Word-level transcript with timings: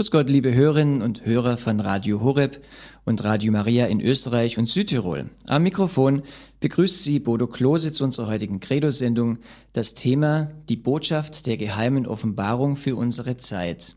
Grüß 0.00 0.10
Gott, 0.12 0.30
liebe 0.30 0.54
Hörerinnen 0.54 1.02
und 1.02 1.26
Hörer 1.26 1.58
von 1.58 1.78
Radio 1.78 2.22
Horeb 2.22 2.64
und 3.04 3.22
Radio 3.22 3.52
Maria 3.52 3.84
in 3.84 4.00
Österreich 4.00 4.56
und 4.56 4.66
Südtirol. 4.66 5.28
Am 5.46 5.62
Mikrofon 5.62 6.22
begrüßt 6.60 7.04
Sie 7.04 7.20
Bodo 7.20 7.46
Klose 7.46 7.92
zu 7.92 8.04
unserer 8.04 8.28
heutigen 8.28 8.60
Credo-Sendung. 8.60 9.40
Das 9.74 9.92
Thema 9.92 10.52
die 10.70 10.76
Botschaft 10.76 11.46
der 11.46 11.58
geheimen 11.58 12.06
Offenbarung 12.06 12.76
für 12.76 12.96
unsere 12.96 13.36
Zeit. 13.36 13.94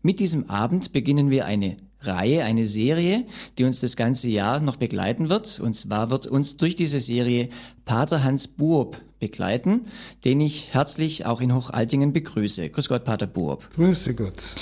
Mit 0.00 0.20
diesem 0.20 0.48
Abend 0.48 0.92
beginnen 0.92 1.30
wir 1.30 1.44
eine 1.44 1.76
Reihe, 2.02 2.44
eine 2.44 2.66
Serie, 2.66 3.26
die 3.58 3.64
uns 3.64 3.80
das 3.80 3.96
ganze 3.96 4.28
Jahr 4.28 4.60
noch 4.60 4.76
begleiten 4.76 5.28
wird. 5.28 5.58
Und 5.58 5.74
zwar 5.74 6.10
wird 6.10 6.28
uns 6.28 6.56
durch 6.56 6.76
diese 6.76 7.00
Serie 7.00 7.48
Pater 7.84 8.22
Hans 8.22 8.46
Buob 8.46 8.96
begleiten, 9.18 9.86
den 10.24 10.40
ich 10.40 10.72
herzlich 10.72 11.26
auch 11.26 11.40
in 11.40 11.52
Hochaltingen 11.52 12.12
begrüße. 12.12 12.70
Grüß 12.70 12.88
Gott, 12.88 13.02
Pater 13.02 13.26
Buob. 13.26 13.68
Grüße 13.74 14.14
Gott. 14.14 14.54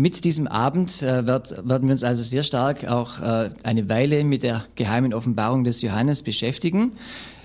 Mit 0.00 0.24
diesem 0.24 0.46
Abend 0.46 1.02
äh, 1.02 1.26
wird, 1.26 1.50
werden 1.68 1.86
wir 1.86 1.92
uns 1.92 2.04
also 2.04 2.22
sehr 2.22 2.42
stark 2.42 2.86
auch 2.86 3.20
äh, 3.20 3.50
eine 3.64 3.90
Weile 3.90 4.24
mit 4.24 4.42
der 4.42 4.64
geheimen 4.74 5.12
Offenbarung 5.12 5.62
des 5.62 5.82
Johannes 5.82 6.22
beschäftigen. 6.22 6.92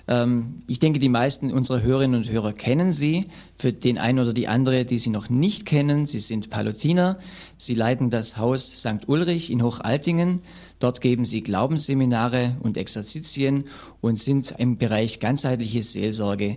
Ähm, 0.08 0.62
ich 0.66 0.80
denke, 0.80 1.00
die 1.00 1.10
meisten 1.10 1.52
unserer 1.52 1.82
Hörerinnen 1.82 2.16
und 2.16 2.30
Hörer 2.30 2.54
kennen 2.54 2.94
sie. 2.94 3.26
Für 3.58 3.74
den 3.74 3.98
einen 3.98 4.20
oder 4.20 4.32
die 4.32 4.48
andere, 4.48 4.86
die 4.86 5.00
sie 5.00 5.10
noch 5.10 5.30
nicht 5.30 5.66
kennen, 5.66 6.06
sie 6.06 6.20
sind 6.20 6.50
Palutiner. 6.50 7.20
Sie 7.58 7.74
leiten 7.74 8.10
das 8.10 8.38
Haus 8.38 8.68
St. 8.68 9.06
Ulrich 9.08 9.52
in 9.52 9.62
Hochaltingen. 9.62 10.40
Dort 10.80 11.02
geben 11.02 11.26
sie 11.26 11.44
Glaubensseminare 11.44 12.56
und 12.62 12.78
Exerzitien 12.78 13.66
und 14.00 14.18
sind 14.18 14.56
im 14.58 14.78
Bereich 14.78 15.20
ganzheitliche 15.20 15.84
Seelsorge 15.84 16.56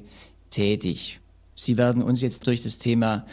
tätig. 0.50 1.18
Sie 1.56 1.76
werden 1.76 2.04
uns 2.04 2.22
jetzt 2.22 2.46
durch 2.46 2.62
das 2.62 2.78
Thema 2.78 3.26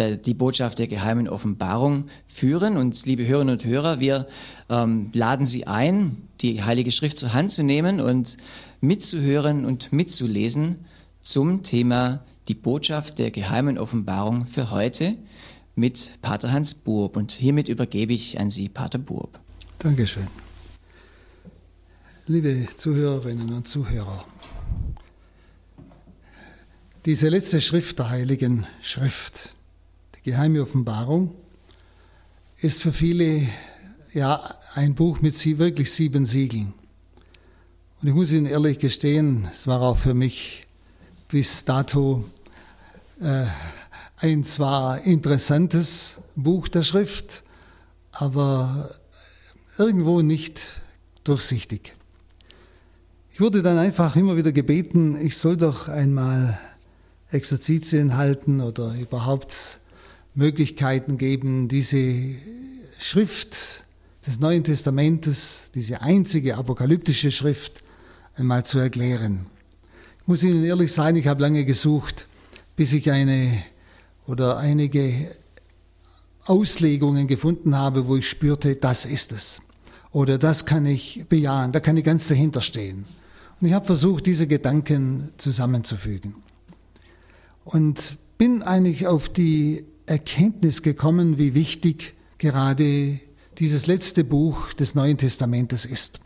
die 0.00 0.34
Botschaft 0.34 0.78
der 0.78 0.88
geheimen 0.88 1.28
Offenbarung 1.28 2.06
führen. 2.26 2.76
Und 2.76 3.06
liebe 3.06 3.26
Hörerinnen 3.26 3.54
und 3.54 3.64
Hörer, 3.64 4.00
wir 4.00 4.26
ähm, 4.68 5.10
laden 5.12 5.46
Sie 5.46 5.66
ein, 5.66 6.28
die 6.40 6.62
Heilige 6.62 6.90
Schrift 6.90 7.18
zur 7.18 7.32
Hand 7.32 7.50
zu 7.50 7.62
nehmen 7.62 8.00
und 8.00 8.36
mitzuhören 8.80 9.64
und 9.64 9.92
mitzulesen 9.92 10.84
zum 11.22 11.62
Thema 11.62 12.24
die 12.48 12.54
Botschaft 12.54 13.18
der 13.18 13.30
geheimen 13.30 13.78
Offenbarung 13.78 14.46
für 14.46 14.70
heute 14.70 15.16
mit 15.74 16.14
Pater 16.22 16.52
Hans 16.52 16.74
Burb. 16.74 17.16
Und 17.16 17.32
hiermit 17.32 17.68
übergebe 17.68 18.12
ich 18.12 18.40
an 18.40 18.50
Sie, 18.50 18.68
Pater 18.68 18.98
Burb. 18.98 19.38
Dankeschön. 19.78 20.26
Liebe 22.26 22.68
Zuhörerinnen 22.76 23.52
und 23.52 23.66
Zuhörer, 23.66 24.24
diese 27.06 27.28
letzte 27.28 27.60
Schrift 27.60 27.98
der 27.98 28.10
Heiligen 28.10 28.66
Schrift, 28.82 29.54
geheime 30.22 30.62
Offenbarung, 30.62 31.34
ist 32.60 32.82
für 32.82 32.92
viele 32.92 33.46
ja 34.12 34.54
ein 34.74 34.94
Buch 34.94 35.20
mit 35.20 35.34
sie, 35.34 35.58
wirklich 35.58 35.92
sieben 35.92 36.26
Siegeln. 36.26 36.74
Und 38.00 38.08
ich 38.08 38.14
muss 38.14 38.32
Ihnen 38.32 38.46
ehrlich 38.46 38.78
gestehen, 38.78 39.48
es 39.50 39.66
war 39.66 39.82
auch 39.82 39.96
für 39.96 40.14
mich 40.14 40.66
bis 41.28 41.64
dato 41.64 42.24
äh, 43.20 43.44
ein 44.16 44.44
zwar 44.44 45.02
interessantes 45.02 46.18
Buch 46.34 46.68
der 46.68 46.82
Schrift, 46.82 47.42
aber 48.12 48.90
irgendwo 49.78 50.22
nicht 50.22 50.60
durchsichtig. 51.24 51.94
Ich 53.32 53.40
wurde 53.40 53.62
dann 53.62 53.78
einfach 53.78 54.16
immer 54.16 54.36
wieder 54.36 54.52
gebeten, 54.52 55.16
ich 55.20 55.36
soll 55.36 55.56
doch 55.56 55.88
einmal 55.88 56.58
Exerzitien 57.30 58.16
halten 58.16 58.60
oder 58.60 58.94
überhaupt 58.94 59.79
Möglichkeiten 60.34 61.18
geben, 61.18 61.68
diese 61.68 62.34
Schrift 62.98 63.84
des 64.26 64.38
Neuen 64.38 64.64
Testamentes, 64.64 65.70
diese 65.74 66.02
einzige 66.02 66.56
apokalyptische 66.56 67.32
Schrift, 67.32 67.82
einmal 68.34 68.64
zu 68.64 68.78
erklären. 68.78 69.46
Ich 70.20 70.26
muss 70.26 70.42
Ihnen 70.42 70.64
ehrlich 70.64 70.92
sein, 70.92 71.16
ich 71.16 71.26
habe 71.26 71.42
lange 71.42 71.64
gesucht, 71.64 72.28
bis 72.76 72.92
ich 72.92 73.10
eine 73.10 73.50
oder 74.26 74.58
einige 74.58 75.34
Auslegungen 76.44 77.26
gefunden 77.26 77.76
habe, 77.76 78.06
wo 78.06 78.16
ich 78.16 78.28
spürte, 78.28 78.76
das 78.76 79.04
ist 79.04 79.32
es. 79.32 79.60
Oder 80.12 80.38
das 80.38 80.66
kann 80.66 80.86
ich 80.86 81.24
bejahen, 81.28 81.72
da 81.72 81.80
kann 81.80 81.96
ich 81.96 82.04
ganz 82.04 82.28
dahinter 82.28 82.60
stehen. 82.60 83.04
Und 83.60 83.68
ich 83.68 83.74
habe 83.74 83.86
versucht, 83.86 84.26
diese 84.26 84.46
Gedanken 84.46 85.30
zusammenzufügen. 85.36 86.36
Und 87.64 88.16
bin 88.38 88.62
eigentlich 88.62 89.06
auf 89.06 89.28
die 89.28 89.84
Erkenntnis 90.10 90.82
gekommen, 90.82 91.38
wie 91.38 91.54
wichtig 91.54 92.14
gerade 92.38 93.20
dieses 93.58 93.86
letzte 93.86 94.24
Buch 94.24 94.72
des 94.72 94.96
Neuen 94.96 95.18
Testamentes 95.18 95.84
ist. 95.84 96.20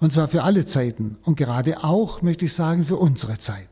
Und 0.00 0.12
zwar 0.12 0.28
für 0.28 0.42
alle 0.44 0.64
Zeiten 0.64 1.18
und 1.22 1.36
gerade 1.36 1.84
auch, 1.84 2.22
möchte 2.22 2.46
ich 2.46 2.54
sagen, 2.54 2.86
für 2.86 2.96
unsere 2.96 3.38
Zeit. 3.38 3.68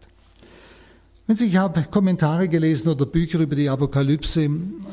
Ich 1.26 1.56
habe 1.56 1.84
Kommentare 1.84 2.48
gelesen 2.48 2.88
oder 2.88 3.06
Bücher 3.06 3.38
über 3.38 3.54
die 3.54 3.70
Apokalypse, 3.70 4.50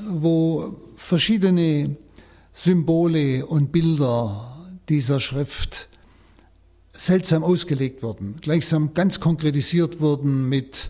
wo 0.09 0.75
verschiedene 0.95 1.97
Symbole 2.53 3.45
und 3.45 3.71
Bilder 3.71 4.65
dieser 4.87 5.19
Schrift 5.19 5.89
seltsam 6.93 7.43
ausgelegt 7.43 8.01
wurden, 8.01 8.37
gleichsam 8.39 8.93
ganz 8.93 9.19
konkretisiert 9.19 9.99
wurden 9.99 10.47
mit 10.47 10.89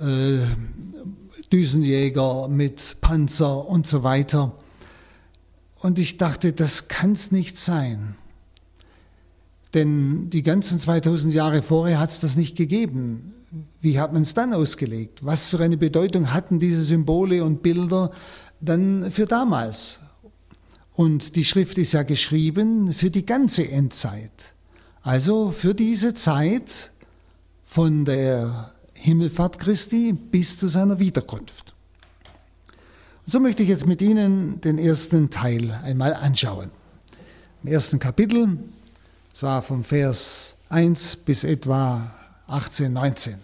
äh, 0.00 0.38
Düsenjäger, 1.54 2.48
mit 2.48 2.96
Panzer 3.00 3.68
und 3.68 3.86
so 3.86 4.02
weiter. 4.02 4.58
Und 5.78 6.00
ich 6.00 6.18
dachte, 6.18 6.52
das 6.52 6.88
kann 6.88 7.12
es 7.12 7.30
nicht 7.30 7.58
sein. 7.58 8.16
Denn 9.72 10.30
die 10.30 10.42
ganzen 10.42 10.80
2000 10.80 11.32
Jahre 11.32 11.62
vorher 11.62 12.00
hat 12.00 12.10
es 12.10 12.18
das 12.18 12.34
nicht 12.34 12.56
gegeben. 12.56 13.34
Wie 13.80 14.00
hat 14.00 14.12
man 14.12 14.22
es 14.22 14.34
dann 14.34 14.52
ausgelegt? 14.52 15.24
Was 15.24 15.50
für 15.50 15.60
eine 15.60 15.76
Bedeutung 15.76 16.32
hatten 16.32 16.58
diese 16.58 16.82
Symbole 16.82 17.44
und 17.44 17.62
Bilder 17.62 18.10
dann 18.60 19.12
für 19.12 19.26
damals? 19.26 20.00
Und 20.96 21.36
die 21.36 21.44
Schrift 21.44 21.78
ist 21.78 21.92
ja 21.92 22.02
geschrieben 22.02 22.92
für 22.92 23.12
die 23.12 23.26
ganze 23.26 23.68
Endzeit. 23.68 24.56
Also 25.02 25.52
für 25.52 25.72
diese 25.72 26.14
Zeit 26.14 26.90
von 27.64 28.04
der 28.04 28.73
Himmelfahrt 29.04 29.58
Christi 29.58 30.14
bis 30.14 30.58
zu 30.58 30.66
seiner 30.66 30.98
Wiederkunft. 30.98 31.74
Und 33.26 33.32
so 33.32 33.38
möchte 33.38 33.62
ich 33.62 33.68
jetzt 33.68 33.86
mit 33.86 34.00
Ihnen 34.00 34.62
den 34.62 34.78
ersten 34.78 35.28
Teil 35.28 35.78
einmal 35.84 36.14
anschauen. 36.14 36.70
Im 37.62 37.70
ersten 37.70 37.98
Kapitel 37.98 38.58
zwar 39.30 39.60
vom 39.60 39.84
Vers 39.84 40.56
1 40.70 41.16
bis 41.16 41.44
etwa 41.44 42.14
18, 42.46 42.94
19. 42.94 43.34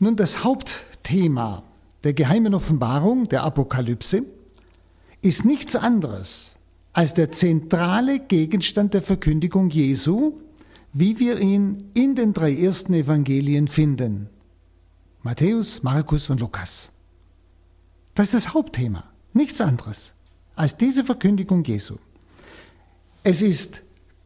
Nun, 0.00 0.16
das 0.16 0.42
Hauptthema 0.42 1.62
der 2.02 2.12
geheimen 2.12 2.54
Offenbarung, 2.54 3.28
der 3.28 3.44
Apokalypse, 3.44 4.24
ist 5.22 5.44
nichts 5.44 5.76
anderes 5.76 6.56
als 6.92 7.14
der 7.14 7.30
zentrale 7.30 8.18
Gegenstand 8.18 8.94
der 8.94 9.02
Verkündigung 9.02 9.70
Jesu, 9.70 10.40
wie 10.94 11.18
wir 11.18 11.38
ihn 11.40 11.90
in 11.94 12.14
den 12.14 12.32
drei 12.32 12.54
ersten 12.54 12.94
Evangelien 12.94 13.68
finden. 13.68 14.30
Matthäus, 15.22 15.82
Markus 15.82 16.30
und 16.30 16.40
Lukas. 16.40 16.92
Das 18.14 18.28
ist 18.28 18.46
das 18.46 18.54
Hauptthema, 18.54 19.04
nichts 19.32 19.60
anderes 19.60 20.14
als 20.54 20.76
diese 20.76 21.04
Verkündigung 21.04 21.64
Jesu. 21.64 21.96
Es 23.24 23.42
ist 23.42 23.82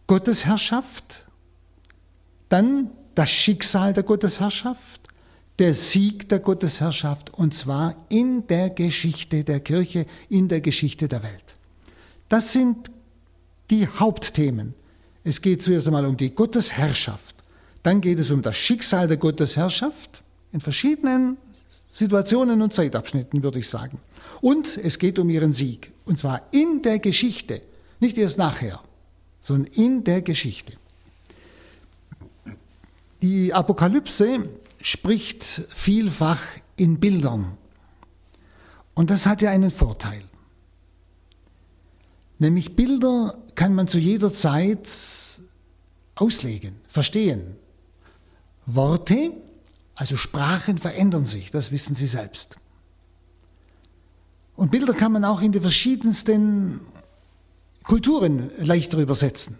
Gottes 0.06 0.44
Herrschaft, 0.44 1.26
dann 2.50 2.90
das 3.14 3.30
Schicksal 3.30 3.94
der 3.94 4.02
Gottesherrschaft, 4.02 5.08
der 5.58 5.74
Sieg 5.74 6.28
der 6.28 6.38
Gottesherrschaft 6.38 7.32
und 7.32 7.54
zwar 7.54 7.96
in 8.10 8.46
der 8.46 8.68
Geschichte 8.68 9.42
der 9.42 9.60
Kirche, 9.60 10.06
in 10.28 10.48
der 10.48 10.60
Geschichte 10.60 11.08
der 11.08 11.22
Welt. 11.22 11.56
Das 12.28 12.52
sind 12.52 12.90
die 13.70 13.88
Hauptthemen. 13.88 14.74
Es 15.24 15.42
geht 15.42 15.62
zuerst 15.62 15.86
einmal 15.86 16.06
um 16.06 16.16
die 16.16 16.34
Gottesherrschaft, 16.34 17.34
dann 17.82 18.00
geht 18.00 18.18
es 18.18 18.30
um 18.30 18.42
das 18.42 18.56
Schicksal 18.56 19.08
der 19.08 19.16
Gottesherrschaft 19.16 20.22
in 20.52 20.60
verschiedenen 20.60 21.36
Situationen 21.88 22.62
und 22.62 22.72
Zeitabschnitten, 22.72 23.42
würde 23.42 23.58
ich 23.58 23.68
sagen. 23.68 23.98
Und 24.40 24.76
es 24.76 24.98
geht 24.98 25.18
um 25.18 25.28
ihren 25.28 25.52
Sieg, 25.52 25.92
und 26.04 26.18
zwar 26.18 26.42
in 26.52 26.82
der 26.82 26.98
Geschichte, 26.98 27.62
nicht 28.00 28.16
erst 28.16 28.38
nachher 28.38 28.80
sondern 29.40 29.72
in 29.72 30.04
der 30.04 30.22
Geschichte. 30.22 30.74
Die 33.22 33.52
Apokalypse 33.52 34.48
spricht 34.80 35.44
vielfach 35.44 36.40
in 36.76 37.00
Bildern. 37.00 37.56
Und 38.94 39.10
das 39.10 39.26
hat 39.26 39.42
ja 39.42 39.50
einen 39.50 39.70
Vorteil. 39.70 40.22
Nämlich 42.38 42.76
Bilder 42.76 43.38
kann 43.58 43.74
man 43.74 43.88
zu 43.88 43.98
jeder 43.98 44.32
Zeit 44.32 44.88
auslegen, 46.14 46.76
verstehen. 46.88 47.56
Worte, 48.66 49.32
also 49.96 50.16
Sprachen 50.16 50.78
verändern 50.78 51.24
sich, 51.24 51.50
das 51.50 51.72
wissen 51.72 51.96
Sie 51.96 52.06
selbst. 52.06 52.56
Und 54.54 54.70
Bilder 54.70 54.94
kann 54.94 55.10
man 55.10 55.24
auch 55.24 55.40
in 55.40 55.50
die 55.50 55.58
verschiedensten 55.58 56.82
Kulturen 57.82 58.48
leichter 58.58 58.98
übersetzen. 58.98 59.58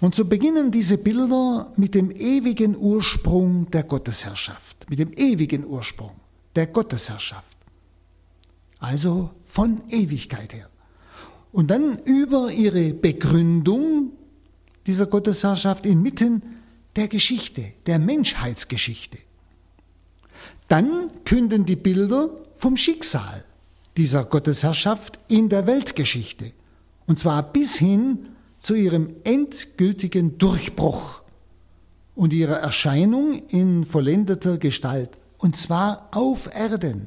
Und 0.00 0.14
so 0.14 0.24
beginnen 0.24 0.70
diese 0.70 0.96
Bilder 0.96 1.74
mit 1.76 1.94
dem 1.94 2.10
ewigen 2.10 2.74
Ursprung 2.74 3.70
der 3.70 3.82
Gottesherrschaft, 3.82 4.88
mit 4.88 4.98
dem 4.98 5.12
ewigen 5.12 5.66
Ursprung 5.66 6.12
der 6.56 6.68
Gottesherrschaft. 6.68 7.58
Also 8.78 9.28
von 9.44 9.82
Ewigkeit 9.90 10.54
her. 10.54 10.70
Und 11.54 11.70
dann 11.70 12.00
über 12.00 12.50
ihre 12.50 12.92
Begründung 12.92 14.10
dieser 14.88 15.06
Gottesherrschaft 15.06 15.86
inmitten 15.86 16.42
der 16.96 17.06
Geschichte, 17.06 17.62
der 17.86 18.00
Menschheitsgeschichte. 18.00 19.18
Dann 20.66 21.12
künden 21.24 21.64
die 21.64 21.76
Bilder 21.76 22.30
vom 22.56 22.76
Schicksal 22.76 23.44
dieser 23.96 24.24
Gottesherrschaft 24.24 25.20
in 25.28 25.48
der 25.48 25.68
Weltgeschichte. 25.68 26.50
Und 27.06 27.20
zwar 27.20 27.44
bis 27.52 27.76
hin 27.76 28.30
zu 28.58 28.74
ihrem 28.74 29.14
endgültigen 29.22 30.38
Durchbruch 30.38 31.22
und 32.16 32.32
ihrer 32.32 32.56
Erscheinung 32.56 33.46
in 33.46 33.84
vollendeter 33.84 34.58
Gestalt. 34.58 35.10
Und 35.38 35.54
zwar 35.54 36.08
auf 36.16 36.52
Erden. 36.52 37.06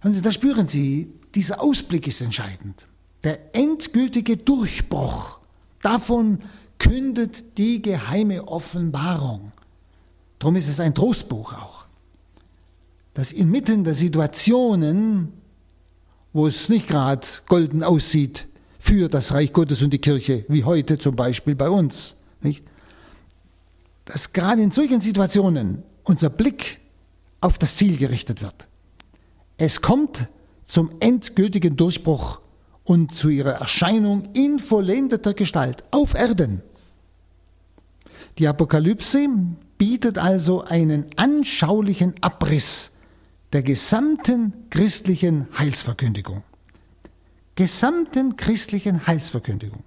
Hören 0.00 0.14
Sie, 0.14 0.22
da 0.22 0.32
spüren 0.32 0.66
Sie, 0.66 1.12
dieser 1.34 1.60
Ausblick 1.60 2.06
ist 2.06 2.20
entscheidend. 2.20 2.86
Der 3.24 3.54
endgültige 3.54 4.36
Durchbruch, 4.36 5.38
davon 5.80 6.40
kündet 6.78 7.58
die 7.58 7.80
geheime 7.80 8.48
Offenbarung. 8.48 9.52
Darum 10.38 10.56
ist 10.56 10.68
es 10.68 10.80
ein 10.80 10.94
Trostbuch 10.94 11.52
auch, 11.52 11.86
dass 13.14 13.30
inmitten 13.30 13.84
der 13.84 13.94
Situationen, 13.94 15.32
wo 16.32 16.46
es 16.46 16.68
nicht 16.68 16.88
gerade 16.88 17.26
golden 17.46 17.84
aussieht 17.84 18.48
für 18.78 19.08
das 19.08 19.32
Reich 19.32 19.52
Gottes 19.52 19.82
und 19.82 19.92
die 19.92 20.00
Kirche, 20.00 20.44
wie 20.48 20.64
heute 20.64 20.98
zum 20.98 21.14
Beispiel 21.14 21.54
bei 21.54 21.68
uns, 21.68 22.16
nicht? 22.40 22.64
dass 24.04 24.32
gerade 24.32 24.62
in 24.62 24.72
solchen 24.72 25.00
Situationen 25.00 25.84
unser 26.02 26.28
Blick 26.28 26.80
auf 27.40 27.58
das 27.58 27.76
Ziel 27.76 27.96
gerichtet 27.96 28.42
wird. 28.42 28.66
Es 29.58 29.80
kommt 29.80 30.28
zum 30.64 30.90
endgültigen 31.00 31.76
Durchbruch 31.76 32.40
und 32.84 33.14
zu 33.14 33.28
ihrer 33.28 33.52
Erscheinung 33.52 34.30
in 34.34 34.58
vollendeter 34.58 35.34
Gestalt 35.34 35.84
auf 35.90 36.14
Erden. 36.14 36.62
Die 38.38 38.48
Apokalypse 38.48 39.28
bietet 39.78 40.18
also 40.18 40.62
einen 40.62 41.06
anschaulichen 41.16 42.14
Abriss 42.20 42.90
der 43.52 43.62
gesamten 43.62 44.52
christlichen 44.70 45.46
Heilsverkündigung. 45.58 46.42
Gesamten 47.54 48.36
christlichen 48.36 49.06
Heilsverkündigung. 49.06 49.82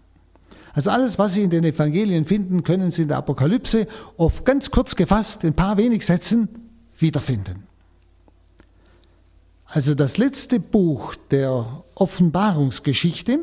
Also 0.74 0.92
alles, 0.92 1.18
was 1.18 1.34
Sie 1.34 1.42
in 1.42 1.50
den 1.50 1.64
Evangelien 1.64 2.26
finden, 2.26 2.64
können 2.64 2.92
Sie 2.92 3.04
in 3.04 3.08
der 3.08 3.18
Apokalypse 3.18 3.88
oft 4.18 4.46
ganz 4.46 4.70
kurz 4.70 4.96
gefasst, 4.96 5.44
in 5.44 5.52
ein 5.52 5.56
paar 5.56 5.78
wenig 5.78 6.06
Sätzen 6.06 6.50
wiederfinden. 6.98 7.64
Also 9.66 9.96
das 9.96 10.18
letzte 10.18 10.60
Buch 10.60 11.16
der 11.32 11.84
Offenbarungsgeschichte, 11.96 13.40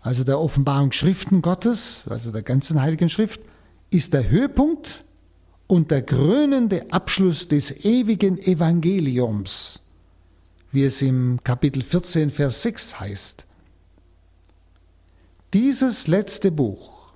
also 0.00 0.24
der 0.24 0.40
Offenbarungsschriften 0.40 1.42
Gottes, 1.42 2.04
also 2.08 2.32
der 2.32 2.42
ganzen 2.42 2.80
Heiligen 2.80 3.08
Schrift, 3.08 3.40
ist 3.90 4.14
der 4.14 4.28
Höhepunkt 4.28 5.04
und 5.66 5.90
der 5.90 6.02
krönende 6.02 6.90
Abschluss 6.92 7.48
des 7.48 7.84
ewigen 7.84 8.38
Evangeliums, 8.38 9.80
wie 10.72 10.84
es 10.84 11.02
im 11.02 11.42
Kapitel 11.44 11.82
14, 11.82 12.30
Vers 12.30 12.62
6 12.62 13.00
heißt. 13.00 13.46
Dieses 15.54 16.06
letzte 16.06 16.50
Buch 16.50 17.12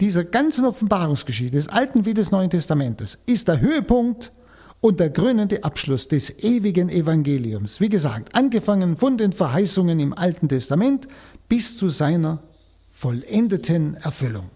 dieser 0.00 0.24
ganzen 0.24 0.64
Offenbarungsgeschichte 0.64 1.56
des 1.56 1.68
Alten 1.68 2.04
wie 2.04 2.14
des 2.14 2.30
Neuen 2.30 2.50
Testamentes 2.50 3.18
ist 3.26 3.48
der 3.48 3.60
Höhepunkt 3.60 4.32
und 4.80 5.00
der 5.00 5.10
krönende 5.10 5.64
Abschluss 5.64 6.08
des 6.08 6.38
ewigen 6.38 6.88
Evangeliums. 6.88 7.80
Wie 7.80 7.88
gesagt, 7.88 8.34
angefangen 8.34 8.96
von 8.96 9.18
den 9.18 9.32
Verheißungen 9.32 9.98
im 9.98 10.12
Alten 10.12 10.48
Testament 10.48 11.08
bis 11.48 11.76
zu 11.76 11.88
seiner 11.88 12.42
vollendeten 12.90 13.94
Erfüllung. 13.94 14.50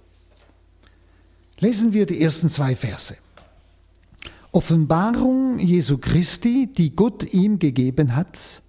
Lesen 1.59 1.93
wir 1.93 2.07
die 2.07 2.21
ersten 2.21 2.49
zwei 2.49 2.77
Verse. 2.77 3.17
Offenbarung 4.53 5.59
Jesu 5.59 5.99
Christi, 5.99 6.67
die 6.67 6.95
Gott 6.95 7.33
ihm 7.33 7.59
gegeben 7.59 8.15
hat, 8.15 8.63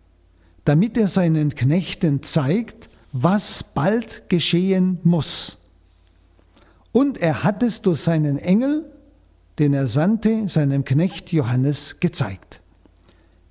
damit 0.63 0.97
er 0.97 1.07
seinen 1.07 1.55
Knechten 1.55 2.23
zeigt, 2.23 2.89
was 3.11 3.63
bald 3.63 4.29
geschehen 4.29 4.99
muss. 5.03 5.57
Und 6.91 7.17
er 7.17 7.43
hat 7.43 7.63
es 7.63 7.81
durch 7.81 7.99
seinen 7.99 8.37
Engel, 8.37 8.92
den 9.59 9.73
er 9.73 9.87
sandte, 9.87 10.47
seinem 10.49 10.85
Knecht 10.85 11.31
Johannes 11.31 11.99
gezeigt. 11.99 12.61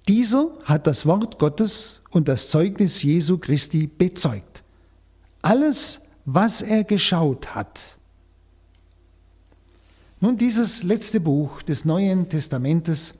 Dieser 0.09 0.51
hat 0.65 0.87
das 0.87 1.07
Wort 1.07 1.39
Gottes 1.39 2.03
und 2.11 2.29
das 2.29 2.51
Zeugnis 2.51 3.03
Jesu 3.03 3.39
Christi 3.39 3.87
bezeugt. 3.87 4.65
Alles, 5.43 6.01
was 6.25 6.61
er 6.63 6.85
geschaut 6.85 7.55
hat, 7.55 7.99
nun, 10.23 10.39
dieses 10.39 10.85
letzte 10.85 11.19
Buch 11.19 11.63
des 11.63 11.85
Neuen 11.85 12.29
Testamentes 12.29 13.15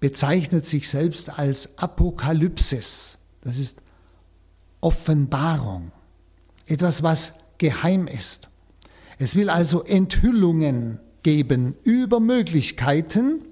bezeichnet 0.00 0.64
sich 0.64 0.88
selbst 0.88 1.38
als 1.38 1.78
Apokalypsis. 1.78 3.18
Das 3.42 3.58
ist 3.58 3.82
Offenbarung. 4.80 5.92
Etwas, 6.64 7.02
was 7.02 7.34
geheim 7.58 8.06
ist. 8.06 8.48
Es 9.18 9.36
will 9.36 9.50
also 9.50 9.84
Enthüllungen 9.84 10.98
geben 11.22 11.74
über 11.84 12.20
Möglichkeiten, 12.20 13.42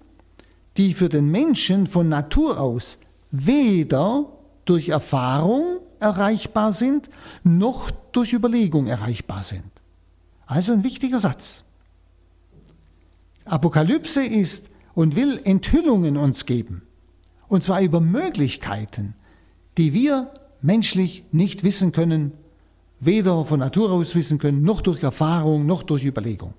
die 0.77 0.95
für 0.95 1.09
den 1.09 1.31
Menschen 1.31 1.87
von 1.87 2.09
Natur 2.09 2.61
aus 2.61 2.99
weder 3.31 4.27
durch 4.65 4.89
Erfahrung 4.89 5.79
erreichbar 6.01 6.73
sind, 6.73 7.11
noch 7.43 7.91
durch 8.13 8.33
Überlegung 8.33 8.87
erreichbar 8.87 9.43
sind. 9.43 9.71
Also 10.47 10.73
ein 10.73 10.85
wichtiger 10.85 11.19
Satz. 11.19 11.65
Apokalypse 13.45 14.25
ist 14.25 14.67
und 14.95 15.17
will 15.17 15.41
Enthüllungen 15.45 16.17
uns 16.17 16.47
geben. 16.47 16.83
Und 17.49 17.63
zwar 17.63 17.81
über 17.81 18.01
Möglichkeiten, 18.01 19.15
die 19.77 19.93
wir 19.93 20.33
menschlich 20.61 21.25
nicht 21.33 21.65
wissen 21.65 21.93
können, 21.93 22.33
weder 23.01 23.45
von 23.45 23.61
Natur 23.61 23.91
aus 23.91 24.15
wissen 24.15 24.39
können, 24.39 24.63
noch 24.63 24.81
durch 24.81 25.03
Erfahrung, 25.03 25.67
noch 25.67 25.83
durch 25.83 26.05
Überlegung. 26.05 26.55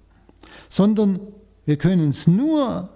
Sondern 0.69 1.19
wir 1.65 1.77
können 1.77 2.09
es 2.09 2.27
nur 2.27 2.89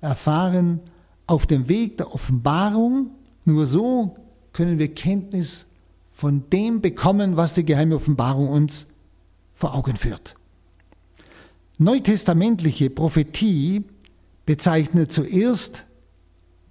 erfahren 0.00 0.80
auf 1.26 1.46
dem 1.46 1.68
Weg 1.68 1.98
der 1.98 2.14
Offenbarung. 2.14 3.10
Nur 3.44 3.66
so 3.66 4.16
können 4.52 4.78
wir 4.78 4.92
Kenntnis 4.94 5.66
von 6.12 6.50
dem 6.50 6.80
bekommen, 6.80 7.36
was 7.36 7.54
die 7.54 7.64
geheime 7.64 7.96
Offenbarung 7.96 8.48
uns 8.48 8.88
vor 9.54 9.74
Augen 9.74 9.96
führt. 9.96 10.34
Neutestamentliche 11.78 12.90
Prophetie 12.90 13.84
bezeichnet 14.46 15.12
zuerst 15.12 15.84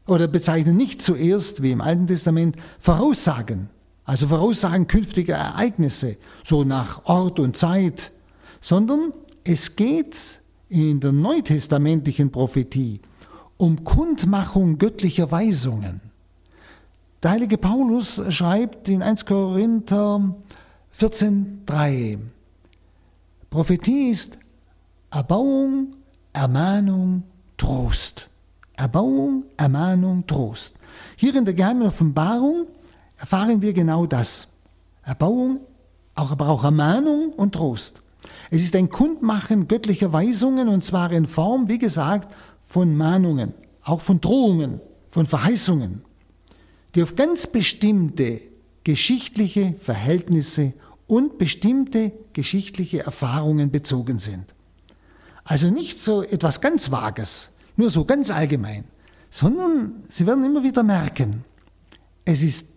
oder 0.06 0.27
bezeichnet 0.27 0.75
nicht 0.75 1.01
zuerst, 1.01 1.63
wie 1.63 1.72
im 1.72 1.82
Alten 1.82 2.08
Testament, 2.08 2.58
Voraussagen, 2.79 3.70
also 4.03 4.27
Voraussagen 4.27 4.88
künftiger 4.88 5.36
Ereignisse, 5.36 6.17
so 6.44 6.63
nach 6.63 7.06
Ort 7.06 7.39
und 7.39 7.56
Zeit, 7.56 8.12
sondern 8.60 9.13
es 9.48 9.77
geht 9.77 10.42
in 10.68 11.00
der 11.00 11.13
neutestamentlichen 11.13 12.32
Prophetie 12.32 13.00
um 13.56 13.86
Kundmachung 13.86 14.77
göttlicher 14.77 15.32
Weisungen. 15.32 16.01
Der 17.24 17.32
heilige 17.32 17.58
Paulus 17.58 18.22
schreibt 18.30 18.89
in 18.89 19.01
1 19.01 19.25
Korinther 19.25 20.36
14.3, 21.00 22.20
Prophetie 23.50 24.10
ist 24.10 24.38
Erbauung, 25.12 25.94
Ermahnung, 26.34 27.24
Trost. 27.56 28.30
Erbauung, 28.75 29.46
Ermahnung, 29.56 30.27
Trost. 30.27 30.75
Hier 31.16 31.34
in 31.34 31.46
der 31.46 31.54
geheimen 31.54 31.88
Offenbarung 31.88 32.68
erfahren 33.18 33.62
wir 33.62 33.72
genau 33.72 34.06
das. 34.06 34.50
Erbauung, 35.04 35.62
aber 36.16 36.50
auch 36.50 36.66
Ermahnung 36.66 37.32
und 37.32 37.56
Trost. 37.56 38.01
Es 38.51 38.62
ist 38.62 38.75
ein 38.75 38.89
Kundmachen 38.89 39.67
göttlicher 39.67 40.13
Weisungen 40.13 40.67
und 40.67 40.84
zwar 40.84 41.12
in 41.12 41.25
Form, 41.25 41.67
wie 41.67 41.79
gesagt, 41.79 42.34
von 42.63 42.96
Mahnungen, 42.96 43.53
auch 43.84 44.01
von 44.01 44.22
Drohungen, 44.22 44.81
von 45.10 45.25
Verheißungen, 45.25 46.01
die 46.96 47.03
auf 47.03 47.15
ganz 47.15 47.48
bestimmte 47.48 48.41
geschichtliche 48.84 49.75
Verhältnisse 49.79 50.74
und 51.07 51.38
bestimmte 51.38 52.12
geschichtliche 52.34 53.03
Erfahrungen 53.03 53.72
bezogen 53.72 54.17
sind. 54.17 54.46
Also 55.43 55.69
nicht 55.69 56.01
so 56.01 56.24
etwas 56.24 56.62
ganz 56.62 56.91
Vages, 56.91 57.51
nur 57.77 57.89
so 57.89 58.05
ganz 58.05 58.31
allgemein, 58.31 58.84
sondern 59.29 60.03
Sie 60.07 60.27
werden 60.27 60.43
immer 60.43 60.63
wieder 60.63 60.84
merken, 60.84 61.46
es 62.25 62.43
ist 62.43 62.67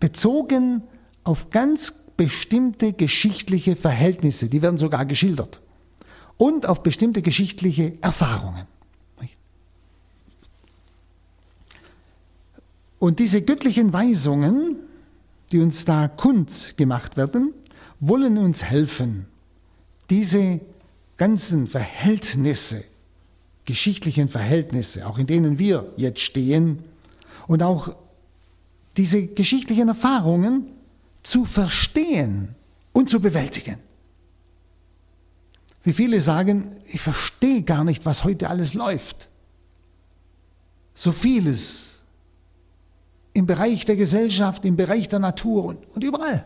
bezogen 0.00 0.82
auf 1.24 1.50
ganz 1.50 1.94
bestimmte 2.16 2.92
geschichtliche 2.92 3.76
Verhältnisse, 3.76 4.48
die 4.48 4.62
werden 4.62 4.78
sogar 4.78 5.04
geschildert, 5.04 5.60
und 6.36 6.66
auf 6.68 6.82
bestimmte 6.82 7.22
geschichtliche 7.22 7.98
Erfahrungen. 8.00 8.66
Und 12.98 13.18
diese 13.18 13.42
göttlichen 13.42 13.92
Weisungen, 13.92 14.76
die 15.52 15.60
uns 15.60 15.84
da 15.84 16.08
kund 16.08 16.74
gemacht 16.76 17.16
werden, 17.16 17.52
wollen 18.00 18.38
uns 18.38 18.64
helfen, 18.64 19.26
diese 20.10 20.60
ganzen 21.16 21.66
Verhältnisse, 21.66 22.84
geschichtlichen 23.64 24.28
Verhältnisse, 24.28 25.06
auch 25.06 25.18
in 25.18 25.26
denen 25.26 25.58
wir 25.58 25.92
jetzt 25.96 26.20
stehen, 26.20 26.84
und 27.46 27.62
auch 27.62 27.94
diese 28.96 29.26
geschichtlichen 29.26 29.88
Erfahrungen 29.88 30.70
zu 31.26 31.44
verstehen 31.44 32.54
und 32.92 33.10
zu 33.10 33.20
bewältigen. 33.20 33.78
Wie 35.82 35.92
viele 35.92 36.20
sagen, 36.20 36.76
ich 36.86 37.00
verstehe 37.00 37.62
gar 37.62 37.84
nicht, 37.84 38.06
was 38.06 38.24
heute 38.24 38.48
alles 38.48 38.74
läuft. 38.74 39.28
So 40.94 41.12
vieles 41.12 42.04
im 43.32 43.46
Bereich 43.46 43.84
der 43.84 43.96
Gesellschaft, 43.96 44.64
im 44.64 44.76
Bereich 44.76 45.08
der 45.08 45.18
Natur 45.18 45.64
und, 45.64 45.78
und 45.94 46.04
überall. 46.04 46.44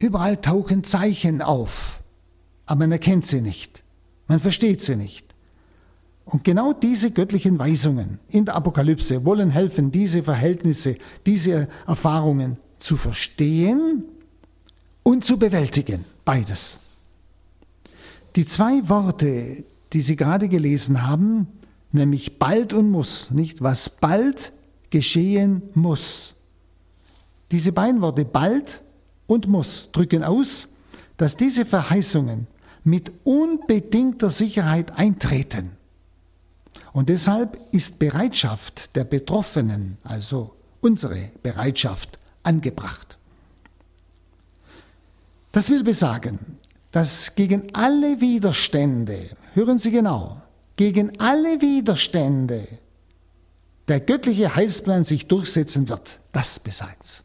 Überall 0.00 0.36
tauchen 0.36 0.82
Zeichen 0.84 1.40
auf, 1.40 2.00
aber 2.66 2.80
man 2.80 2.92
erkennt 2.92 3.26
sie 3.26 3.40
nicht, 3.40 3.84
man 4.26 4.40
versteht 4.40 4.80
sie 4.80 4.96
nicht. 4.96 5.24
Und 6.24 6.42
genau 6.42 6.72
diese 6.72 7.10
göttlichen 7.10 7.58
Weisungen 7.58 8.18
in 8.28 8.44
der 8.44 8.56
Apokalypse 8.56 9.24
wollen 9.24 9.50
helfen, 9.50 9.92
diese 9.92 10.22
Verhältnisse, 10.22 10.96
diese 11.26 11.68
Erfahrungen 11.86 12.58
zu 12.84 12.98
verstehen 12.98 14.04
und 15.02 15.24
zu 15.24 15.38
bewältigen. 15.38 16.04
Beides. 16.26 16.78
Die 18.36 18.44
zwei 18.44 18.86
Worte, 18.90 19.64
die 19.94 20.00
Sie 20.02 20.16
gerade 20.16 20.48
gelesen 20.48 21.06
haben, 21.06 21.46
nämlich 21.92 22.38
bald 22.38 22.74
und 22.74 22.90
muss, 22.90 23.30
nicht 23.30 23.62
was 23.62 23.88
bald 23.88 24.52
geschehen 24.90 25.62
muss. 25.74 26.34
Diese 27.52 27.72
beiden 27.72 28.02
Worte 28.02 28.26
bald 28.26 28.82
und 29.26 29.48
muss 29.48 29.90
drücken 29.92 30.22
aus, 30.22 30.68
dass 31.16 31.38
diese 31.38 31.64
Verheißungen 31.64 32.46
mit 32.82 33.12
unbedingter 33.24 34.28
Sicherheit 34.28 34.98
eintreten. 34.98 35.70
Und 36.92 37.08
deshalb 37.08 37.58
ist 37.72 37.98
Bereitschaft 37.98 38.94
der 38.94 39.04
Betroffenen, 39.04 39.96
also 40.04 40.54
unsere 40.82 41.30
Bereitschaft, 41.42 42.18
angebracht. 42.44 43.18
Das 45.52 45.70
will 45.70 45.84
besagen, 45.84 46.38
dass 46.92 47.34
gegen 47.34 47.74
alle 47.74 48.20
Widerstände, 48.20 49.36
hören 49.52 49.78
Sie 49.78 49.90
genau, 49.90 50.40
gegen 50.76 51.20
alle 51.20 51.60
Widerstände 51.60 52.66
der 53.88 54.00
göttliche 54.00 54.54
Heilsplan 54.54 55.04
sich 55.04 55.26
durchsetzen 55.26 55.88
wird. 55.88 56.20
Das 56.32 56.58
besagt's 56.58 57.24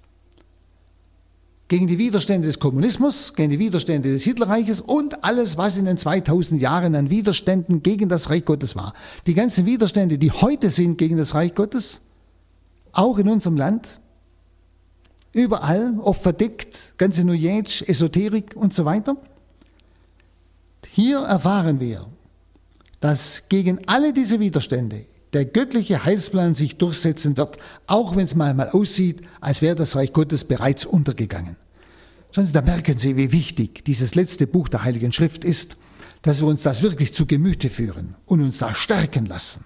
gegen 1.70 1.86
die 1.86 2.00
Widerstände 2.00 2.48
des 2.48 2.60
Kommunismus, 2.60 3.36
gegen 3.36 3.52
die 3.52 3.60
Widerstände 3.60 4.12
des 4.12 4.24
Hitlerreiches 4.24 4.82
und 4.82 5.24
alles, 5.24 5.56
was 5.56 5.78
in 5.78 5.86
den 5.86 5.98
2000 5.98 6.60
Jahren 6.60 6.96
an 6.96 7.12
Widerständen 7.12 7.84
gegen 7.84 8.10
das 8.10 8.32
Reich 8.32 8.44
Gottes 8.44 8.76
war. 8.76 8.96
Die 9.28 9.36
ganzen 9.36 9.68
Widerstände, 9.68 10.18
die 10.18 10.32
heute 10.32 10.72
sind 10.72 10.98
gegen 10.98 11.16
das 11.16 11.36
Reich 11.36 11.54
Gottes, 11.54 12.02
auch 12.92 13.20
in 13.20 13.30
unserem 13.30 13.56
Land, 13.56 14.00
überall, 15.34 15.94
oft 16.00 16.22
verdeckt, 16.22 16.94
ganze 16.98 17.24
New 17.24 17.34
Age, 17.34 17.84
Esoterik 17.88 18.56
und 18.56 18.74
so 18.74 18.86
weiter. 18.86 19.18
Hier 20.90 21.20
erfahren 21.20 21.80
wir, 21.80 22.08
dass 23.00 23.44
gegen 23.50 23.88
alle 23.88 24.14
diese 24.14 24.40
Widerstände 24.40 25.06
der 25.34 25.46
göttliche 25.46 26.04
Heilsplan 26.04 26.54
sich 26.54 26.78
durchsetzen 26.78 27.38
wird, 27.38 27.58
auch 27.86 28.16
wenn 28.16 28.24
es 28.24 28.36
manchmal 28.36 28.70
aussieht, 28.70 29.22
als 29.42 29.62
wäre 29.62 29.76
das 29.76 29.96
Reich 29.96 30.12
Gottes 30.12 30.44
bereits 30.44 30.86
untergegangen. 30.86 31.56
Da 32.34 32.62
merken 32.62 32.98
Sie, 32.98 33.16
wie 33.16 33.32
wichtig 33.32 33.86
dieses 33.86 34.16
letzte 34.16 34.48
Buch 34.48 34.70
der 34.70 34.84
Heiligen 34.84 35.12
Schrift 35.12 35.44
ist, 35.44 35.78
dass 36.22 36.42
wir 36.42 36.48
uns 36.48 36.64
das 36.64 36.82
wirklich 36.82 37.14
zu 37.14 37.26
Gemüte 37.26 37.70
führen 37.70 38.16
und 38.26 38.42
uns 38.42 38.58
da 38.58 38.74
stärken 38.74 39.26
lassen. 39.26 39.66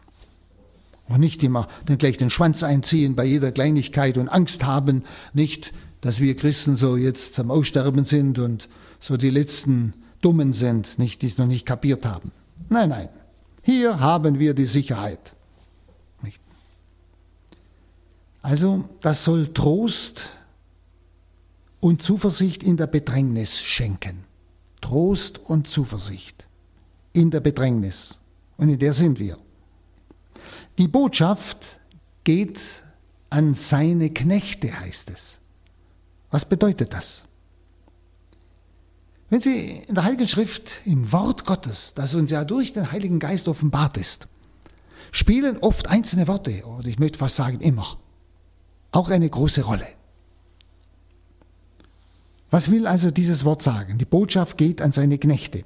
Und 1.07 1.19
nicht 1.19 1.43
immer 1.43 1.67
dann 1.85 1.97
gleich 1.97 2.17
den 2.17 2.29
Schwanz 2.29 2.63
einziehen 2.63 3.15
bei 3.15 3.25
jeder 3.25 3.51
Kleinigkeit 3.51 4.17
und 4.17 4.29
Angst 4.29 4.63
haben, 4.63 5.03
nicht, 5.33 5.73
dass 6.01 6.19
wir 6.19 6.35
Christen 6.35 6.75
so 6.75 6.95
jetzt 6.95 7.39
am 7.39 7.51
Aussterben 7.51 8.03
sind 8.03 8.39
und 8.39 8.69
so 8.99 9.17
die 9.17 9.29
letzten 9.29 9.93
Dummen 10.21 10.53
sind, 10.53 10.97
nicht, 10.99 11.21
die 11.21 11.27
es 11.27 11.37
noch 11.37 11.47
nicht 11.47 11.65
kapiert 11.65 12.05
haben. 12.05 12.31
Nein, 12.69 12.89
nein. 12.89 13.09
Hier 13.61 13.99
haben 13.99 14.39
wir 14.39 14.53
die 14.53 14.65
Sicherheit. 14.65 15.33
Also 18.43 18.83
das 18.99 19.23
soll 19.23 19.53
Trost 19.53 20.27
und 21.79 22.03
Zuversicht 22.03 22.61
in 22.61 22.75
der 22.75 22.87
Bedrängnis 22.87 23.61
schenken. 23.61 24.25
Trost 24.81 25.39
und 25.39 25.65
Zuversicht 25.65 26.45
in 27.13 27.31
der 27.31 27.39
Bedrängnis. 27.39 28.19
Und 28.57 28.67
in 28.67 28.79
der 28.79 28.93
sind 28.93 29.17
wir. 29.17 29.37
Die 30.77 30.87
Botschaft 30.87 31.79
geht 32.23 32.83
an 33.29 33.55
seine 33.55 34.09
Knechte, 34.09 34.79
heißt 34.79 35.11
es. 35.11 35.39
Was 36.31 36.45
bedeutet 36.45 36.93
das? 36.93 37.25
Wenn 39.29 39.41
Sie 39.41 39.83
in 39.87 39.95
der 39.95 40.03
Heiligen 40.03 40.27
Schrift, 40.27 40.81
im 40.85 41.11
Wort 41.11 41.45
Gottes, 41.45 41.93
das 41.95 42.13
uns 42.13 42.31
ja 42.31 42.43
durch 42.43 42.73
den 42.73 42.91
Heiligen 42.91 43.19
Geist 43.19 43.47
offenbart 43.47 43.97
ist, 43.97 44.27
spielen 45.11 45.57
oft 45.57 45.87
einzelne 45.87 46.27
Worte, 46.27 46.63
oder 46.65 46.87
ich 46.87 46.99
möchte 46.99 47.19
fast 47.19 47.35
sagen 47.35 47.59
immer, 47.59 47.97
auch 48.91 49.09
eine 49.09 49.29
große 49.29 49.63
Rolle. 49.63 49.87
Was 52.51 52.69
will 52.69 52.85
also 52.85 53.09
dieses 53.09 53.45
Wort 53.45 53.63
sagen? 53.63 53.97
Die 53.97 54.05
Botschaft 54.05 54.57
geht 54.57 54.81
an 54.81 54.91
seine 54.91 55.17
Knechte. 55.17 55.65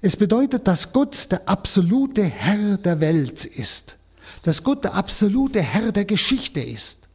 Es 0.00 0.16
bedeutet, 0.16 0.66
dass 0.66 0.92
Gott 0.92 1.30
der 1.30 1.48
absolute 1.48 2.24
Herr 2.24 2.78
der 2.78 3.00
Welt 3.00 3.44
ist, 3.44 3.97
dass 4.48 4.62
Gott 4.62 4.82
der 4.82 4.94
absolute 4.94 5.60
Herr 5.60 5.92
der 5.92 6.06
Geschichte 6.06 6.60
ist 6.62 7.06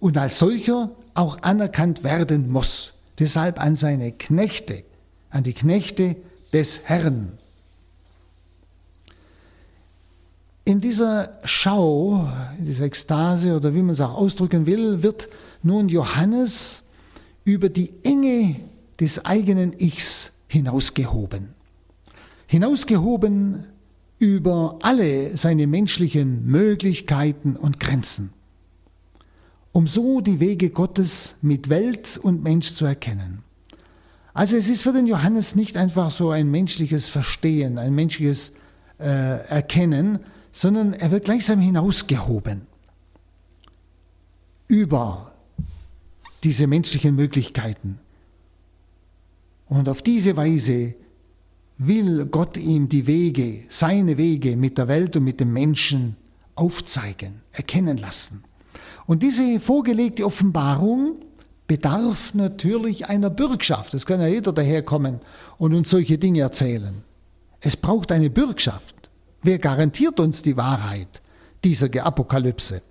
und 0.00 0.18
als 0.18 0.40
solcher 0.40 0.90
auch 1.14 1.42
anerkannt 1.42 2.02
werden 2.02 2.50
muss. 2.50 2.94
Deshalb 3.20 3.60
an 3.60 3.76
seine 3.76 4.10
Knechte, 4.10 4.82
an 5.30 5.44
die 5.44 5.52
Knechte 5.52 6.16
des 6.52 6.80
Herrn. 6.82 7.38
In 10.64 10.80
dieser 10.80 11.38
Schau, 11.44 12.28
dieser 12.58 12.86
Ekstase 12.86 13.54
oder 13.54 13.74
wie 13.74 13.82
man 13.82 13.90
es 13.90 14.00
auch 14.00 14.14
ausdrücken 14.14 14.66
will, 14.66 15.04
wird 15.04 15.28
nun 15.62 15.88
Johannes 15.88 16.82
über 17.44 17.68
die 17.68 17.92
Enge 18.02 18.56
des 18.98 19.24
eigenen 19.24 19.72
Ichs 19.78 20.32
hinausgehoben. 20.48 21.54
Hinausgehoben 22.48 23.77
über 24.18 24.78
alle 24.82 25.36
seine 25.36 25.66
menschlichen 25.66 26.46
Möglichkeiten 26.46 27.56
und 27.56 27.78
Grenzen, 27.78 28.30
um 29.72 29.86
so 29.86 30.20
die 30.20 30.40
Wege 30.40 30.70
Gottes 30.70 31.36
mit 31.40 31.68
Welt 31.68 32.18
und 32.20 32.42
Mensch 32.42 32.74
zu 32.74 32.84
erkennen. 32.84 33.42
Also 34.34 34.56
es 34.56 34.68
ist 34.68 34.82
für 34.82 34.92
den 34.92 35.06
Johannes 35.06 35.54
nicht 35.54 35.76
einfach 35.76 36.10
so 36.10 36.30
ein 36.30 36.50
menschliches 36.50 37.08
Verstehen, 37.08 37.78
ein 37.78 37.94
menschliches 37.94 38.52
äh, 38.98 39.04
Erkennen, 39.04 40.20
sondern 40.52 40.92
er 40.92 41.10
wird 41.10 41.24
gleichsam 41.24 41.60
hinausgehoben 41.60 42.62
über 44.68 45.32
diese 46.44 46.66
menschlichen 46.66 47.16
Möglichkeiten. 47.16 47.98
Und 49.66 49.88
auf 49.88 50.02
diese 50.02 50.36
Weise 50.36 50.94
will 51.78 52.26
Gott 52.26 52.56
ihm 52.56 52.88
die 52.88 53.06
Wege, 53.06 53.64
seine 53.68 54.18
Wege 54.18 54.56
mit 54.56 54.78
der 54.78 54.88
Welt 54.88 55.16
und 55.16 55.24
mit 55.24 55.40
dem 55.40 55.52
Menschen 55.52 56.16
aufzeigen, 56.56 57.40
erkennen 57.52 57.96
lassen. 57.96 58.42
Und 59.06 59.22
diese 59.22 59.60
vorgelegte 59.60 60.26
Offenbarung 60.26 61.16
bedarf 61.68 62.34
natürlich 62.34 63.06
einer 63.08 63.30
Bürgschaft. 63.30 63.94
Es 63.94 64.06
kann 64.06 64.20
ja 64.20 64.26
jeder 64.26 64.52
daherkommen 64.52 65.20
und 65.56 65.72
uns 65.74 65.90
solche 65.90 66.18
Dinge 66.18 66.40
erzählen. 66.40 67.04
Es 67.60 67.76
braucht 67.76 68.10
eine 68.10 68.30
Bürgschaft. 68.30 69.10
Wer 69.42 69.58
garantiert 69.58 70.18
uns 70.18 70.42
die 70.42 70.56
Wahrheit 70.56 71.22
dieser 71.64 71.88
Apokalypse? 72.04 72.82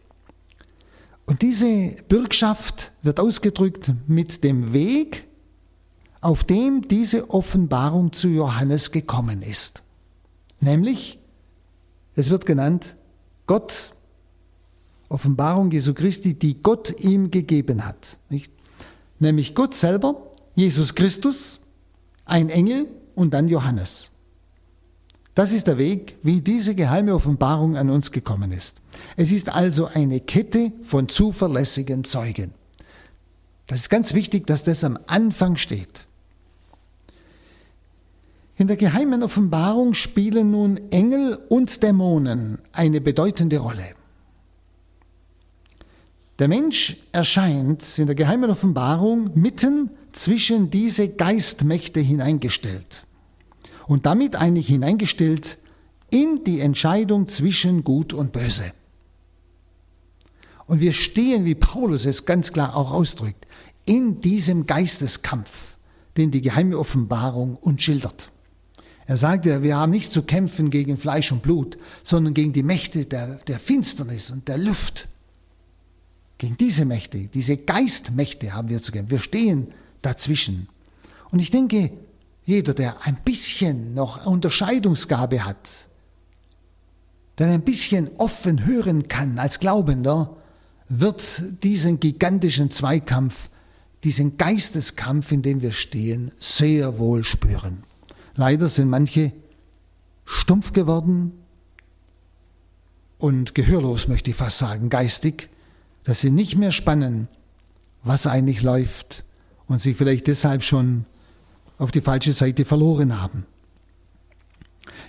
Und 1.26 1.42
diese 1.42 1.96
Bürgschaft 2.08 2.94
wird 3.02 3.20
ausgedrückt 3.20 3.92
mit 4.08 4.46
dem 4.46 4.72
Weg, 4.72 5.27
auf 6.22 6.44
dem 6.44 6.88
diese 6.88 7.30
Offenbarung 7.30 8.14
zu 8.14 8.28
Johannes 8.28 8.92
gekommen 8.92 9.42
ist. 9.42 9.84
Nämlich, 10.60 11.20
es 12.16 12.30
wird 12.30 12.46
genannt, 12.46 12.96
Gott 13.46 13.94
Offenbarung 15.10 15.72
Jesu 15.72 15.94
Christi, 15.94 16.34
die 16.34 16.62
Gott 16.62 17.00
ihm 17.00 17.32
gegeben 17.32 17.86
hat. 17.86 18.18
Nicht? 18.30 18.52
Nämlich 19.20 19.56
Gott 19.56 19.76
selber, 19.76 20.32
Jesus 20.56 20.96
Christus, 20.96 21.60
ein 22.26 22.50
Engel 22.50 22.88
und 23.16 23.34
dann 23.34 23.48
Johannes. 23.48 24.10
Das 25.34 25.54
ist 25.54 25.68
der 25.68 25.78
Weg, 25.78 26.18
wie 26.24 26.42
diese 26.42 26.74
geheime 26.76 27.14
Offenbarung 27.14 27.78
an 27.78 27.90
uns 27.90 28.12
gekommen 28.12 28.52
ist. 28.52 28.78
Es 29.18 29.32
ist 29.32 29.50
also 29.50 29.86
eine 29.86 30.20
Kette 30.20 30.74
von 30.82 31.10
zuverlässigen 31.10 32.04
Zeugen. 32.04 32.54
Das 33.68 33.80
ist 33.80 33.90
ganz 33.90 34.14
wichtig, 34.14 34.48
dass 34.48 34.64
das 34.64 34.84
am 34.84 34.98
Anfang 35.08 35.58
steht. 35.58 36.07
In 38.60 38.66
der 38.66 38.76
geheimen 38.76 39.22
Offenbarung 39.22 39.94
spielen 39.94 40.50
nun 40.50 40.92
Engel 40.92 41.36
und 41.48 41.84
Dämonen 41.84 42.58
eine 42.72 43.02
bedeutende 43.02 43.60
Rolle. 43.60 43.94
Der 46.40 46.48
Mensch 46.48 46.98
erscheint 47.12 48.00
in 48.00 48.08
der 48.08 48.16
geheimen 48.16 48.50
Offenbarung 48.50 49.40
mitten 49.40 49.92
zwischen 50.12 50.72
diese 50.72 51.08
Geistmächte 51.08 52.00
hineingestellt 52.00 53.06
und 53.86 54.08
damit 54.08 54.36
eigentlich 54.36 54.68
hineingestellt 54.68 55.60
in 56.10 56.44
die 56.44 56.60
Entscheidung 56.60 57.28
zwischen 57.28 57.84
Gut 57.84 58.12
und 58.12 58.32
Böse. 58.32 58.72
Und 60.66 60.82
wir 60.82 60.94
stehen, 60.94 61.46
wie 61.46 61.56
Paulus 61.56 62.08
es 62.08 62.26
ganz 62.26 62.54
klar 62.54 62.76
auch 62.76 62.92
ausdrückt, 62.92 63.46
in 63.86 64.20
diesem 64.22 64.66
Geisteskampf, 64.66 65.78
den 66.18 66.32
die 66.32 66.42
geheime 66.42 66.80
Offenbarung 66.80 67.56
uns 67.56 67.84
schildert. 67.84 68.32
Er 69.08 69.16
sagte, 69.16 69.64
wir 69.64 69.78
haben 69.78 69.92
nicht 69.92 70.12
zu 70.12 70.22
kämpfen 70.22 70.70
gegen 70.70 70.98
Fleisch 70.98 71.32
und 71.32 71.42
Blut, 71.42 71.78
sondern 72.04 72.34
gegen 72.34 72.52
die 72.52 72.62
Mächte 72.62 73.06
der, 73.06 73.36
der 73.48 73.58
Finsternis 73.58 74.32
und 74.32 74.50
der 74.50 74.58
Luft. 74.58 75.08
Gegen 76.38 76.58
diese 76.58 76.84
Mächte, 76.84 77.30
diese 77.30 77.56
Geistmächte 77.56 78.54
haben 78.54 78.68
wir 78.68 78.82
zu 78.82 78.92
kämpfen. 78.92 79.12
Wir 79.12 79.20
stehen 79.20 79.74
dazwischen. 80.02 80.68
Und 81.32 81.40
ich 81.40 81.52
denke, 81.52 81.92
jeder, 82.46 82.74
der 82.74 83.06
ein 83.08 83.18
bisschen 83.24 83.94
noch 83.94 84.26
Unterscheidungsgabe 84.26 85.46
hat, 85.46 85.88
der 87.38 87.48
ein 87.48 87.62
bisschen 87.62 88.10
offen 88.18 88.66
hören 88.66 89.08
kann 89.08 89.40
als 89.40 89.62
Glaubender, 89.62 90.36
wird 90.90 91.44
diesen 91.64 92.02
gigantischen 92.02 92.72
Zweikampf, 92.72 93.50
diesen 94.04 94.38
Geisteskampf, 94.38 95.32
in 95.32 95.44
dem 95.44 95.62
wir 95.62 95.72
stehen, 95.72 96.32
sehr 96.40 97.00
wohl 97.00 97.24
spüren. 97.24 97.84
Leider 98.38 98.70
sind 98.70 98.90
manche 98.90 99.32
stumpf 100.24 100.72
geworden 100.72 101.32
und 103.18 103.56
gehörlos, 103.56 104.08
möchte 104.08 104.30
ich 104.30 104.36
fast 104.36 104.60
sagen, 104.60 104.90
geistig, 104.90 105.50
dass 106.04 106.22
sie 106.22 106.30
nicht 106.30 106.56
mehr 106.56 106.72
spannen, 106.72 107.28
was 108.04 108.28
eigentlich 108.28 108.62
läuft 108.62 109.24
und 109.68 109.82
sie 109.82 109.96
vielleicht 109.96 110.28
deshalb 110.28 110.64
schon 110.64 111.06
auf 111.80 111.92
die 111.92 112.02
falsche 112.02 112.32
Seite 112.32 112.64
verloren 112.64 113.20
haben. 113.20 113.48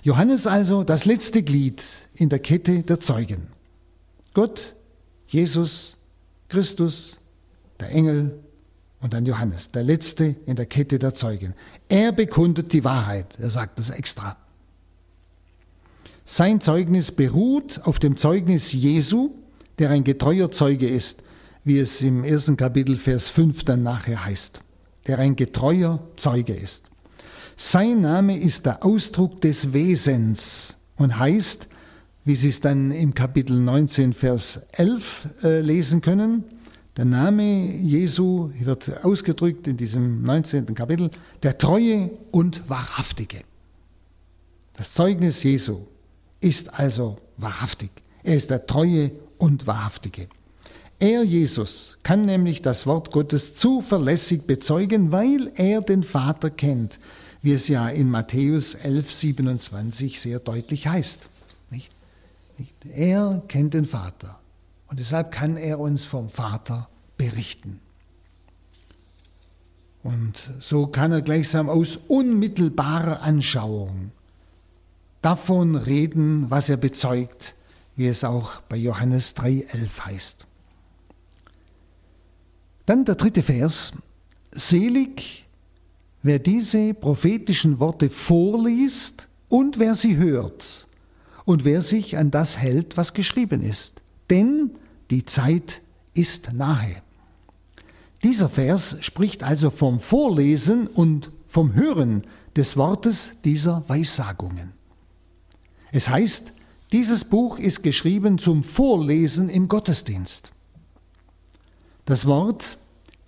Johannes 0.01 0.47
also 0.47 0.83
das 0.83 1.05
letzte 1.05 1.43
Glied 1.43 1.83
in 2.15 2.29
der 2.29 2.39
Kette 2.39 2.81
der 2.81 2.99
Zeugen. 2.99 3.47
Gott, 4.33 4.73
Jesus, 5.27 5.97
Christus, 6.47 7.17
der 7.79 7.91
Engel 7.91 8.39
und 9.01 9.13
dann 9.13 9.25
Johannes, 9.25 9.71
der 9.71 9.83
letzte 9.83 10.35
in 10.45 10.55
der 10.55 10.65
Kette 10.65 10.99
der 10.99 11.13
Zeugen. 11.13 11.53
Er 11.87 12.11
bekundet 12.11 12.73
die 12.73 12.83
Wahrheit, 12.83 13.37
er 13.39 13.49
sagt 13.49 13.79
das 13.79 13.89
extra. 13.89 14.37
Sein 16.25 16.61
Zeugnis 16.61 17.11
beruht 17.11 17.81
auf 17.85 17.99
dem 17.99 18.17
Zeugnis 18.17 18.71
Jesu, 18.73 19.31
der 19.79 19.89
ein 19.89 20.03
getreuer 20.03 20.51
Zeuge 20.51 20.87
ist, 20.87 21.23
wie 21.63 21.79
es 21.79 22.01
im 22.01 22.23
ersten 22.23 22.57
Kapitel 22.57 22.97
Vers 22.97 23.29
5 23.29 23.63
dann 23.63 23.83
nachher 23.83 24.25
heißt 24.25 24.61
der 25.09 25.17
ein 25.17 25.35
getreuer 25.35 25.99
Zeuge 26.17 26.53
ist. 26.53 26.85
Sein 27.55 28.01
Name 28.01 28.37
ist 28.37 28.67
der 28.67 28.85
Ausdruck 28.85 29.41
des 29.41 29.73
Wesens 29.73 30.77
und 30.97 31.17
heißt, 31.17 31.67
wie 32.25 32.35
Sie 32.35 32.49
es 32.49 32.61
dann 32.61 32.91
im 32.91 33.15
Kapitel 33.15 33.59
19, 33.59 34.13
Vers 34.13 34.61
11 34.71 35.29
äh, 35.43 35.61
lesen 35.61 36.01
können, 36.01 36.43
der 36.99 37.05
Name 37.05 37.77
Jesu 37.77 38.49
wird 38.59 39.05
ausgedrückt 39.05 39.67
in 39.67 39.77
diesem 39.77 40.21
19. 40.21 40.75
Kapitel, 40.75 41.11
der 41.43 41.57
Treue 41.57 42.09
und 42.31 42.67
Wahrhaftige. 42.67 43.39
Das 44.73 44.91
Zeugnis 44.91 45.41
Jesu 45.41 45.85
ist 46.41 46.73
also 46.73 47.17
wahrhaftig. 47.37 47.89
Er 48.21 48.35
ist 48.35 48.49
der 48.49 48.67
Treue 48.67 49.11
und 49.37 49.65
Wahrhaftige. 49.65 50.27
Er, 50.99 51.23
Jesus, 51.23 51.99
kann 52.03 52.25
nämlich 52.25 52.61
das 52.61 52.85
Wort 52.85 53.13
Gottes 53.13 53.55
zuverlässig 53.55 54.41
bezeugen, 54.41 55.13
weil 55.13 55.53
er 55.55 55.79
den 55.79 56.03
Vater 56.03 56.49
kennt, 56.49 56.99
wie 57.41 57.53
es 57.53 57.69
ja 57.69 57.87
in 57.87 58.09
Matthäus 58.09 58.73
11, 58.73 59.13
27 59.13 60.19
sehr 60.19 60.39
deutlich 60.39 60.87
heißt. 60.87 61.29
Nicht? 61.71 61.91
Nicht? 62.57 62.75
Er 62.93 63.41
kennt 63.47 63.73
den 63.73 63.85
Vater 63.85 64.38
und 64.89 64.99
deshalb 64.99 65.31
kann 65.31 65.57
er 65.57 65.79
uns 65.79 66.05
vom 66.05 66.29
Vater 66.29 66.89
berichten. 67.17 67.79
Und 70.01 70.49
so 70.59 70.87
kann 70.87 71.11
er 71.11 71.21
gleichsam 71.21 71.69
aus 71.69 71.97
unmittelbarer 71.97 73.21
Anschauung 73.21 74.11
davon 75.21 75.75
reden, 75.75 76.49
was 76.49 76.69
er 76.69 76.77
bezeugt, 76.77 77.55
wie 77.95 78.07
es 78.07 78.23
auch 78.23 78.61
bei 78.61 78.77
Johannes 78.77 79.35
3,11 79.35 80.05
heißt. 80.05 80.47
Dann 82.85 83.05
der 83.05 83.15
dritte 83.15 83.43
Vers. 83.43 83.93
Selig, 84.51 85.45
wer 86.23 86.39
diese 86.39 86.93
prophetischen 86.93 87.79
Worte 87.79 88.09
vorliest 88.09 89.27
und 89.49 89.77
wer 89.77 89.93
sie 89.93 90.17
hört 90.17 90.87
und 91.45 91.65
wer 91.65 91.81
sich 91.81 92.17
an 92.17 92.31
das 92.31 92.57
hält, 92.57 92.97
was 92.97 93.13
geschrieben 93.13 93.61
ist. 93.61 94.01
Denn 94.29 94.71
die 95.09 95.25
Zeit 95.25 95.81
ist 96.13 96.53
nahe. 96.53 97.01
Dieser 98.23 98.49
Vers 98.49 98.97
spricht 99.01 99.43
also 99.43 99.69
vom 99.69 99.99
Vorlesen 99.99 100.87
und 100.87 101.31
vom 101.47 101.73
Hören 101.73 102.27
des 102.55 102.77
Wortes 102.77 103.33
dieser 103.45 103.87
Weissagungen. 103.87 104.73
Es 105.91 106.09
heißt, 106.09 106.53
dieses 106.91 107.23
Buch 107.23 107.59
ist 107.59 107.83
geschrieben 107.83 108.37
zum 108.37 108.63
Vorlesen 108.63 109.49
im 109.49 109.67
Gottesdienst. 109.67 110.51
Das 112.05 112.25
Wort 112.25 112.77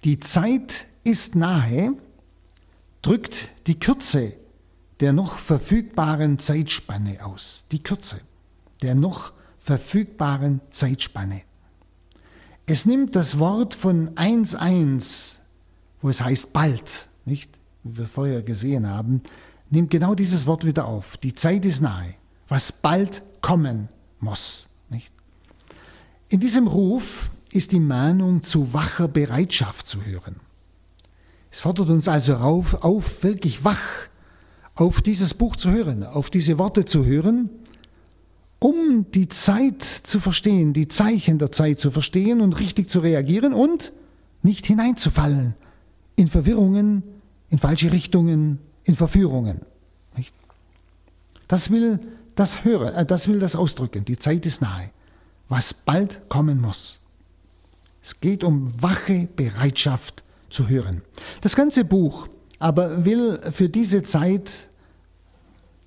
die 0.03 0.19
Zeit 0.19 0.87
ist 1.03 1.35
nahe 1.35 1.93
drückt 3.01 3.49
die 3.67 3.79
Kürze 3.79 4.33
der 4.99 5.13
noch 5.13 5.37
verfügbaren 5.37 6.37
Zeitspanne 6.37 7.25
aus. 7.25 7.65
Die 7.71 7.81
Kürze 7.81 8.19
der 8.81 8.95
noch 8.95 9.33
verfügbaren 9.61 10.59
Zeitspanne. 10.71 11.43
Es 12.65 12.87
nimmt 12.87 13.15
das 13.15 13.37
Wort 13.37 13.75
von 13.75 14.15
1.1, 14.15 15.37
wo 16.01 16.09
es 16.09 16.21
heißt 16.21 16.51
bald, 16.51 17.07
nicht, 17.25 17.51
wie 17.83 17.99
wir 17.99 18.07
vorher 18.07 18.41
gesehen 18.41 18.87
haben, 18.87 19.21
nimmt 19.69 19.91
genau 19.91 20.15
dieses 20.15 20.47
Wort 20.47 20.65
wieder 20.65 20.87
auf. 20.87 21.15
Die 21.17 21.35
Zeit 21.35 21.63
ist 21.65 21.79
nahe, 21.79 22.15
was 22.47 22.71
bald 22.71 23.21
kommen 23.41 23.87
muss. 24.19 24.67
Nicht? 24.89 25.13
In 26.29 26.39
diesem 26.39 26.65
Ruf 26.67 27.29
ist 27.51 27.71
die 27.71 27.79
Mahnung 27.79 28.41
zu 28.41 28.73
wacher 28.73 29.07
Bereitschaft 29.07 29.87
zu 29.87 30.03
hören. 30.03 30.37
Es 31.51 31.59
fordert 31.59 31.89
uns 31.89 32.07
also 32.07 32.37
auf, 32.37 32.83
auf, 32.83 33.23
wirklich 33.23 33.63
wach 33.63 34.09
auf 34.73 35.01
dieses 35.01 35.35
Buch 35.35 35.55
zu 35.55 35.69
hören, 35.69 36.03
auf 36.03 36.31
diese 36.31 36.57
Worte 36.57 36.85
zu 36.85 37.05
hören, 37.05 37.49
um 38.61 39.07
die 39.11 39.27
Zeit 39.27 39.83
zu 39.83 40.19
verstehen, 40.19 40.73
die 40.73 40.87
Zeichen 40.87 41.39
der 41.39 41.51
Zeit 41.51 41.79
zu 41.79 41.89
verstehen 41.89 42.41
und 42.41 42.59
richtig 42.59 42.87
zu 42.87 42.99
reagieren 42.99 43.53
und 43.53 43.91
nicht 44.43 44.67
hineinzufallen 44.67 45.55
in 46.15 46.27
Verwirrungen, 46.27 47.01
in 47.49 47.57
falsche 47.57 47.91
Richtungen, 47.91 48.59
in 48.83 48.95
Verführungen. 48.95 49.61
Das 51.47 51.71
will 51.71 51.99
das 52.35 52.63
hören, 52.63 52.93
äh, 52.93 53.05
das 53.05 53.27
will 53.27 53.39
das 53.39 53.55
ausdrücken. 53.55 54.05
Die 54.05 54.17
Zeit 54.17 54.45
ist 54.45 54.61
nahe, 54.61 54.91
was 55.49 55.73
bald 55.73 56.29
kommen 56.29 56.61
muss. 56.61 56.99
Es 58.03 58.21
geht 58.21 58.43
um 58.43 58.79
wache 58.81 59.27
Bereitschaft 59.35 60.23
zu 60.49 60.69
hören. 60.69 61.01
Das 61.41 61.55
ganze 61.55 61.83
Buch 61.83 62.29
aber 62.59 63.05
will 63.05 63.41
für 63.51 63.69
diese 63.69 64.03
Zeit 64.03 64.69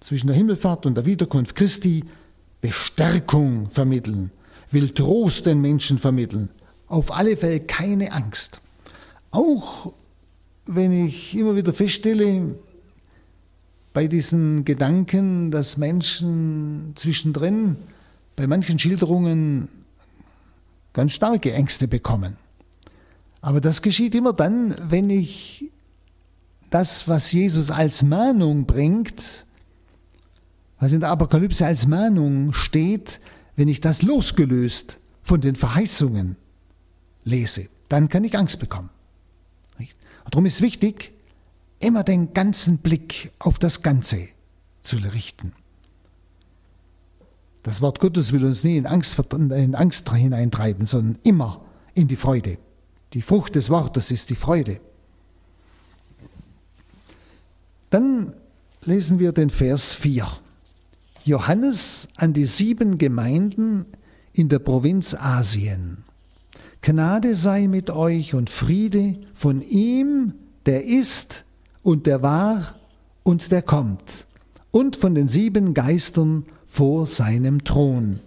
zwischen 0.01 0.27
der 0.27 0.37
Himmelfahrt 0.37 0.87
und 0.87 0.97
der 0.97 1.07
Wiederkunft 1.07 1.55
Christi 1.55 2.05
Bestärkung 2.65 3.69
vermitteln, 3.69 4.31
will 4.71 4.89
Trost 4.89 5.45
den 5.45 5.61
Menschen 5.61 5.99
vermitteln. 5.99 6.49
Auf 6.87 7.13
alle 7.13 7.37
Fälle 7.37 7.61
keine 7.61 8.13
Angst. 8.13 8.63
Auch 9.33 9.93
wenn 10.65 10.91
ich 10.91 11.37
immer 11.37 11.57
wieder 11.57 11.75
feststelle, 11.75 12.55
bei 13.93 14.07
diesen 14.07 14.65
Gedanken, 14.65 15.51
dass 15.51 15.77
Menschen 15.77 16.93
zwischendrin 16.95 17.77
bei 18.35 18.47
manchen 18.47 18.79
Schilderungen 18.79 19.69
ganz 20.95 21.13
starke 21.13 21.53
Ängste 21.53 21.87
bekommen. 21.87 22.39
Aber 23.43 23.61
das 23.61 23.83
geschieht 23.83 24.15
immer 24.15 24.33
dann, 24.33 24.75
wenn 24.89 25.11
ich 25.11 25.71
das, 26.71 27.09
was 27.09 27.31
Jesus 27.31 27.71
als 27.71 28.03
Mahnung 28.03 28.65
bringt, 28.65 29.45
was 30.79 30.93
in 30.93 31.01
der 31.01 31.11
Apokalypse 31.11 31.67
als 31.67 31.87
Mahnung 31.87 32.53
steht, 32.53 33.21
wenn 33.57 33.69
ich 33.69 33.81
das 33.81 34.03
losgelöst 34.03 34.99
von 35.23 35.41
den 35.41 35.57
Verheißungen 35.57 36.37
lese, 37.25 37.69
dann 37.89 38.09
kann 38.09 38.25
ich 38.25 38.37
Angst 38.37 38.59
bekommen. 38.59 38.91
Und 39.79 39.89
darum 40.35 40.47
ist 40.47 40.61
wichtig, 40.61 41.13
immer 41.79 42.03
den 42.03 42.35
ganzen 42.35 42.79
Blick 42.79 43.33
auf 43.39 43.59
das 43.59 43.83
Ganze 43.83 44.29
zu 44.81 44.97
richten. 44.97 45.53
Das 47.63 47.81
Wort 47.81 47.99
Gottes 47.99 48.33
will 48.33 48.45
uns 48.45 48.63
nie 48.63 48.77
in 48.77 48.87
Angst, 48.87 49.19
in 49.33 49.75
Angst 49.75 50.11
hineintreiben, 50.11 50.85
sondern 50.85 51.19
immer 51.23 51.65
in 51.95 52.09
die 52.09 52.17
Freude. 52.17 52.59
Die 53.15 53.23
Frucht 53.23 53.55
des 53.55 53.71
Wortes 53.71 54.11
ist 54.11 54.29
die 54.29 54.35
Freude. 54.35 54.81
Dann 57.91 58.35
lesen 58.85 59.19
wir 59.19 59.33
den 59.33 59.51
Vers 59.51 59.95
4. 59.95 60.27
Johannes 61.25 62.09
an 62.17 62.35
die 62.35 62.45
sieben 62.45 62.99
Gemeinden 62.99 63.87
in 64.35 64.51
der 64.51 64.59
Provinz 64.59 65.15
Asien. 65.15 66.05
Gnade 66.83 67.35
sei 67.35 67.67
mit 67.67 67.89
euch 67.89 68.35
und 68.35 68.51
Friede 68.51 69.17
von 69.33 69.63
ihm, 69.63 70.35
der 70.67 70.85
ist 70.85 71.45
und 71.83 72.07
der 72.07 72.21
war 72.21 72.75
und 73.23 73.53
der 73.53 73.63
kommt, 73.63 74.27
und 74.71 74.97
von 74.97 75.15
den 75.15 75.29
sieben 75.29 75.73
Geistern 75.73 76.45
vor 76.67 77.07
seinem 77.07 77.65
Thron. 77.65 78.21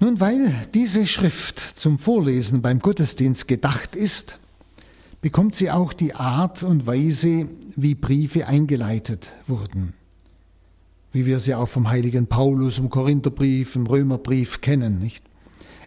Nun, 0.00 0.20
weil 0.20 0.52
diese 0.74 1.06
Schrift 1.06 1.58
zum 1.58 1.98
Vorlesen 1.98 2.60
beim 2.60 2.80
Gottesdienst 2.80 3.48
gedacht 3.48 3.96
ist, 3.96 4.38
bekommt 5.20 5.54
sie 5.54 5.70
auch 5.70 5.92
die 5.92 6.14
Art 6.14 6.62
und 6.62 6.86
Weise, 6.86 7.48
wie 7.76 7.94
Briefe 7.94 8.46
eingeleitet 8.46 9.32
wurden. 9.46 9.94
Wie 11.12 11.26
wir 11.26 11.40
sie 11.40 11.54
auch 11.54 11.68
vom 11.68 11.88
heiligen 11.88 12.26
Paulus 12.26 12.78
im 12.78 12.90
Korintherbrief, 12.90 13.74
im 13.76 13.86
Römerbrief 13.86 14.60
kennen, 14.60 14.98
nicht? 14.98 15.24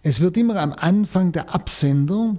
Es 0.03 0.19
wird 0.19 0.35
immer 0.35 0.55
am 0.55 0.73
Anfang 0.73 1.31
der 1.31 1.53
Absender 1.53 2.37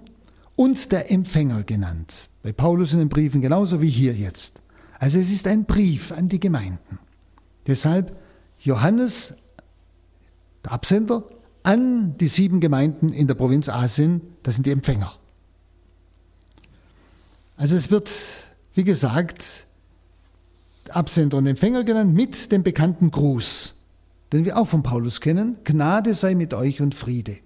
und 0.57 0.93
der 0.93 1.11
Empfänger 1.11 1.63
genannt. 1.63 2.29
Bei 2.43 2.53
Paulus 2.53 2.93
in 2.93 2.99
den 2.99 3.09
Briefen 3.09 3.41
genauso 3.41 3.81
wie 3.81 3.89
hier 3.89 4.15
jetzt. 4.15 4.61
Also 4.99 5.19
es 5.19 5.31
ist 5.31 5.47
ein 5.47 5.65
Brief 5.65 6.13
an 6.13 6.29
die 6.29 6.41
Gemeinden. 6.41 6.99
Deshalb 7.67 8.17
Johannes, 8.59 9.35
der 10.65 10.73
Absender, 10.73 11.25
an 11.63 12.19
die 12.19 12.27
sieben 12.27 12.61
Gemeinden 12.61 13.13
in 13.13 13.29
der 13.29 13.35
Provinz 13.35 13.69
Asien, 13.69 14.21
das 14.43 14.57
sind 14.57 14.67
die 14.67 14.73
Empfänger. 14.73 15.13
Also 17.57 17.77
es 17.77 17.91
wird, 17.91 18.11
wie 18.75 18.85
gesagt, 18.85 19.67
Absender 20.88 21.38
und 21.38 21.47
Empfänger 21.47 21.85
genannt 21.85 22.15
mit 22.15 22.53
dem 22.53 22.62
bekannten 22.62 23.11
Gruß, 23.11 23.75
den 24.33 24.45
wir 24.45 24.59
auch 24.59 24.69
von 24.69 24.83
Paulus 24.83 25.21
kennen. 25.21 25.59
Gnade 25.65 26.15
sei 26.15 26.35
mit 26.35 26.55
euch 26.55 26.81
und 26.81 26.95
Friede. 26.95 27.38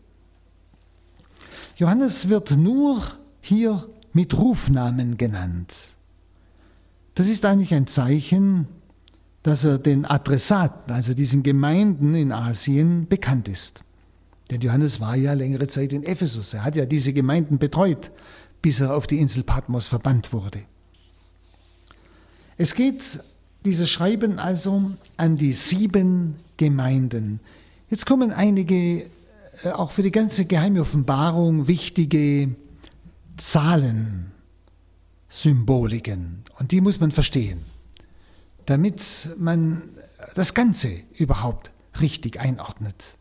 Johannes 1.77 2.29
wird 2.29 2.57
nur 2.57 3.03
hier 3.41 3.89
mit 4.13 4.37
Rufnamen 4.37 5.19
genannt. 5.19 5.97
Das 7.15 7.29
ist 7.29 7.45
eigentlich 7.45 7.75
ein 7.75 7.87
Zeichen, 7.87 8.67
dass 9.43 9.65
er 9.65 9.79
den 9.79 10.05
Adressaten, 10.05 10.93
also 10.93 11.15
diesen 11.15 11.43
Gemeinden 11.43 12.15
in 12.15 12.33
Asien, 12.33 13.07
bekannt 13.09 13.49
ist. 13.49 13.85
Denn 14.51 14.61
Johannes 14.61 15.01
war 15.01 15.17
ja 15.17 15.35
längere 15.35 15.67
Zeit 15.67 15.93
in 15.93 16.03
Ephesus. 16.03 16.55
Er 16.55 16.65
hat 16.65 16.77
ja 16.77 16.87
diese 16.87 17.13
Gemeinden 17.13 17.59
betreut, 17.59 18.11
bis 18.67 18.81
er 18.81 18.97
auf 18.97 19.07
die 19.07 19.21
Insel 19.21 19.45
Patmos 19.45 19.87
verbannt 19.87 20.33
wurde. 20.33 20.61
Es 22.57 22.75
geht 22.75 23.01
dieses 23.65 23.89
Schreiben 23.89 24.41
also 24.41 24.91
an 25.17 25.37
die 25.37 25.53
sieben 25.53 26.35
Gemeinden. 26.57 27.39
Jetzt 27.91 28.07
kommen 28.07 28.33
einige, 28.33 29.03
äh, 29.63 29.71
auch 29.73 29.93
für 29.93 30.03
die 30.03 30.11
ganze 30.11 30.47
geheime 30.47 30.81
Offenbarung, 30.81 31.69
wichtige 31.69 32.57
Zahlen 33.37 34.33
Symboliken. 35.29 36.43
Und 36.59 36.73
die 36.73 36.81
muss 36.81 36.99
man 36.99 37.13
verstehen, 37.13 37.61
damit 38.65 39.31
man 39.39 39.81
das 40.35 40.55
Ganze 40.55 40.91
überhaupt 41.17 41.71
richtig 42.01 42.41
einordnet. 42.41 43.17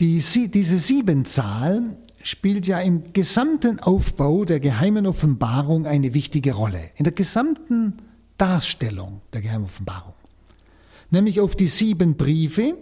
Die, 0.00 0.20
diese 0.48 0.78
Siebenzahl 0.80 1.96
spielt 2.22 2.66
ja 2.66 2.80
im 2.80 3.12
gesamten 3.12 3.80
Aufbau 3.80 4.44
der 4.44 4.60
geheimen 4.60 5.06
Offenbarung 5.06 5.86
eine 5.86 6.14
wichtige 6.14 6.54
Rolle, 6.54 6.90
in 6.96 7.04
der 7.04 7.12
gesamten 7.12 7.98
Darstellung 8.38 9.20
der 9.32 9.42
geheimen 9.42 9.64
Offenbarung. 9.64 10.14
Nämlich 11.10 11.40
auf 11.40 11.56
die 11.56 11.68
sieben 11.68 12.16
Briefe 12.16 12.76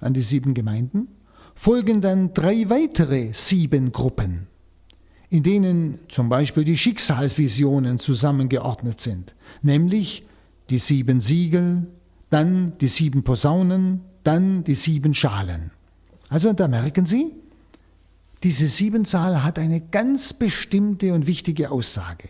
an 0.00 0.14
die 0.14 0.22
sieben 0.22 0.54
Gemeinden 0.54 1.08
folgen 1.54 2.00
dann 2.00 2.34
drei 2.34 2.68
weitere 2.70 3.32
sieben 3.32 3.92
Gruppen 3.92 4.46
in 5.32 5.42
denen 5.42 5.98
zum 6.08 6.28
Beispiel 6.28 6.62
die 6.62 6.76
Schicksalsvisionen 6.76 7.98
zusammengeordnet 7.98 9.00
sind, 9.00 9.34
nämlich 9.62 10.26
die 10.68 10.76
sieben 10.76 11.20
Siegel, 11.20 11.86
dann 12.28 12.76
die 12.82 12.88
sieben 12.88 13.22
Posaunen, 13.22 14.02
dann 14.24 14.62
die 14.62 14.74
sieben 14.74 15.14
Schalen. 15.14 15.70
Also 16.28 16.52
da 16.52 16.68
merken 16.68 17.06
Sie, 17.06 17.32
diese 18.42 18.66
Siebenzahl 18.68 19.42
hat 19.44 19.58
eine 19.58 19.80
ganz 19.80 20.32
bestimmte 20.32 21.14
und 21.14 21.26
wichtige 21.26 21.70
Aussage. 21.70 22.28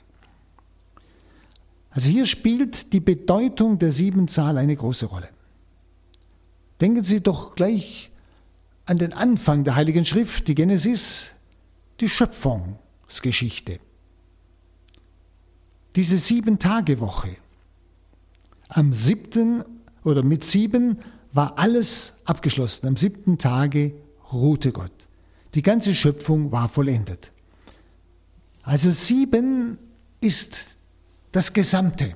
Also 1.90 2.08
hier 2.08 2.26
spielt 2.26 2.92
die 2.92 3.00
Bedeutung 3.00 3.78
der 3.78 3.92
Siebenzahl 3.92 4.56
eine 4.56 4.76
große 4.76 5.06
Rolle. 5.06 5.28
Denken 6.80 7.04
Sie 7.04 7.20
doch 7.20 7.54
gleich 7.54 8.10
an 8.86 8.98
den 8.98 9.12
Anfang 9.12 9.64
der 9.64 9.76
Heiligen 9.76 10.04
Schrift, 10.04 10.48
die 10.48 10.54
Genesis, 10.54 11.32
die 12.00 12.08
Schöpfung. 12.08 12.78
Geschichte. 13.20 13.78
Diese 15.96 16.16
Sieben-Tage-Woche. 16.16 17.36
Am 18.68 18.94
siebten 18.94 19.64
oder 20.02 20.22
mit 20.22 20.44
sieben 20.44 21.00
war 21.32 21.58
alles 21.58 22.14
abgeschlossen. 22.24 22.86
Am 22.86 22.96
siebten 22.96 23.36
Tage 23.36 23.92
ruhte 24.32 24.72
Gott. 24.72 25.01
Die 25.54 25.62
ganze 25.62 25.94
Schöpfung 25.94 26.52
war 26.52 26.68
vollendet. 26.68 27.32
Also 28.62 28.90
sieben 28.90 29.78
ist 30.20 30.76
das 31.32 31.52
Gesamte. 31.52 32.14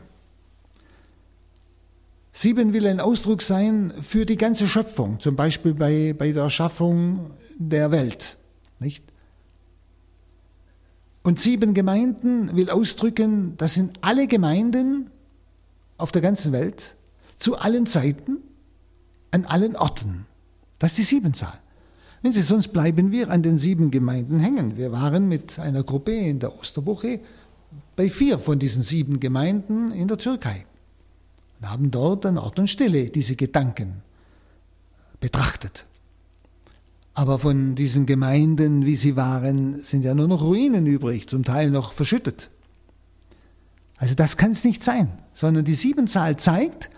Sieben 2.32 2.72
will 2.72 2.86
ein 2.86 3.00
Ausdruck 3.00 3.42
sein 3.42 3.92
für 4.02 4.26
die 4.26 4.36
ganze 4.36 4.68
Schöpfung, 4.68 5.20
zum 5.20 5.36
Beispiel 5.36 5.74
bei, 5.74 6.14
bei 6.16 6.32
der 6.32 6.44
Erschaffung 6.44 7.30
der 7.56 7.90
Welt. 7.90 8.36
Nicht? 8.78 9.02
Und 11.22 11.40
sieben 11.40 11.74
Gemeinden 11.74 12.54
will 12.54 12.70
ausdrücken, 12.70 13.56
das 13.56 13.74
sind 13.74 13.98
alle 14.02 14.26
Gemeinden 14.26 15.10
auf 15.98 16.12
der 16.12 16.22
ganzen 16.22 16.52
Welt, 16.52 16.96
zu 17.36 17.56
allen 17.56 17.86
Zeiten, 17.86 18.38
an 19.30 19.44
allen 19.44 19.74
Orten. 19.74 20.26
Das 20.78 20.92
ist 20.92 20.98
die 20.98 21.02
Siebenzahl. 21.02 21.58
Wenn 22.22 22.32
Sie, 22.32 22.42
sonst 22.42 22.68
bleiben 22.68 23.12
wir 23.12 23.30
an 23.30 23.42
den 23.42 23.58
sieben 23.58 23.90
Gemeinden 23.90 24.40
hängen. 24.40 24.76
Wir 24.76 24.92
waren 24.92 25.28
mit 25.28 25.58
einer 25.58 25.82
Gruppe 25.82 26.12
in 26.12 26.38
der 26.38 26.58
Osterwoche 26.58 27.20
bei 27.94 28.10
vier 28.10 28.38
von 28.38 28.58
diesen 28.58 28.82
sieben 28.82 29.20
Gemeinden 29.20 29.92
in 29.92 30.08
der 30.08 30.18
Türkei 30.18 30.66
und 31.60 31.70
haben 31.70 31.90
dort 31.90 32.26
an 32.26 32.38
Ort 32.38 32.58
und 32.58 32.68
Stelle 32.68 33.10
diese 33.10 33.36
Gedanken 33.36 34.02
betrachtet. 35.20 35.86
Aber 37.14 37.38
von 37.38 37.74
diesen 37.74 38.04
Gemeinden, 38.04 38.84
wie 38.84 38.96
sie 38.96 39.16
waren, 39.16 39.76
sind 39.76 40.04
ja 40.04 40.14
nur 40.14 40.28
noch 40.28 40.42
Ruinen 40.42 40.86
übrig, 40.86 41.28
zum 41.28 41.44
Teil 41.44 41.70
noch 41.70 41.94
verschüttet. 41.94 42.50
Also 43.96 44.14
das 44.14 44.36
kann 44.36 44.50
es 44.50 44.64
nicht 44.64 44.84
sein, 44.84 45.08
sondern 45.32 45.64
die 45.64 45.74
Siebenzahl 45.74 46.36
zeigt, 46.36 46.90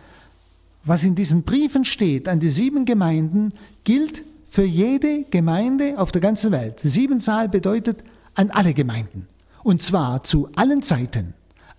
was 0.84 1.04
in 1.04 1.14
diesen 1.14 1.44
Briefen 1.44 1.84
steht 1.84 2.28
an 2.28 2.40
die 2.40 2.50
sieben 2.50 2.84
Gemeinden, 2.84 3.54
gilt 3.84 4.24
für 4.48 4.64
jede 4.64 5.24
Gemeinde 5.24 5.98
auf 5.98 6.10
der 6.10 6.20
ganzen 6.20 6.52
Welt. 6.52 6.80
Siebenzahl 6.82 7.48
bedeutet 7.48 8.02
an 8.34 8.50
alle 8.50 8.74
Gemeinden. 8.74 9.28
Und 9.62 9.82
zwar 9.82 10.24
zu 10.24 10.48
allen 10.56 10.82
Zeiten, 10.82 11.34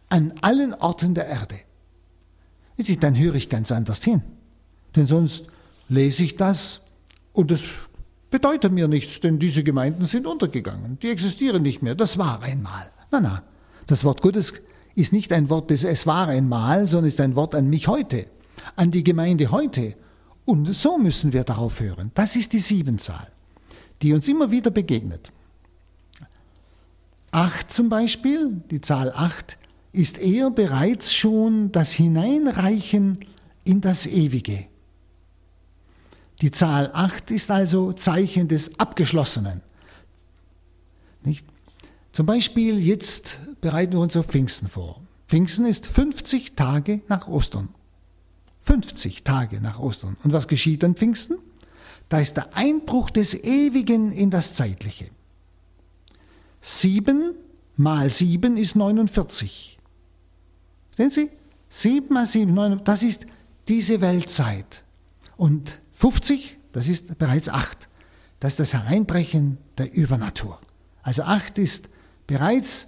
an 0.10 0.34
allen 0.42 0.74
Orten 0.74 1.16
der 1.16 1.28
Erde. 1.28 1.56
Dann 3.02 3.18
höre 3.18 3.36
ich 3.36 3.50
ganz 3.50 3.72
anders 3.72 4.04
hin. 4.04 4.22
Denn 4.96 5.06
sonst 5.06 5.48
lese 5.90 6.24
ich 6.24 6.38
das 6.38 6.82
und 7.34 7.52
es 7.52 7.66
bedeutet 8.32 8.72
mir 8.72 8.88
nichts, 8.88 9.20
denn 9.20 9.40
diese 9.40 9.64
Gemeinden 9.64 10.06
sind 10.06 10.28
untergegangen. 10.28 10.98
Die 11.02 11.10
existieren 11.10 11.64
nicht 11.64 11.82
mehr. 11.82 11.96
Das 11.96 12.18
war 12.18 12.42
einmal. 12.42 12.92
Na, 13.12 13.20
na. 13.20 13.44
Das 13.88 14.04
Wort 14.04 14.22
Gottes 14.22 14.54
ist 14.96 15.14
nicht 15.14 15.34
ein 15.34 15.50
Wort 15.50 15.72
des 15.72 15.84
Es 15.84 16.06
war 16.06 16.28
einmal, 16.28 16.88
sondern 16.88 17.08
ist 17.08 17.20
ein 17.20 17.36
Wort 17.36 17.56
an 17.56 17.70
mich 17.70 17.88
heute, 17.88 18.28
an 18.76 18.92
die 18.92 19.04
Gemeinde 19.04 19.50
heute 19.52 19.96
Und 20.50 20.74
so 20.74 20.98
müssen 20.98 21.32
wir 21.32 21.44
darauf 21.44 21.80
hören. 21.80 22.10
Das 22.16 22.36
ist 22.36 22.54
die 22.54 22.58
Siebenzahl, 22.60 23.28
die 24.02 24.14
uns 24.14 24.28
immer 24.28 24.50
wieder 24.50 24.72
begegnet. 24.72 25.32
Acht 27.30 27.72
zum 27.72 27.90
Beispiel, 27.90 28.60
die 28.72 28.82
Zahl 28.82 29.12
acht, 29.14 29.60
ist 29.92 30.18
eher 30.18 30.50
bereits 30.50 31.14
schon 31.14 31.72
das 31.72 31.92
Hineinreichen 31.92 33.20
in 33.64 33.80
das 33.82 34.08
Ewige. 34.08 34.66
Die 36.42 36.50
Zahl 36.50 36.90
8 36.96 37.30
ist 37.30 37.52
also 37.52 37.94
Zeichen 37.94 38.48
des 38.48 38.80
Abgeschlossenen. 38.80 39.62
Nicht? 41.24 41.46
Zum 42.12 42.26
Beispiel 42.26 42.80
jetzt 42.80 43.40
bereiten 43.62 43.94
wir 43.94 44.00
uns 44.00 44.18
auf 44.18 44.26
Pfingsten 44.26 44.68
vor. 44.68 45.00
Pfingsten 45.28 45.68
ist 45.68 45.86
50 45.86 46.56
Tage 46.56 47.02
nach 47.08 47.28
Ostern. 47.28 47.70
50 48.70 49.24
Tage 49.24 49.62
nach 49.62 49.80
Ostern. 49.80 50.16
Und 50.24 50.32
was 50.32 50.48
geschieht 50.48 50.84
an 50.84 50.94
Pfingsten? 50.94 51.40
Da 52.08 52.20
ist 52.20 52.38
der 52.38 52.56
Einbruch 52.56 53.10
des 53.10 53.34
Ewigen 53.34 54.12
in 54.12 54.30
das 54.30 54.54
Zeitliche. 54.54 55.10
7 56.62 57.34
mal 57.78 58.12
7 58.12 58.58
ist 58.58 58.76
49. 58.76 59.80
Sehen 60.96 61.10
Sie? 61.10 61.32
7 61.70 62.14
mal 62.14 62.28
7, 62.28 62.54
9, 62.54 62.84
das 62.84 63.02
ist 63.02 63.26
diese 63.68 64.02
Weltzeit. 64.02 64.84
Und 65.36 65.82
50, 65.94 66.60
das 66.72 66.88
ist 66.88 67.18
bereits 67.18 67.50
8. 67.50 67.90
Das 68.40 68.54
ist 68.54 68.60
das 68.60 68.76
Hereinbrechen 68.76 69.58
der 69.80 69.92
Übernatur. 69.92 70.60
Also 71.02 71.24
8 71.24 71.58
ist 71.58 71.90
bereits 72.28 72.88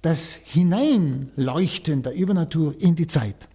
das 0.00 0.32
Hineinleuchten 0.32 2.02
der 2.02 2.14
Übernatur 2.14 2.74
in 2.78 2.96
die 2.96 3.06
Zeit. 3.06 3.48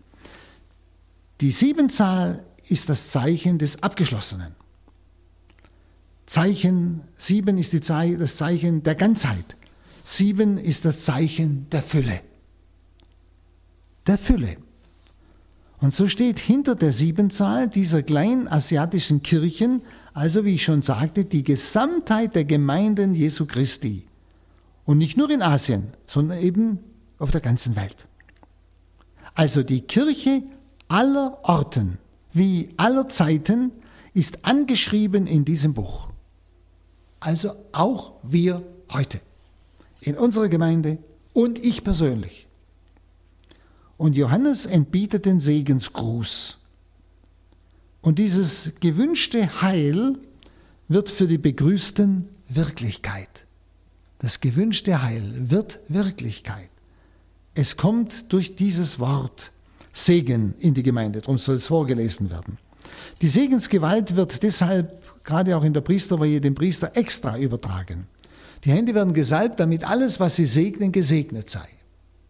Die 1.42 1.52
Siebenzahl 1.52 2.44
ist 2.68 2.90
das 2.90 3.10
Zeichen 3.10 3.60
des 3.60 3.82
Abgeschlossenen. 3.82 4.56
Zeichen 6.26 7.02
7 7.16 7.58
ist 7.58 7.84
Zei 7.84 8.16
das 8.20 8.36
Zeichen 8.36 8.84
der 8.84 8.96
Ganzheit. 8.96 9.56
7 10.04 10.58
ist 10.58 10.84
das 10.86 11.06
Zeichen 11.06 11.68
der 11.72 11.82
Fülle. 11.82 12.22
Der 14.06 14.18
Fülle. 14.18 14.58
Und 15.80 15.96
so 15.96 16.08
steht 16.08 16.40
hinter 16.40 16.76
der 16.76 16.92
Siebenzahl 16.92 17.70
dieser 17.70 18.04
kleinen 18.04 18.50
asiatischen 18.50 19.24
Kirchen, 19.24 19.82
also 20.14 20.44
wie 20.44 20.56
ich 20.56 20.64
schon 20.64 20.82
sagte, 20.82 21.24
die 21.24 21.44
Gesamtheit 21.44 22.36
der 22.36 22.44
Gemeinden 22.44 23.16
Jesu 23.16 23.46
Christi. 23.46 24.06
Und 24.84 24.98
nicht 24.98 25.16
nur 25.16 25.30
in 25.30 25.42
Asien, 25.42 25.94
sondern 26.06 26.40
eben 26.40 26.80
auf 27.18 27.32
der 27.32 27.42
ganzen 27.42 27.78
Welt. 27.78 28.08
Also 29.36 29.64
die 29.64 29.82
Kirche 29.82 30.44
aller 30.90 31.40
Orten, 31.44 31.98
wie 32.34 32.70
aller 32.76 33.08
Zeiten, 33.08 33.72
ist 34.14 34.44
angeschrieben 34.44 35.28
in 35.28 35.46
diesem 35.46 35.74
Buch. 35.74 36.10
Also 37.22 37.56
auch 37.72 38.14
wir 38.24 38.64
heute, 38.92 39.22
in 40.02 40.18
unserer 40.18 40.50
Gemeinde 40.50 40.98
und 41.34 41.64
ich 41.64 41.84
persönlich. 41.84 42.48
Und 43.98 44.18
Johannes 44.18 44.66
entbietet 44.66 45.26
den 45.26 45.40
Segensgruß. 45.40 46.58
Und 48.02 48.18
dieses 48.18 48.72
gewünschte 48.80 49.62
Heil 49.62 50.18
wird 50.88 51.10
für 51.10 51.28
die 51.28 51.38
Begrüßten 51.38 52.30
Wirklichkeit. 52.48 53.46
Das 54.20 54.40
gewünschte 54.40 55.02
Heil 55.02 55.50
wird 55.50 55.80
Wirklichkeit. 55.88 56.70
Es 57.56 57.78
kommt 57.78 58.32
durch 58.32 58.56
dieses 58.56 59.00
Wort 59.00 59.52
Segen 59.92 60.54
in 60.60 60.74
die 60.74 60.84
Gemeinde, 60.84 61.22
darum 61.22 61.38
soll 61.38 61.56
es 61.56 61.68
vorgelesen 61.68 62.30
werden. 62.30 62.58
Die 63.22 63.28
Segensgewalt 63.28 64.16
wird 64.16 64.44
deshalb 64.44 65.02
gerade 65.24 65.56
auch 65.58 65.64
in 65.64 65.74
der 65.74 65.82
Priesterweihe 65.82 66.42
dem 66.42 66.56
Priester 66.56 66.96
extra 66.96 67.38
übertragen. 67.38 68.08
Die 68.64 68.72
Hände 68.72 68.94
werden 68.96 69.14
gesalbt, 69.14 69.60
damit 69.60 69.84
alles, 69.84 70.20
was 70.20 70.36
sie 70.36 70.46
segnen, 70.46 70.92
gesegnet 70.92 71.50
sei. 71.50 71.68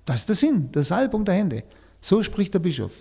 Das 0.06 0.22
ist 0.22 0.30
der 0.30 0.36
Sinn 0.36 0.72
der 0.72 0.84
Salbung 0.84 1.26
der 1.26 1.36
Hände. 1.36 1.64
So 2.02 2.24
spricht 2.24 2.54
der 2.54 2.60
Bischof. 2.60 2.92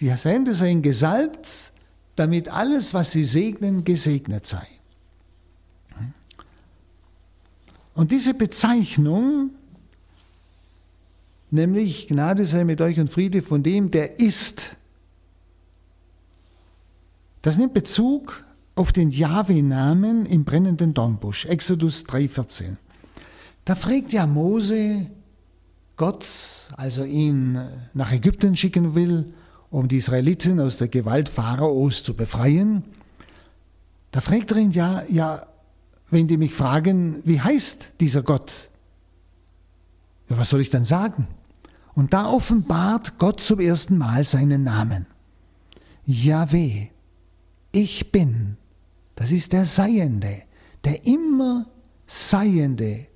Die 0.00 0.10
Hände 0.10 0.54
seien 0.54 0.82
gesalbt, 0.82 1.72
damit 2.16 2.48
alles, 2.48 2.94
was 2.94 3.12
sie 3.12 3.24
segnen, 3.24 3.84
gesegnet 3.84 4.46
sei. 4.46 4.66
Und 7.94 8.12
diese 8.12 8.34
Bezeichnung, 8.34 9.50
nämlich 11.50 12.08
Gnade 12.08 12.44
sei 12.44 12.64
mit 12.64 12.80
euch 12.80 12.98
und 13.00 13.10
Friede 13.10 13.42
von 13.42 13.62
dem, 13.62 13.90
der 13.90 14.20
ist, 14.20 14.76
das 17.42 17.58
nimmt 17.58 17.74
Bezug 17.74 18.44
auf 18.74 18.92
den 18.92 19.10
Jahwe-Namen 19.10 20.26
im 20.26 20.44
brennenden 20.44 20.94
Dornbusch, 20.94 21.46
Exodus 21.46 22.04
3,14. 22.06 22.76
Da 23.64 23.74
fragt 23.74 24.12
ja 24.12 24.26
Mose, 24.26 25.06
Gott 25.96 26.26
also 26.76 27.04
ihn 27.04 27.58
nach 27.92 28.12
Ägypten 28.12 28.56
schicken 28.56 28.94
will, 28.94 29.34
um 29.70 29.88
die 29.88 29.96
Israeliten 29.96 30.60
aus 30.60 30.78
der 30.78 30.88
Gewalt 30.88 31.28
Pharaos 31.28 32.02
zu 32.02 32.14
befreien, 32.14 32.84
da 34.10 34.20
fragt 34.20 34.52
er 34.52 34.58
ihn 34.58 34.70
ja, 34.70 35.04
ja, 35.08 35.46
wenn 36.10 36.28
die 36.28 36.38
mich 36.38 36.54
fragen, 36.54 37.20
wie 37.24 37.40
heißt 37.40 37.92
dieser 38.00 38.22
Gott? 38.22 38.70
Ja, 40.28 40.38
was 40.38 40.50
soll 40.50 40.60
ich 40.60 40.70
dann 40.70 40.84
sagen? 40.84 41.26
Und 41.94 42.12
da 42.12 42.26
offenbart 42.26 43.18
Gott 43.18 43.40
zum 43.40 43.60
ersten 43.60 43.98
Mal 43.98 44.24
seinen 44.24 44.62
Namen. 44.62 45.06
Yahweh, 46.04 46.88
ich 47.72 48.12
bin. 48.12 48.56
Das 49.16 49.32
ist 49.32 49.52
der 49.52 49.64
Seiende, 49.64 50.42
der 50.84 51.06
immer 51.06 51.66
Seiende. 52.06 53.06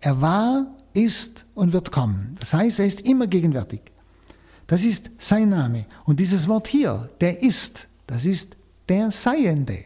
Er 0.00 0.20
war, 0.20 0.74
ist 0.92 1.44
und 1.54 1.72
wird 1.72 1.92
kommen. 1.92 2.36
Das 2.40 2.52
heißt, 2.52 2.78
er 2.78 2.86
ist 2.86 3.00
immer 3.00 3.26
gegenwärtig. 3.26 3.80
Das 4.66 4.84
ist 4.84 5.10
sein 5.18 5.50
Name. 5.50 5.86
Und 6.04 6.20
dieses 6.20 6.48
Wort 6.48 6.68
hier, 6.68 7.10
der 7.20 7.42
ist, 7.42 7.88
das 8.06 8.24
ist 8.24 8.56
der 8.88 9.10
Seiende. 9.10 9.84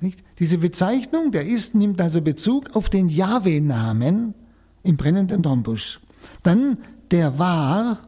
Nicht? 0.00 0.22
Diese 0.38 0.58
Bezeichnung, 0.58 1.32
der 1.32 1.46
ist, 1.46 1.74
nimmt 1.74 2.00
also 2.00 2.20
Bezug 2.20 2.74
auf 2.76 2.88
den 2.88 3.08
Jahwe-Namen 3.08 4.34
im 4.82 4.96
brennenden 4.96 5.42
Dornbusch. 5.42 6.00
Dann 6.42 6.78
der 7.10 7.38
war 7.38 7.98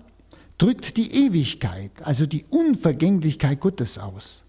drückt 0.58 0.96
die 0.96 1.12
Ewigkeit, 1.26 1.90
also 2.02 2.26
die 2.26 2.44
Unvergänglichkeit 2.48 3.60
Gottes 3.60 3.98
aus. 3.98 4.44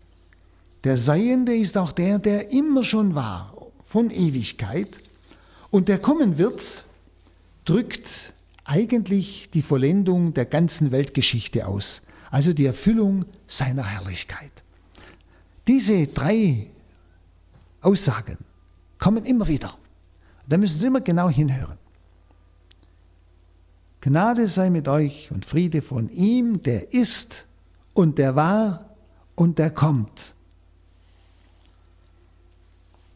Der 0.83 0.97
Seiende 0.97 1.55
ist 1.55 1.77
auch 1.77 1.91
der, 1.91 2.19
der 2.19 2.51
immer 2.51 2.83
schon 2.83 3.15
war, 3.15 3.53
von 3.85 4.11
Ewigkeit. 4.11 5.01
Und 5.71 5.89
der 5.89 5.99
kommen 5.99 6.37
wird, 6.37 6.85
drückt 7.65 8.33
eigentlich 8.63 9.49
die 9.51 9.61
Vollendung 9.61 10.33
der 10.33 10.45
ganzen 10.45 10.91
Weltgeschichte 10.91 11.67
aus, 11.67 12.01
also 12.29 12.53
die 12.53 12.65
Erfüllung 12.65 13.25
seiner 13.47 13.83
Herrlichkeit. 13.83 14.51
Diese 15.67 16.07
drei 16.07 16.67
Aussagen 17.81 18.37
kommen 18.99 19.25
immer 19.25 19.47
wieder. 19.47 19.75
Da 20.47 20.57
müssen 20.57 20.79
Sie 20.79 20.87
immer 20.87 21.01
genau 21.01 21.29
hinhören. 21.29 21.77
Gnade 24.05 24.47
sei 24.47 24.69
mit 24.69 24.87
euch 24.87 25.31
und 25.31 25.47
Friede 25.47 25.81
von 25.81 26.11
ihm, 26.11 26.61
der 26.61 26.93
ist 26.93 27.47
und 27.95 28.19
der 28.19 28.35
war 28.35 28.95
und 29.33 29.57
der 29.57 29.71
kommt. 29.71 30.35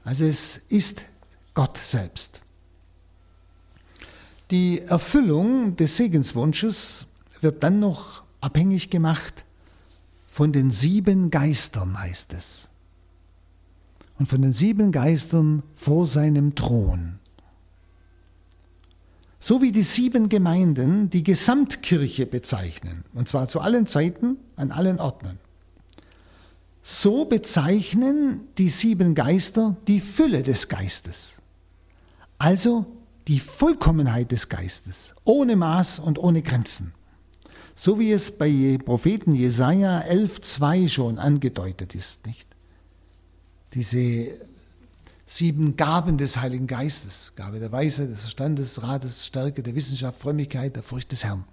Also 0.04 0.26
es 0.26 0.58
ist 0.68 1.06
Gott 1.54 1.78
selbst. 1.78 2.42
Die 4.50 4.82
Erfüllung 4.82 5.76
des 5.76 5.96
Segenswunsches 5.96 7.06
wird 7.40 7.62
dann 7.64 7.80
noch 7.80 8.24
abhängig 8.42 8.90
gemacht 8.90 9.46
von 10.26 10.52
den 10.52 10.72
sieben 10.72 11.30
Geistern, 11.30 12.00
heißt 12.00 12.34
es. 12.34 12.68
Und 14.18 14.28
von 14.28 14.42
den 14.42 14.54
sieben 14.54 14.92
Geistern 14.92 15.62
vor 15.76 16.08
seinem 16.08 16.56
Thron. 16.56 17.20
So 19.40 19.62
wie 19.62 19.72
die 19.72 19.84
sieben 19.84 20.28
Gemeinden 20.28 21.10
die 21.10 21.24
Gesamtkirche 21.24 22.26
bezeichnen, 22.26 23.06
und 23.14 23.30
zwar 23.30 23.48
zu 23.48 23.62
allen 23.62 23.88
Zeiten, 23.88 24.38
an 24.58 24.72
allen 24.72 25.00
Orten. 25.00 25.40
So 26.84 27.26
bezeichnen 27.26 28.48
die 28.58 28.70
sieben 28.70 29.16
Geister 29.16 29.78
die 29.88 30.02
Fülle 30.02 30.44
des 30.44 30.68
Geistes. 30.68 31.42
Also 32.38 32.86
die 33.28 33.40
Vollkommenheit 33.40 34.32
des 34.32 34.50
Geistes, 34.50 35.14
ohne 35.24 35.56
Maß 35.56 36.00
und 36.00 36.20
ohne 36.20 36.42
Grenzen. 36.42 36.94
So 37.76 38.00
wie 38.00 38.12
es 38.12 38.32
bei 38.38 38.78
Propheten 38.84 39.36
Jesaja 39.36 40.02
11,2 40.02 40.90
schon 40.90 41.18
angedeutet 41.18 41.96
ist, 41.96 42.26
nicht? 42.26 42.48
Diese 43.74 44.38
sieben 45.30 45.78
Gaben 45.78 46.18
des 46.18 46.38
Heiligen 46.38 46.66
Geistes, 46.66 47.34
Gabe 47.36 47.60
der 47.60 47.72
Weisheit, 47.72 48.10
des 48.10 48.22
Verstandes, 48.22 48.74
des 48.74 48.84
Rates, 48.84 49.26
Stärke, 49.28 49.62
der 49.62 49.76
Wissenschaft, 49.76 50.20
Frömmigkeit, 50.20 50.76
der 50.76 50.82
Furcht 50.82 51.12
des 51.12 51.24
Herrn. 51.24 51.44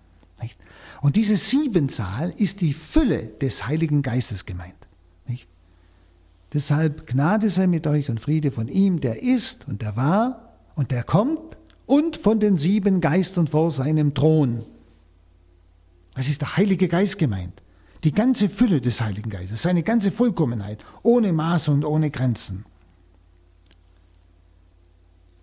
Nicht? 0.40 0.58
Und 1.02 1.16
diese 1.16 1.36
Siebenzahl 1.36 2.32
ist 2.38 2.62
die 2.62 2.72
Fülle 2.72 3.26
des 3.26 3.66
Heiligen 3.66 4.00
Geistes 4.00 4.46
gemeint. 4.46 4.88
Nicht? 5.28 5.46
Deshalb 6.54 7.06
Gnade 7.06 7.50
sei 7.50 7.66
mit 7.66 7.86
euch 7.86 8.08
und 8.08 8.18
Friede 8.18 8.50
von 8.50 8.68
ihm, 8.68 9.00
der 9.00 9.22
ist 9.22 9.68
und 9.68 9.82
der 9.82 9.94
war 9.94 10.54
und 10.74 10.90
der 10.90 11.02
kommt 11.02 11.58
und 11.84 12.16
von 12.16 12.40
den 12.40 12.56
sieben 12.56 13.02
Geistern 13.02 13.46
vor 13.46 13.70
seinem 13.70 14.14
Thron. 14.14 14.64
Das 16.14 16.30
ist 16.30 16.40
der 16.40 16.56
Heilige 16.56 16.88
Geist 16.88 17.18
gemeint. 17.18 17.62
Die 18.04 18.12
ganze 18.12 18.48
Fülle 18.48 18.80
des 18.80 19.02
Heiligen 19.02 19.28
Geistes, 19.28 19.60
seine 19.60 19.82
ganze 19.82 20.10
Vollkommenheit, 20.10 20.78
ohne 21.02 21.34
Maß 21.34 21.68
und 21.68 21.84
ohne 21.84 22.10
Grenzen. 22.10 22.64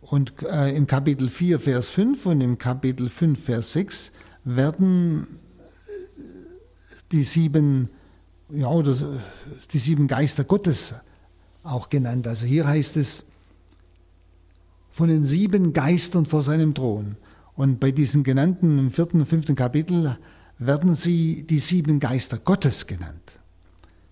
Und 0.06 0.34
äh, 0.44 0.76
im 0.76 0.86
Kapitel 0.86 1.30
4, 1.30 1.60
Vers 1.60 1.90
5 1.90 2.26
und 2.26 2.42
im 2.42 2.58
Kapitel 2.58 3.10
5, 3.10 3.42
Vers 3.42 3.72
6 3.72 4.12
werden 4.44 5.40
die 7.12 7.24
sieben, 7.24 7.90
ja, 8.50 8.68
oder 8.68 8.96
die 9.72 9.80
sieben 9.80 10.08
Geister 10.08 10.44
Gottes 10.44 10.96
auch 11.64 11.90
genannt. 11.90 12.28
Also 12.28 12.46
hier 12.46 12.68
heißt 12.68 12.98
es 12.98 13.24
von 14.92 15.08
den 15.08 15.24
sieben 15.24 15.74
Geistern 15.74 16.26
vor 16.26 16.44
seinem 16.44 16.76
Thron. 16.76 17.16
Und 17.56 17.80
bei 17.80 17.92
diesen 17.92 18.24
genannten 18.24 18.80
im 18.80 18.92
vierten 18.92 19.22
und 19.22 19.28
fünften 19.28 19.56
Kapitel 19.56 20.18
werden 20.58 20.96
sie 20.96 21.44
die 21.44 21.60
sieben 21.60 22.00
Geister 22.00 22.38
Gottes 22.38 22.88
genannt. 22.88 23.40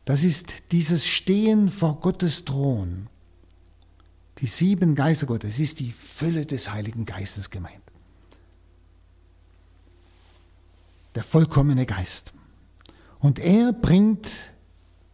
Das 0.05 0.23
ist 0.23 0.53
dieses 0.71 1.05
Stehen 1.05 1.69
vor 1.69 1.99
Gottes 1.99 2.45
Thron. 2.45 3.07
Die 4.41 4.47
sieben 4.47 4.95
Geister 4.95 5.27
Gottes 5.27 5.59
ist 5.59 5.79
die 5.79 5.91
Fülle 5.91 6.47
des 6.47 6.73
Heiligen 6.73 7.05
Geistes 7.05 7.51
gemeint. 7.51 7.83
Der 11.13 11.23
vollkommene 11.23 11.85
Geist. 11.85 12.33
Und 13.19 13.37
er 13.37 13.71
bringt 13.71 14.27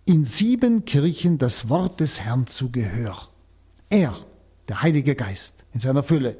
in 0.05 0.23
sieben 0.23 0.85
Kirchen 0.85 1.37
das 1.37 1.67
Wort 1.67 1.99
des 1.99 2.21
Herrn 2.21 2.47
zu 2.47 2.71
Gehör. 2.71 3.27
Er, 3.89 4.15
der 4.69 4.81
Heilige 4.81 5.15
Geist, 5.15 5.53
in 5.73 5.81
seiner 5.81 6.03
Fülle, 6.03 6.37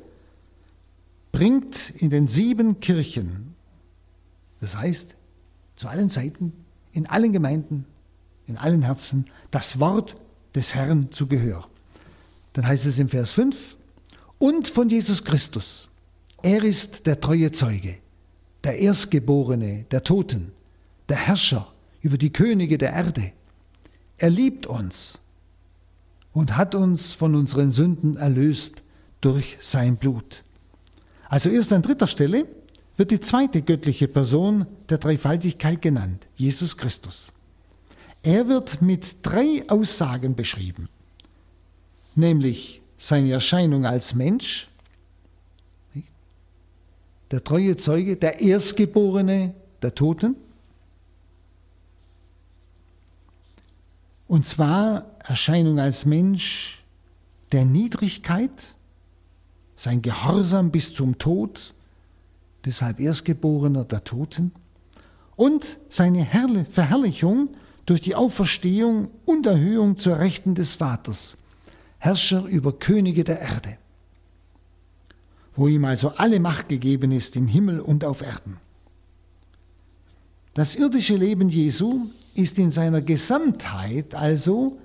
bringt 1.34 1.90
in 1.90 2.10
den 2.10 2.28
sieben 2.28 2.80
Kirchen, 2.80 3.54
das 4.62 4.78
heißt 4.78 5.16
zu 5.76 5.90
allen 5.90 6.10
Zeiten, 6.10 6.54
in 6.94 7.06
allen 7.06 7.34
Gemeinden, 7.34 7.86
in 8.46 8.56
allen 8.56 8.82
Herzen, 8.82 9.26
das 9.52 9.82
Wort 9.82 10.16
des 10.56 10.74
Herrn 10.74 11.12
zu 11.12 11.28
Gehör. 11.28 11.68
Dann 12.54 12.68
heißt 12.68 12.86
es 12.86 13.00
im 13.00 13.10
Vers 13.10 13.34
5, 13.34 13.78
und 14.40 14.68
von 14.68 14.90
Jesus 14.90 15.24
Christus. 15.24 15.90
Er 16.42 16.64
ist 16.64 17.08
der 17.08 17.20
treue 17.20 17.52
Zeuge, 17.52 17.98
der 18.64 18.78
Erstgeborene 18.80 19.86
der 19.92 20.04
Toten 20.04 20.52
der 21.10 21.18
Herrscher 21.18 21.72
über 22.02 22.18
die 22.18 22.32
Könige 22.32 22.78
der 22.78 22.94
Erde. 22.94 23.32
Er 24.18 24.30
liebt 24.30 24.68
uns 24.68 25.20
und 26.34 26.58
hat 26.58 26.76
uns 26.76 27.14
von 27.14 27.36
unseren 27.36 27.72
Sünden 27.72 28.18
erlöst 28.18 28.84
durch 29.22 29.58
sein 29.60 29.98
Blut. 29.98 30.44
Also 31.30 31.50
erst 31.50 31.74
an 31.74 31.82
dritter 31.82 32.08
Stelle 32.08 32.48
wird 32.96 33.12
die 33.12 33.20
zweite 33.20 33.62
göttliche 33.62 34.08
Person 34.08 34.66
der 34.90 34.98
Dreifaltigkeit 34.98 35.82
genannt, 35.82 36.28
Jesus 36.36 36.78
Christus. 36.78 37.32
Er 38.24 38.48
wird 38.48 38.82
mit 38.82 39.18
drei 39.22 39.64
Aussagen 39.68 40.36
beschrieben, 40.36 40.90
nämlich 42.18 42.82
seine 42.98 43.32
Erscheinung 43.32 43.86
als 43.86 44.16
Mensch, 44.16 44.70
der 47.32 47.44
treue 47.44 47.78
Zeuge, 47.78 48.16
der 48.16 48.40
Erstgeborene 48.40 49.54
der 49.82 49.94
Toten, 49.94 50.36
Und 54.28 54.46
zwar 54.46 55.06
Erscheinung 55.26 55.80
als 55.80 56.06
Mensch 56.06 56.84
der 57.54 57.64
Niedrigkeit, 57.64 58.76
sein 59.76 60.02
Gehorsam 60.02 60.72
bis 60.72 60.94
zum 60.94 61.18
Tod, 61.18 61.74
deshalb 62.66 63.00
Erstgeborener 63.00 63.86
der 63.86 64.04
Toten, 64.04 64.52
und 65.38 65.78
seine 65.88 66.26
Verherrlichung 66.72 67.56
durch 67.86 68.02
die 68.02 68.16
Auferstehung 68.16 69.10
und 69.26 69.46
Erhöhung 69.46 69.96
zur 69.96 70.20
Rechten 70.20 70.56
des 70.56 70.76
Vaters, 70.76 71.38
Herrscher 72.00 72.46
über 72.46 72.74
Könige 72.74 73.24
der 73.24 73.42
Erde, 73.42 73.78
wo 75.56 75.68
ihm 75.68 75.86
also 75.86 76.10
alle 76.16 76.40
Macht 76.40 76.70
gegeben 76.70 77.12
ist 77.12 77.36
im 77.36 77.48
Himmel 77.48 77.80
und 77.80 78.06
auf 78.06 78.22
Erden. 78.22 78.58
Das 80.54 80.76
irdische 80.76 81.16
Leben 81.16 81.50
Jesu 81.50 82.08
ist 82.34 82.58
in 82.58 82.72
seiner 82.72 83.02
Gesamtheit 83.02 84.16
also 84.16 84.78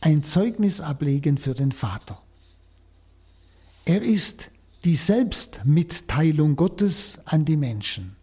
ein 0.00 0.22
Zeugnis 0.22 0.80
ablegen 0.80 1.38
für 1.38 1.54
den 1.54 1.72
Vater. 1.72 2.20
Er 3.84 4.02
ist 4.02 4.50
die 4.84 4.96
Selbstmitteilung 4.96 6.56
Gottes 6.56 7.20
an 7.24 7.44
die 7.44 7.56
Menschen. 7.56 8.16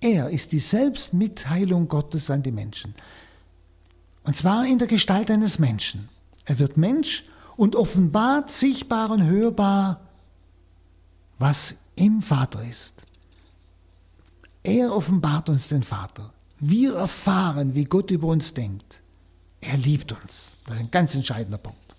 Er 0.00 0.30
ist 0.30 0.52
die 0.52 0.58
Selbstmitteilung 0.58 1.88
Gottes 1.88 2.30
an 2.30 2.42
die 2.42 2.52
Menschen. 2.52 2.94
Und 4.24 4.36
zwar 4.36 4.66
in 4.66 4.78
der 4.78 4.86
Gestalt 4.86 5.30
eines 5.30 5.58
Menschen. 5.58 6.08
Er 6.44 6.58
wird 6.58 6.76
Mensch 6.76 7.24
und 7.58 7.74
offenbart 7.74 8.52
sichtbar 8.52 9.10
und 9.10 9.24
hörbar, 9.24 10.00
was 11.40 11.74
im 11.96 12.22
Vater 12.22 12.62
ist. 12.62 12.94
Er 14.62 14.94
offenbart 14.94 15.48
uns 15.48 15.66
den 15.66 15.82
Vater. 15.82 16.32
Wir 16.60 16.94
erfahren, 16.94 17.74
wie 17.74 17.84
Gott 17.84 18.12
über 18.12 18.28
uns 18.28 18.54
denkt. 18.54 19.02
Er 19.60 19.76
liebt 19.76 20.12
uns. 20.12 20.52
Das 20.66 20.76
ist 20.76 20.80
ein 20.80 20.92
ganz 20.92 21.16
entscheidender 21.16 21.58
Punkt. 21.58 21.96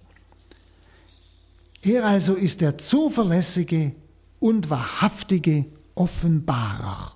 Er 1.81 2.05
also 2.05 2.35
ist 2.35 2.61
der 2.61 2.77
zuverlässige 2.77 3.93
und 4.39 4.69
wahrhaftige 4.69 5.65
Offenbarer 5.93 7.15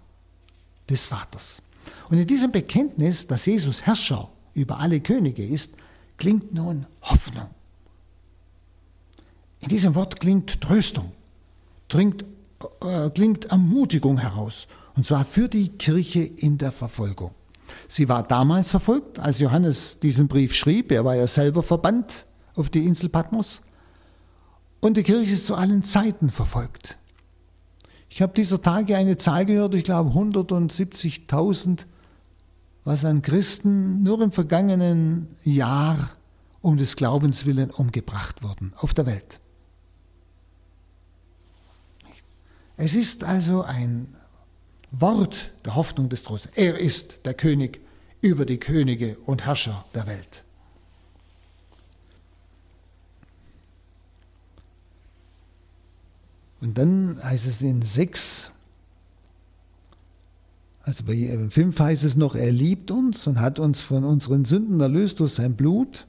des 0.89 1.07
Vaters. 1.07 1.61
Und 2.09 2.17
in 2.17 2.27
diesem 2.27 2.51
Bekenntnis, 2.51 3.25
dass 3.27 3.45
Jesus 3.45 3.85
Herrscher 3.85 4.29
über 4.53 4.79
alle 4.79 4.99
Könige 4.99 5.45
ist, 5.45 5.75
klingt 6.17 6.53
nun 6.53 6.85
Hoffnung. 7.01 7.49
In 9.63 9.69
diesem 9.69 9.95
Wort 9.95 10.19
klingt 10.19 10.59
Tröstung, 10.59 11.13
klingt, 11.87 12.25
äh, 12.81 13.09
klingt 13.11 13.45
Ermutigung 13.45 14.17
heraus 14.17 14.67
und 14.97 15.05
zwar 15.05 15.23
für 15.23 15.47
die 15.47 15.69
Kirche 15.69 16.19
in 16.19 16.57
der 16.57 16.73
Verfolgung. 16.73 17.31
Sie 17.87 18.09
war 18.09 18.23
damals 18.23 18.71
verfolgt, 18.71 19.19
als 19.19 19.39
Johannes 19.39 20.01
diesen 20.01 20.27
Brief 20.27 20.53
schrieb. 20.53 20.91
Er 20.91 21.05
war 21.05 21.15
ja 21.15 21.27
selber 21.27 21.63
verbannt 21.63 22.25
auf 22.55 22.69
die 22.69 22.85
Insel 22.85 23.07
Patmos. 23.07 23.61
Und 24.81 24.97
die 24.97 25.03
Kirche 25.03 25.31
ist 25.31 25.45
zu 25.45 25.55
allen 25.55 25.81
Zeiten 25.83 26.29
verfolgt. 26.29 26.97
Ich 28.09 28.21
habe 28.21 28.33
dieser 28.33 28.61
Tage 28.61 28.97
eine 28.97 29.15
Zahl 29.15 29.45
gehört, 29.45 29.75
ich 29.75 29.85
glaube 29.85 30.09
170.000, 30.09 31.85
was 32.83 33.05
an 33.05 33.21
Christen 33.21 34.03
nur 34.03 34.21
im 34.21 34.33
vergangenen 34.33 35.37
Jahr 35.45 36.09
um 36.59 36.75
des 36.75 36.97
Glaubens 36.97 37.45
willen 37.45 37.71
umgebracht 37.71 38.43
wurden 38.43 38.73
auf 38.75 38.93
der 38.93 39.05
Welt. 39.05 39.39
Es 42.77 42.95
ist 42.95 43.23
also 43.23 43.63
ein 43.63 44.15
Wort 44.91 45.51
der 45.65 45.75
Hoffnung 45.75 46.09
des 46.09 46.23
Trostes. 46.23 46.51
Er 46.55 46.77
ist 46.77 47.25
der 47.25 47.33
König 47.33 47.81
über 48.21 48.45
die 48.45 48.59
Könige 48.59 49.17
und 49.25 49.45
Herrscher 49.45 49.85
der 49.93 50.07
Welt. 50.07 50.43
Und 56.61 56.77
dann 56.77 57.21
heißt 57.21 57.45
es 57.45 57.61
in 57.61 57.81
6, 57.81 58.51
also 60.83 61.03
bei 61.05 61.47
5 61.49 61.79
heißt 61.79 62.03
es 62.03 62.15
noch, 62.15 62.35
er 62.35 62.51
liebt 62.51 62.91
uns 62.91 63.25
und 63.27 63.39
hat 63.39 63.59
uns 63.59 63.81
von 63.81 64.03
unseren 64.03 64.45
Sünden 64.45 64.79
erlöst 64.79 65.19
durch 65.19 65.33
sein 65.33 65.55
Blut. 65.55 66.07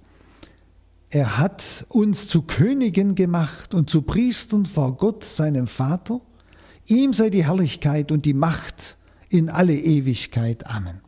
Er 1.11 1.39
hat 1.39 1.87
uns 1.89 2.27
zu 2.27 2.43
Königen 2.43 3.15
gemacht 3.15 3.73
und 3.73 3.89
zu 3.89 4.03
Priestern 4.03 4.67
vor 4.67 4.97
Gott, 4.97 5.25
seinem 5.25 5.69
Vater. 5.69 6.21
Ihm 6.87 7.13
sei 7.13 7.31
die 7.31 7.45
Herrlichkeit 7.45 8.13
und 8.13 8.27
die 8.27 8.35
Macht 8.35 8.97
in 9.29 9.49
alle 9.49 9.75
Ewigkeit. 9.75 10.67
Amen. 10.67 11.01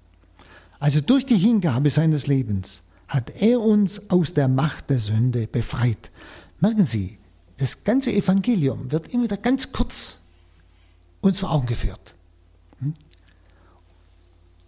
Also 0.78 1.00
durch 1.00 1.26
die 1.26 1.36
Hingabe 1.36 1.90
seines 1.90 2.26
Lebens 2.26 2.82
hat 3.08 3.30
er 3.40 3.60
uns 3.60 4.10
aus 4.10 4.34
der 4.34 4.48
Macht 4.48 4.90
der 4.90 4.98
Sünde 4.98 5.46
befreit. 5.46 6.10
Merken 6.60 6.86
Sie, 6.86 7.18
das 7.58 7.84
ganze 7.84 8.12
Evangelium 8.12 8.90
wird 8.90 9.08
immer 9.08 9.24
wieder 9.24 9.36
ganz 9.36 9.72
kurz 9.72 10.20
uns 11.20 11.40
vor 11.40 11.50
Augen 11.50 11.66
geführt. 11.66 12.14
Hm? 12.80 12.94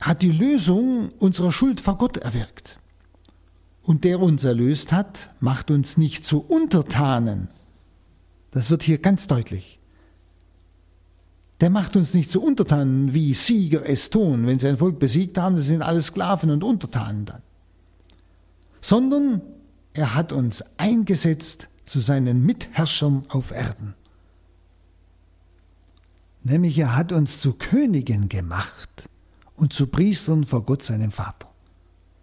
Hat 0.01 0.23
die 0.23 0.31
Lösung 0.31 1.11
unserer 1.19 1.53
Schuld 1.53 1.81
vor 1.81 1.99
Gott 1.99 2.19
erwirkt. 2.19 2.79
Und 3.83 4.05
der 4.05 4.21
uns 4.21 4.45
erlöst 4.45 4.93
hat, 4.93 5.31
macht 5.41 5.71
uns 5.71 5.97
nicht 5.97 6.25
zu 6.25 6.41
Untertanen. 6.41 7.49
Das 8.51 8.71
wird 8.71 8.83
hier 8.83 8.99
ganz 8.99 9.27
deutlich 9.27 9.78
Der 11.61 11.71
macht 11.71 11.97
uns 11.97 12.15
nicht 12.15 12.31
zu 12.31 12.43
Untertanen, 12.43 13.15
wie 13.15 13.35
Sieger 13.35 13.89
es 13.89 14.11
tun. 14.11 14.47
Wenn 14.47 14.59
sie 14.59 14.69
ein 14.69 14.79
Volk 14.79 14.99
besiegt 14.99 15.39
haben, 15.39 15.57
das 15.57 15.67
sind 15.67 15.83
alles 15.83 16.07
Sklaven 16.07 16.51
und 16.51 16.63
Untertanen 16.63 17.25
dann. 17.25 17.43
Sondern 18.81 19.43
er 19.93 20.15
hat 20.15 20.33
uns 20.33 20.65
eingesetzt 20.77 21.69
zu 21.85 21.99
seinen 21.99 22.45
Mitherrschern 22.47 23.25
auf 23.29 23.51
Erden. 23.51 23.95
Nämlich 26.45 26.79
er 26.79 26.95
hat 26.97 27.13
uns 27.13 27.41
zu 27.41 27.55
Königen 27.55 28.29
gemacht 28.29 29.09
und 29.57 29.73
zu 29.73 29.89
Priestern 29.89 30.45
vor 30.45 30.63
Gott 30.63 30.85
seinem 30.85 31.11
Vater, 31.11 31.49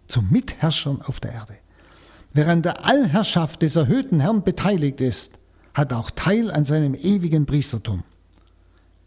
zu 0.08 0.22
Mitherrschern 0.22 1.02
auf 1.02 1.20
der 1.20 1.32
Erde. 1.32 1.58
Wer 2.32 2.48
an 2.48 2.62
der 2.62 2.84
Allherrschaft 2.84 3.60
des 3.62 3.76
erhöhten 3.76 4.20
Herrn 4.20 4.42
beteiligt 4.42 5.00
ist, 5.00 5.32
hat 5.74 5.92
auch 5.92 6.10
Teil 6.10 6.50
an 6.50 6.64
seinem 6.64 6.94
ewigen 6.94 7.44
Priestertum. 7.44 8.02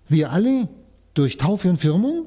Wir 0.10 0.32
alle 0.32 0.68
durch 1.14 1.38
Taufe 1.38 1.70
und 1.70 1.78
Firmung 1.78 2.26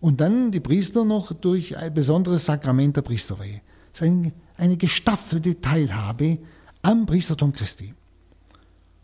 und 0.00 0.20
dann 0.20 0.50
die 0.50 0.60
Priester 0.60 1.04
noch 1.04 1.32
durch 1.32 1.76
ein 1.76 1.92
besonderes 1.92 2.46
Sakrament 2.46 2.96
der 2.96 3.02
Priesterweihe. 3.02 3.60
Das 3.92 4.02
ist 4.02 4.32
eine, 4.56 4.76
gestaffelte 4.76 5.60
Teilhabe 5.60 6.38
am 6.82 7.06
Priestertum 7.06 7.52
Christi. 7.52 7.94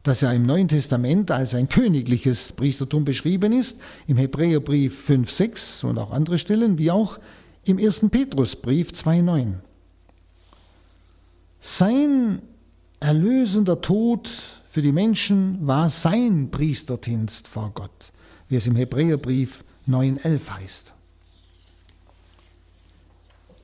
Das 0.03 0.21
ja 0.23 0.33
im 0.33 0.47
Neuen 0.47 0.69
Testament 0.69 1.31
als 1.31 1.55
ein 1.55 1.69
königliches 1.69 2.53
Priestertum 2.53 3.05
beschrieben 3.05 3.53
ist, 3.53 3.79
im 4.07 4.17
Hebräerbrief 4.17 4.99
5, 5.05 5.31
6 5.31 5.85
und 5.85 5.99
auch 5.99 6.11
andere 6.11 6.39
Stellen, 6.39 6.79
wie 6.79 6.91
auch 6.91 7.19
im 7.65 7.79
1. 7.79 8.09
Petrusbrief 8.11 8.93
2, 8.93 9.21
9. 9.21 9.61
Sein 11.61 12.43
erlösender 13.01 13.81
Tod 13.81 14.31
für 14.75 14.83
die 14.83 14.93
Menschen 14.93 15.67
war 15.67 15.89
sein 15.89 16.51
Priesterdienst 16.51 17.49
vor 17.49 17.71
Gott 17.75 18.13
wie 18.49 18.57
es 18.57 18.67
im 18.67 18.77
Hebräerbrief 18.77 19.65
9.11 19.89 20.51
heißt. 20.51 20.95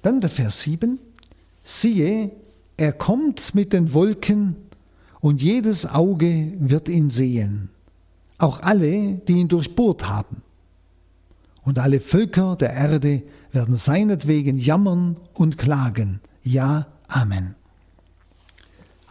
Dann 0.03 0.21
der 0.21 0.31
Vers 0.31 0.63
7. 0.63 0.99
Siehe, 1.63 2.31
er 2.77 2.93
kommt 2.93 3.55
mit 3.55 3.73
den 3.73 3.93
Wolken 3.93 4.57
und 5.21 5.43
jedes 5.43 5.87
Auge 5.87 6.55
wird 6.59 6.89
ihn 6.89 7.11
sehen, 7.11 7.69
auch 8.39 8.61
alle, 8.63 9.21
die 9.29 9.35
ihn 9.35 9.49
durchbohrt 9.49 10.09
haben. 10.09 10.43
Und 11.63 11.79
alle 11.79 12.01
Völker 12.01 12.57
der 12.57 12.73
Erde 12.73 13.23
werden 13.53 13.75
seinetwegen 13.75 14.57
jammern 14.57 15.19
und 15.35 15.59
klagen. 15.59 16.21
Ja, 16.43 16.87
Amen. 17.07 17.55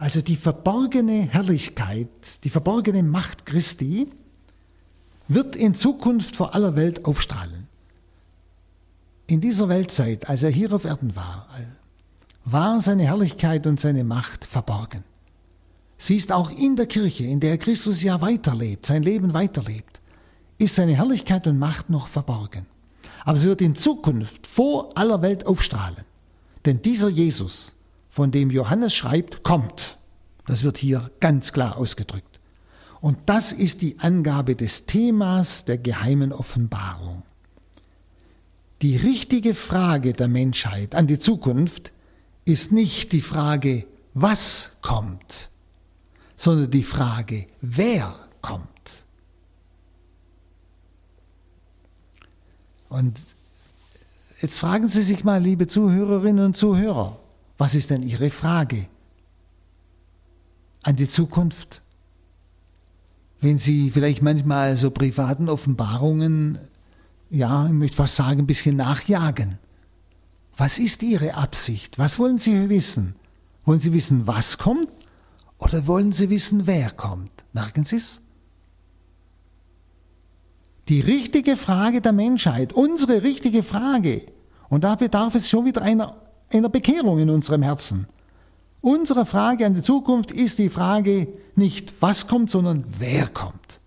Also 0.00 0.22
die 0.22 0.36
verborgene 0.36 1.28
Herrlichkeit, 1.28 2.08
die 2.44 2.48
verborgene 2.48 3.02
Macht 3.02 3.44
Christi 3.44 4.10
wird 5.28 5.54
in 5.54 5.74
Zukunft 5.74 6.36
vor 6.36 6.54
aller 6.54 6.74
Welt 6.74 7.04
aufstrahlen. 7.04 7.68
In 9.26 9.42
dieser 9.42 9.68
Weltzeit, 9.68 10.26
als 10.26 10.42
er 10.42 10.48
hier 10.48 10.72
auf 10.72 10.86
Erden 10.86 11.14
war, 11.16 11.48
war 12.46 12.80
seine 12.80 13.04
Herrlichkeit 13.04 13.66
und 13.66 13.78
seine 13.78 14.02
Macht 14.02 14.46
verborgen. 14.46 15.04
Sie 15.98 16.16
ist 16.16 16.32
auch 16.32 16.50
in 16.50 16.76
der 16.76 16.86
Kirche, 16.86 17.24
in 17.24 17.40
der 17.40 17.58
Christus 17.58 18.02
ja 18.02 18.22
weiterlebt, 18.22 18.86
sein 18.86 19.02
Leben 19.02 19.34
weiterlebt, 19.34 20.00
ist 20.56 20.76
seine 20.76 20.96
Herrlichkeit 20.96 21.46
und 21.46 21.58
Macht 21.58 21.90
noch 21.90 22.08
verborgen. 22.08 22.64
Aber 23.26 23.36
sie 23.36 23.48
wird 23.48 23.60
in 23.60 23.76
Zukunft 23.76 24.46
vor 24.46 24.96
aller 24.96 25.20
Welt 25.20 25.46
aufstrahlen. 25.46 26.06
Denn 26.64 26.80
dieser 26.80 27.10
Jesus, 27.10 27.74
von 28.10 28.32
dem 28.32 28.50
Johannes 28.50 28.94
schreibt, 28.94 29.42
kommt. 29.42 29.98
Das 30.46 30.64
wird 30.64 30.76
hier 30.76 31.10
ganz 31.20 31.52
klar 31.52 31.76
ausgedrückt. 31.76 32.40
Und 33.00 33.16
das 33.26 33.52
ist 33.52 33.80
die 33.82 33.98
Angabe 34.00 34.56
des 34.56 34.84
Themas 34.84 35.64
der 35.64 35.78
geheimen 35.78 36.32
Offenbarung. 36.32 37.22
Die 38.82 38.96
richtige 38.96 39.54
Frage 39.54 40.12
der 40.12 40.28
Menschheit 40.28 40.94
an 40.94 41.06
die 41.06 41.18
Zukunft 41.18 41.92
ist 42.44 42.72
nicht 42.72 43.12
die 43.12 43.20
Frage, 43.20 43.86
was 44.14 44.72
kommt, 44.82 45.50
sondern 46.36 46.70
die 46.70 46.82
Frage, 46.82 47.46
wer 47.60 48.14
kommt. 48.42 48.66
Und 52.88 53.18
jetzt 54.40 54.58
fragen 54.58 54.88
Sie 54.88 55.02
sich 55.02 55.22
mal, 55.22 55.40
liebe 55.40 55.66
Zuhörerinnen 55.68 56.46
und 56.46 56.56
Zuhörer, 56.56 57.20
was 57.60 57.76
ist 57.76 57.90
denn 57.90 58.02
Ihre 58.02 58.30
Frage 58.30 58.88
an 60.82 60.96
die 60.96 61.08
Zukunft? 61.08 61.82
wenn 63.40 63.58
Sie 63.58 63.90
vielleicht 63.90 64.22
manchmal 64.22 64.76
so 64.76 64.90
privaten 64.90 65.48
Offenbarungen, 65.48 66.58
ja, 67.30 67.66
ich 67.66 67.72
möchte 67.72 67.96
fast 67.96 68.16
sagen, 68.16 68.40
ein 68.40 68.46
bisschen 68.46 68.76
nachjagen. 68.76 69.58
Was 70.56 70.78
ist 70.78 71.02
Ihre 71.02 71.34
Absicht? 71.34 71.98
Was 71.98 72.18
wollen 72.18 72.38
Sie 72.38 72.68
wissen? 72.68 73.14
Wollen 73.64 73.80
Sie 73.80 73.92
wissen, 73.92 74.26
was 74.26 74.58
kommt? 74.58 74.88
Oder 75.58 75.86
wollen 75.86 76.12
Sie 76.12 76.28
wissen, 76.28 76.66
wer 76.66 76.90
kommt? 76.90 77.30
Merken 77.52 77.84
Sie 77.84 77.96
es? 77.96 78.20
Die 80.88 81.00
richtige 81.00 81.56
Frage 81.56 82.00
der 82.00 82.12
Menschheit, 82.12 82.72
unsere 82.72 83.22
richtige 83.22 83.62
Frage, 83.62 84.26
und 84.68 84.84
da 84.84 84.96
bedarf 84.96 85.34
es 85.34 85.48
schon 85.48 85.64
wieder 85.64 85.82
einer, 85.82 86.16
einer 86.50 86.68
Bekehrung 86.68 87.18
in 87.18 87.30
unserem 87.30 87.62
Herzen. 87.62 88.06
Unsere 88.80 89.26
Frage 89.26 89.66
an 89.66 89.74
die 89.74 89.82
Zukunft 89.82 90.30
ist 90.30 90.58
die 90.58 90.70
Frage 90.70 91.28
nicht, 91.54 91.94
was 92.00 92.26
kommt, 92.26 92.50
sondern 92.50 92.84
wer 92.98 93.28
kommt. 93.28 93.80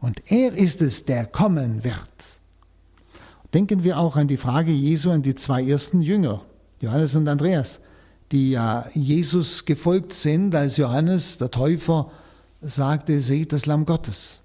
Und 0.00 0.30
er 0.30 0.54
ist 0.54 0.82
es, 0.82 1.04
der 1.04 1.26
kommen 1.26 1.84
wird. 1.84 1.98
Denken 3.54 3.84
wir 3.84 3.98
auch 3.98 4.16
an 4.16 4.28
die 4.28 4.36
Frage 4.36 4.72
Jesu 4.72 5.10
an 5.10 5.22
die 5.22 5.34
zwei 5.34 5.64
ersten 5.64 6.02
Jünger, 6.02 6.42
Johannes 6.80 7.14
und 7.16 7.28
Andreas, 7.28 7.80
die 8.32 8.50
ja 8.50 8.86
Jesus 8.92 9.64
gefolgt 9.64 10.12
sind, 10.12 10.54
als 10.54 10.76
Johannes, 10.76 11.38
der 11.38 11.50
Täufer, 11.50 12.10
sagte, 12.60 13.22
seht 13.22 13.52
das 13.52 13.66
Lamm 13.66 13.86
Gottes. 13.86 14.40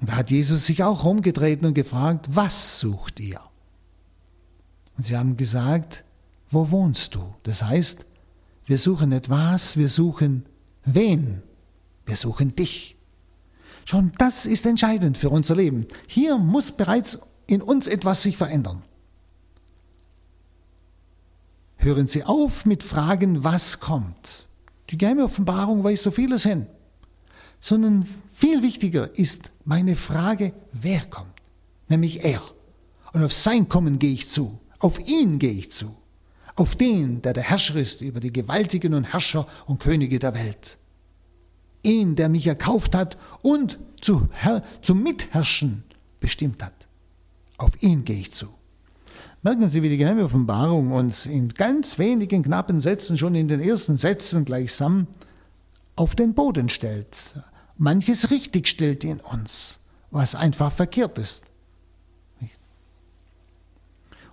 Und 0.00 0.10
da 0.10 0.16
hat 0.16 0.30
Jesus 0.30 0.66
sich 0.66 0.82
auch 0.82 1.04
rumgedreht 1.04 1.62
und 1.64 1.74
gefragt, 1.74 2.28
was 2.30 2.80
sucht 2.80 3.20
ihr? 3.20 3.40
Und 4.96 5.04
sie 5.06 5.16
haben 5.16 5.36
gesagt, 5.36 6.04
wo 6.50 6.70
wohnst 6.70 7.14
du? 7.14 7.34
Das 7.42 7.62
heißt, 7.62 8.06
wir 8.66 8.78
suchen 8.78 9.10
nicht 9.10 9.28
was, 9.28 9.76
wir 9.76 9.88
suchen 9.88 10.46
wen? 10.84 11.42
Wir 12.06 12.16
suchen 12.16 12.54
dich. 12.54 12.96
Schon 13.84 14.12
das 14.18 14.46
ist 14.46 14.64
entscheidend 14.66 15.18
für 15.18 15.30
unser 15.30 15.56
Leben. 15.56 15.86
Hier 16.06 16.38
muss 16.38 16.72
bereits 16.72 17.18
in 17.46 17.60
uns 17.60 17.86
etwas 17.86 18.22
sich 18.22 18.36
verändern. 18.36 18.82
Hören 21.76 22.06
Sie 22.06 22.24
auf 22.24 22.64
mit 22.64 22.82
Fragen, 22.82 23.44
was 23.44 23.80
kommt. 23.80 24.46
Die 24.90 24.96
geheime 24.96 25.24
Offenbarung 25.24 25.84
weist 25.84 26.04
so 26.04 26.10
vieles 26.10 26.42
hin. 26.42 26.66
Sondern 27.60 28.06
viel 28.34 28.62
wichtiger 28.62 29.18
ist 29.18 29.50
meine 29.64 29.96
Frage, 29.96 30.54
wer 30.72 31.04
kommt? 31.04 31.32
Nämlich 31.88 32.24
er. 32.24 32.40
Und 33.12 33.22
auf 33.22 33.34
sein 33.34 33.68
Kommen 33.68 33.98
gehe 33.98 34.12
ich 34.12 34.28
zu. 34.28 34.58
Auf 34.84 34.98
ihn 35.08 35.38
gehe 35.38 35.52
ich 35.52 35.72
zu 35.72 35.96
auf 36.56 36.76
den, 36.76 37.22
der 37.22 37.32
der 37.32 37.42
Herrscher 37.42 37.76
ist 37.76 38.02
über 38.02 38.20
die 38.20 38.32
Gewaltigen 38.32 38.94
und 38.94 39.04
Herrscher 39.04 39.46
und 39.66 39.80
Könige 39.80 40.18
der 40.18 40.34
Welt. 40.34 40.78
Ihn, 41.82 42.16
der 42.16 42.28
mich 42.28 42.46
erkauft 42.46 42.94
hat 42.94 43.18
und 43.42 43.78
zu, 44.00 44.28
zum 44.82 45.02
Mitherrschen 45.02 45.84
bestimmt 46.20 46.62
hat. 46.62 46.86
Auf 47.56 47.82
ihn 47.82 48.04
gehe 48.04 48.20
ich 48.20 48.32
zu. 48.32 48.48
Merken 49.42 49.68
Sie, 49.68 49.82
wie 49.82 49.88
die 49.88 49.96
geheime 49.96 50.24
Offenbarung 50.24 50.92
uns 50.92 51.26
in 51.26 51.48
ganz 51.48 51.98
wenigen 51.98 52.42
knappen 52.42 52.80
Sätzen, 52.80 53.18
schon 53.18 53.34
in 53.34 53.48
den 53.48 53.60
ersten 53.60 53.96
Sätzen 53.96 54.44
gleichsam, 54.44 55.06
auf 55.96 56.14
den 56.14 56.34
Boden 56.34 56.68
stellt. 56.68 57.38
Manches 57.76 58.30
richtig 58.30 58.68
stellt 58.68 59.04
in 59.04 59.20
uns, 59.20 59.80
was 60.10 60.34
einfach 60.34 60.72
verkehrt 60.72 61.18
ist. 61.18 61.44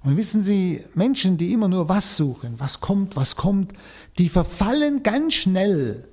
Und 0.04 0.18
wissen 0.18 0.41
Sie, 0.41 0.84
Menschen, 0.95 1.38
die 1.38 1.54
immer 1.54 1.68
nur 1.68 1.88
was 1.88 2.18
suchen, 2.18 2.56
was 2.58 2.80
kommt, 2.80 3.16
was 3.16 3.36
kommt, 3.36 3.74
die 4.18 4.30
verfallen 4.30 5.04
ganz 5.04 5.36
schnell 5.36 6.08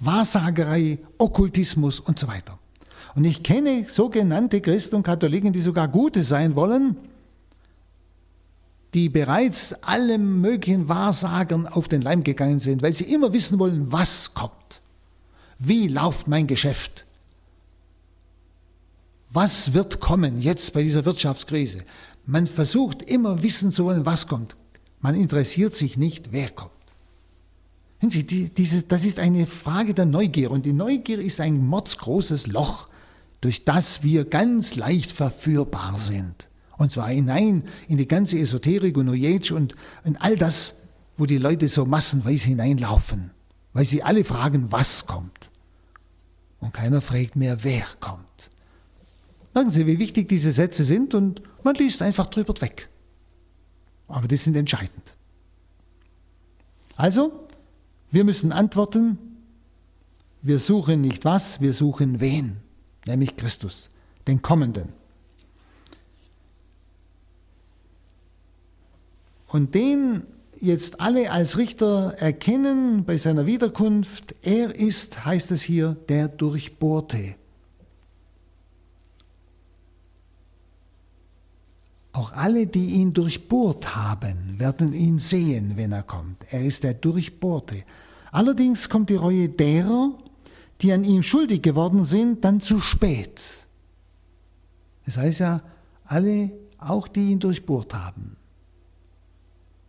Wahrsagerei, 0.00 0.98
Okkultismus 1.18 2.00
und 2.00 2.18
so 2.18 2.28
weiter. 2.28 2.58
Und 3.14 3.24
ich 3.24 3.42
kenne 3.42 3.86
sogenannte 3.88 4.60
Christen 4.60 4.96
und 4.96 5.02
Katholiken, 5.02 5.52
die 5.52 5.60
sogar 5.60 5.88
Gute 5.88 6.24
sein 6.24 6.56
wollen, 6.56 6.96
die 8.94 9.08
bereits 9.08 9.72
allem 9.82 10.40
möglichen 10.40 10.88
Wahrsagern 10.88 11.66
auf 11.66 11.88
den 11.88 12.02
Leim 12.02 12.24
gegangen 12.24 12.60
sind, 12.60 12.82
weil 12.82 12.92
sie 12.92 13.04
immer 13.04 13.32
wissen 13.32 13.58
wollen, 13.58 13.92
was 13.92 14.34
kommt. 14.34 14.82
Wie 15.58 15.88
läuft 15.88 16.28
mein 16.28 16.46
Geschäft? 16.46 17.06
Was 19.30 19.72
wird 19.72 20.00
kommen 20.00 20.42
jetzt 20.42 20.74
bei 20.74 20.82
dieser 20.82 21.06
Wirtschaftskrise? 21.06 21.84
Man 22.24 22.46
versucht 22.46 23.02
immer 23.02 23.42
wissen 23.42 23.72
zu 23.72 23.84
wollen, 23.84 24.06
was 24.06 24.28
kommt. 24.28 24.56
Man 25.00 25.14
interessiert 25.14 25.74
sich 25.74 25.96
nicht, 25.96 26.32
wer 26.32 26.50
kommt. 26.50 26.70
Sie, 28.00 28.24
die, 28.24 28.48
diese, 28.48 28.82
das 28.82 29.04
ist 29.04 29.18
eine 29.18 29.46
Frage 29.46 29.94
der 29.94 30.06
Neugier 30.06 30.50
und 30.50 30.66
die 30.66 30.72
Neugier 30.72 31.20
ist 31.20 31.40
ein 31.40 31.64
mordsgroßes 31.64 32.48
Loch, 32.48 32.88
durch 33.40 33.64
das 33.64 34.02
wir 34.02 34.24
ganz 34.24 34.74
leicht 34.76 35.12
verführbar 35.12 35.98
sind. 35.98 36.48
Und 36.78 36.90
zwar 36.90 37.08
hinein 37.08 37.64
in 37.88 37.98
die 37.98 38.08
ganze 38.08 38.38
Esoterik 38.38 38.96
und 38.96 39.06
New 39.06 39.12
Age 39.14 39.52
und 39.52 39.76
in 40.04 40.16
all 40.16 40.36
das, 40.36 40.74
wo 41.16 41.26
die 41.26 41.38
Leute 41.38 41.68
so 41.68 41.86
massenweise 41.86 42.48
hineinlaufen, 42.48 43.30
weil 43.72 43.84
sie 43.84 44.02
alle 44.02 44.24
fragen, 44.24 44.70
was 44.70 45.06
kommt. 45.06 45.50
Und 46.60 46.72
keiner 46.72 47.00
fragt 47.00 47.36
mehr, 47.36 47.62
wer 47.64 47.84
kommt. 48.00 48.51
Merken 49.54 49.70
Sie, 49.70 49.86
wie 49.86 49.98
wichtig 49.98 50.28
diese 50.28 50.52
Sätze 50.52 50.84
sind 50.84 51.14
und 51.14 51.42
man 51.62 51.74
liest 51.74 52.02
einfach 52.02 52.26
drüber 52.26 52.54
weg. 52.60 52.88
Aber 54.08 54.28
die 54.28 54.36
sind 54.36 54.56
entscheidend. 54.56 55.14
Also, 56.96 57.48
wir 58.10 58.24
müssen 58.24 58.52
antworten, 58.52 59.18
wir 60.42 60.58
suchen 60.58 61.00
nicht 61.00 61.24
was, 61.24 61.60
wir 61.60 61.74
suchen 61.74 62.20
wen, 62.20 62.58
nämlich 63.06 63.36
Christus, 63.36 63.90
den 64.26 64.42
Kommenden. 64.42 64.88
Und 69.46 69.74
den 69.74 70.24
jetzt 70.60 71.00
alle 71.00 71.30
als 71.30 71.58
Richter 71.58 72.14
erkennen 72.18 73.04
bei 73.04 73.18
seiner 73.18 73.46
Wiederkunft, 73.46 74.34
er 74.42 74.74
ist, 74.74 75.24
heißt 75.24 75.50
es 75.50 75.60
hier, 75.60 75.96
der 76.08 76.28
Durchbohrte. 76.28 77.34
Auch 82.12 82.32
alle, 82.32 82.66
die 82.66 82.90
ihn 82.90 83.14
durchbohrt 83.14 83.96
haben, 83.96 84.58
werden 84.58 84.92
ihn 84.92 85.18
sehen, 85.18 85.76
wenn 85.76 85.92
er 85.92 86.02
kommt. 86.02 86.44
Er 86.50 86.62
ist 86.62 86.84
der 86.84 86.92
Durchbohrte. 86.92 87.84
Allerdings 88.30 88.90
kommt 88.90 89.08
die 89.08 89.14
Reue 89.14 89.48
derer, 89.48 90.18
die 90.82 90.92
an 90.92 91.04
ihm 91.04 91.22
schuldig 91.22 91.62
geworden 91.62 92.04
sind, 92.04 92.44
dann 92.44 92.60
zu 92.60 92.80
spät. 92.80 93.40
Das 95.06 95.16
heißt 95.16 95.40
ja, 95.40 95.62
alle, 96.04 96.50
auch 96.78 97.08
die 97.08 97.30
ihn 97.30 97.38
durchbohrt 97.38 97.94
haben. 97.94 98.36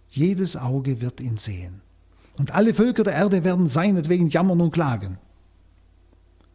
Jedes 0.10 0.56
Auge 0.56 1.02
wird 1.02 1.20
ihn 1.20 1.38
sehen. 1.38 1.82
Und 2.38 2.52
alle 2.52 2.74
Völker 2.74 3.04
der 3.04 3.14
Erde 3.14 3.44
werden 3.44 3.68
seinetwegen 3.68 4.30
jammern 4.30 4.62
und 4.62 4.72
klagen. 4.72 5.18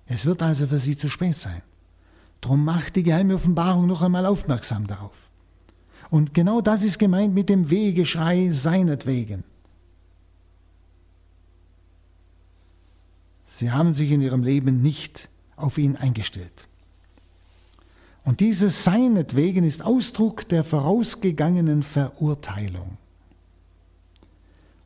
Es 0.06 0.24
wird 0.24 0.42
also 0.42 0.66
für 0.68 0.78
sie 0.78 0.96
zu 0.96 1.08
spät 1.08 1.36
sein. 1.36 1.62
Drum 2.40 2.64
macht 2.64 2.96
die 2.96 3.02
geheime 3.02 3.34
Offenbarung 3.34 3.86
noch 3.86 4.00
einmal 4.00 4.24
aufmerksam 4.24 4.86
darauf. 4.86 5.27
Und 6.10 6.32
genau 6.34 6.60
das 6.60 6.82
ist 6.82 6.98
gemeint 6.98 7.34
mit 7.34 7.48
dem 7.48 7.70
Wehegeschrei 7.70 8.50
seinetwegen. 8.52 9.44
Sie 13.46 13.70
haben 13.72 13.92
sich 13.92 14.10
in 14.10 14.20
ihrem 14.20 14.42
Leben 14.42 14.82
nicht 14.82 15.28
auf 15.56 15.78
ihn 15.78 15.96
eingestellt. 15.96 16.68
Und 18.24 18.40
dieses 18.40 18.84
seinetwegen 18.84 19.64
ist 19.64 19.82
Ausdruck 19.82 20.48
der 20.48 20.62
vorausgegangenen 20.62 21.82
Verurteilung. 21.82 22.96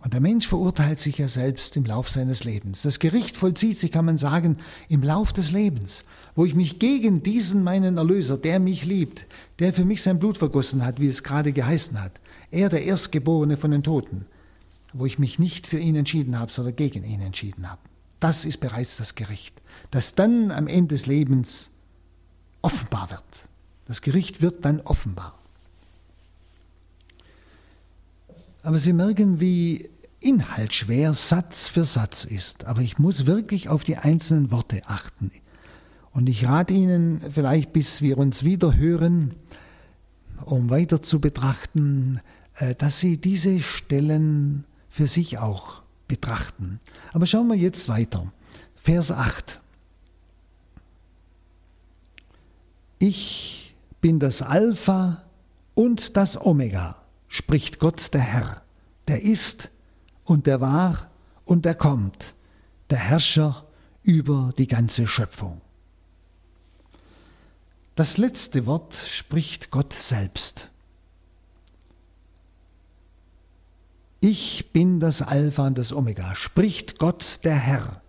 Und 0.00 0.14
der 0.14 0.20
Mensch 0.20 0.48
verurteilt 0.48 0.98
sich 0.98 1.18
ja 1.18 1.28
selbst 1.28 1.76
im 1.76 1.84
Lauf 1.84 2.08
seines 2.08 2.42
Lebens. 2.42 2.82
Das 2.82 2.98
Gericht 2.98 3.36
vollzieht 3.36 3.78
sich, 3.78 3.92
kann 3.92 4.04
man 4.04 4.16
sagen, 4.16 4.58
im 4.88 5.02
Lauf 5.02 5.32
des 5.32 5.52
Lebens 5.52 6.04
wo 6.34 6.44
ich 6.44 6.54
mich 6.54 6.78
gegen 6.78 7.22
diesen 7.22 7.62
meinen 7.62 7.98
Erlöser, 7.98 8.38
der 8.38 8.58
mich 8.58 8.84
liebt, 8.84 9.26
der 9.58 9.72
für 9.72 9.84
mich 9.84 10.02
sein 10.02 10.18
Blut 10.18 10.38
vergossen 10.38 10.84
hat, 10.84 11.00
wie 11.00 11.08
es 11.08 11.22
gerade 11.22 11.52
geheißen 11.52 12.02
hat, 12.02 12.12
er 12.50 12.68
der 12.68 12.84
Erstgeborene 12.84 13.56
von 13.56 13.70
den 13.70 13.82
Toten, 13.82 14.26
wo 14.92 15.06
ich 15.06 15.18
mich 15.18 15.38
nicht 15.38 15.66
für 15.66 15.78
ihn 15.78 15.96
entschieden 15.96 16.38
habe, 16.38 16.50
sondern 16.50 16.76
gegen 16.76 17.04
ihn 17.04 17.20
entschieden 17.20 17.70
habe. 17.70 17.80
Das 18.20 18.44
ist 18.44 18.60
bereits 18.60 18.96
das 18.96 19.14
Gericht, 19.14 19.60
das 19.90 20.14
dann 20.14 20.50
am 20.50 20.68
Ende 20.68 20.94
des 20.94 21.06
Lebens 21.06 21.70
offenbar 22.62 23.10
wird. 23.10 23.48
Das 23.86 24.00
Gericht 24.00 24.40
wird 24.40 24.64
dann 24.64 24.80
offenbar. 24.80 25.38
Aber 28.62 28.78
Sie 28.78 28.92
merken, 28.92 29.40
wie 29.40 29.90
inhaltsschwer 30.20 31.14
Satz 31.14 31.68
für 31.68 31.84
Satz 31.84 32.24
ist. 32.24 32.64
Aber 32.64 32.80
ich 32.80 32.98
muss 32.98 33.26
wirklich 33.26 33.68
auf 33.68 33.82
die 33.82 33.96
einzelnen 33.96 34.50
Worte 34.52 34.82
achten. 34.86 35.32
Und 36.12 36.28
ich 36.28 36.46
rate 36.46 36.74
Ihnen 36.74 37.20
vielleicht, 37.32 37.72
bis 37.72 38.02
wir 38.02 38.18
uns 38.18 38.44
wieder 38.44 38.76
hören, 38.76 39.34
um 40.44 40.68
weiter 40.70 41.02
zu 41.02 41.20
betrachten, 41.20 42.20
äh, 42.56 42.74
dass 42.74 43.00
Sie 43.00 43.16
diese 43.16 43.60
Stellen 43.60 44.64
für 44.90 45.06
sich 45.06 45.38
auch 45.38 45.82
betrachten. 46.08 46.80
Aber 47.12 47.26
schauen 47.26 47.48
wir 47.48 47.56
jetzt 47.56 47.88
weiter. 47.88 48.30
Vers 48.74 49.10
8. 49.10 49.60
Ich 52.98 53.74
bin 54.00 54.18
das 54.20 54.42
Alpha 54.42 55.24
und 55.74 56.16
das 56.16 56.38
Omega, 56.40 56.96
spricht 57.28 57.78
Gott 57.78 58.12
der 58.12 58.20
Herr, 58.20 58.62
der 59.08 59.22
ist 59.22 59.70
und 60.24 60.46
der 60.46 60.60
war 60.60 61.10
und 61.44 61.64
der 61.64 61.74
kommt, 61.74 62.34
der 62.90 62.98
Herrscher 62.98 63.64
über 64.02 64.52
die 64.58 64.68
ganze 64.68 65.06
Schöpfung. 65.06 65.60
Das 67.94 68.16
letzte 68.16 68.64
Wort 68.66 68.94
spricht 68.94 69.70
Gott 69.70 69.92
selbst. 69.92 70.70
Ich 74.20 74.72
bin 74.72 74.98
das 74.98 75.20
Alpha 75.20 75.66
und 75.66 75.76
das 75.76 75.92
Omega, 75.92 76.34
spricht 76.34 76.98
Gott 76.98 77.40
der 77.44 77.54
Herr. 77.54 78.00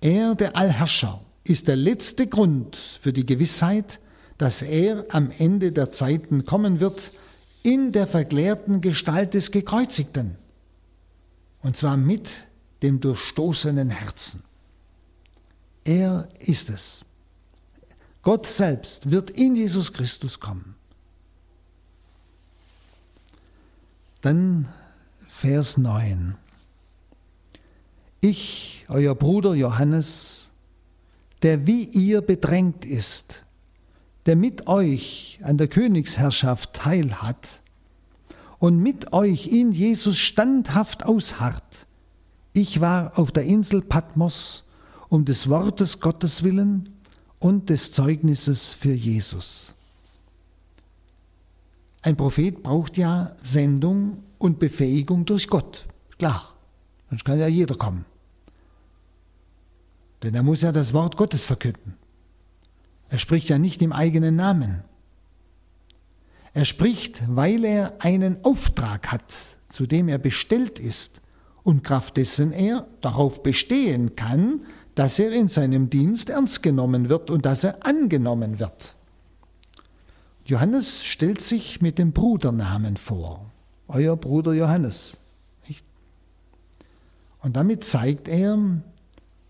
Er, 0.00 0.34
der 0.34 0.56
Allherrscher, 0.56 1.24
ist 1.42 1.66
der 1.66 1.76
letzte 1.76 2.26
Grund 2.26 2.76
für 2.76 3.12
die 3.12 3.26
Gewissheit, 3.26 3.98
dass 4.38 4.62
er 4.62 5.06
am 5.08 5.30
Ende 5.30 5.72
der 5.72 5.90
Zeiten 5.90 6.44
kommen 6.44 6.78
wird 6.78 7.12
in 7.62 7.92
der 7.92 8.06
verklärten 8.06 8.82
Gestalt 8.82 9.34
des 9.34 9.50
Gekreuzigten, 9.50 10.36
und 11.62 11.76
zwar 11.76 11.96
mit 11.96 12.46
dem 12.82 13.00
durchstoßenen 13.00 13.90
Herzen. 13.90 14.42
Er 15.84 16.28
ist 16.38 16.68
es. 16.68 17.04
Gott 18.24 18.46
selbst 18.46 19.10
wird 19.10 19.28
in 19.28 19.54
Jesus 19.54 19.92
Christus 19.92 20.40
kommen. 20.40 20.74
Dann 24.22 24.66
Vers 25.28 25.76
9. 25.76 26.34
Ich, 28.22 28.86
euer 28.88 29.14
Bruder 29.14 29.54
Johannes, 29.54 30.50
der 31.42 31.66
wie 31.66 31.84
ihr 31.84 32.22
bedrängt 32.22 32.86
ist, 32.86 33.44
der 34.24 34.36
mit 34.36 34.68
euch 34.68 35.38
an 35.42 35.58
der 35.58 35.68
Königsherrschaft 35.68 36.72
teil 36.72 37.20
hat 37.20 37.62
und 38.58 38.78
mit 38.78 39.12
euch 39.12 39.48
in 39.48 39.72
Jesus 39.72 40.16
standhaft 40.16 41.04
ausharrt. 41.04 41.86
Ich 42.54 42.80
war 42.80 43.18
auf 43.18 43.32
der 43.32 43.44
Insel 43.44 43.82
Patmos 43.82 44.64
um 45.10 45.26
des 45.26 45.50
Wortes 45.50 46.00
Gottes 46.00 46.42
willen 46.42 46.93
und 47.44 47.68
des 47.68 47.92
Zeugnisses 47.92 48.72
für 48.72 48.94
Jesus. 48.94 49.74
Ein 52.00 52.16
Prophet 52.16 52.62
braucht 52.62 52.96
ja 52.96 53.36
Sendung 53.36 54.22
und 54.38 54.58
Befähigung 54.58 55.26
durch 55.26 55.48
Gott. 55.48 55.86
Klar, 56.16 56.54
sonst 57.10 57.26
kann 57.26 57.38
ja 57.38 57.46
jeder 57.46 57.74
kommen. 57.74 58.06
Denn 60.22 60.34
er 60.34 60.42
muss 60.42 60.62
ja 60.62 60.72
das 60.72 60.94
Wort 60.94 61.18
Gottes 61.18 61.44
verkünden. 61.44 61.98
Er 63.10 63.18
spricht 63.18 63.50
ja 63.50 63.58
nicht 63.58 63.82
im 63.82 63.92
eigenen 63.92 64.36
Namen. 64.36 64.82
Er 66.54 66.64
spricht, 66.64 67.22
weil 67.28 67.62
er 67.66 67.96
einen 67.98 68.42
Auftrag 68.42 69.12
hat, 69.12 69.34
zu 69.68 69.86
dem 69.86 70.08
er 70.08 70.16
bestellt 70.16 70.78
ist 70.78 71.20
und 71.62 71.84
Kraft 71.84 72.16
dessen 72.16 72.52
er 72.52 72.86
darauf 73.02 73.42
bestehen 73.42 74.16
kann, 74.16 74.64
dass 74.94 75.18
er 75.18 75.32
in 75.32 75.48
seinem 75.48 75.90
Dienst 75.90 76.30
ernst 76.30 76.62
genommen 76.62 77.08
wird 77.08 77.30
und 77.30 77.46
dass 77.46 77.64
er 77.64 77.84
angenommen 77.84 78.58
wird. 78.60 78.94
Johannes 80.46 81.04
stellt 81.04 81.40
sich 81.40 81.80
mit 81.80 81.98
dem 81.98 82.12
Brudernamen 82.12 82.96
vor. 82.96 83.50
Euer 83.88 84.16
Bruder 84.16 84.52
Johannes. 84.52 85.18
Und 87.40 87.56
damit 87.56 87.84
zeigt 87.84 88.28
er, 88.28 88.58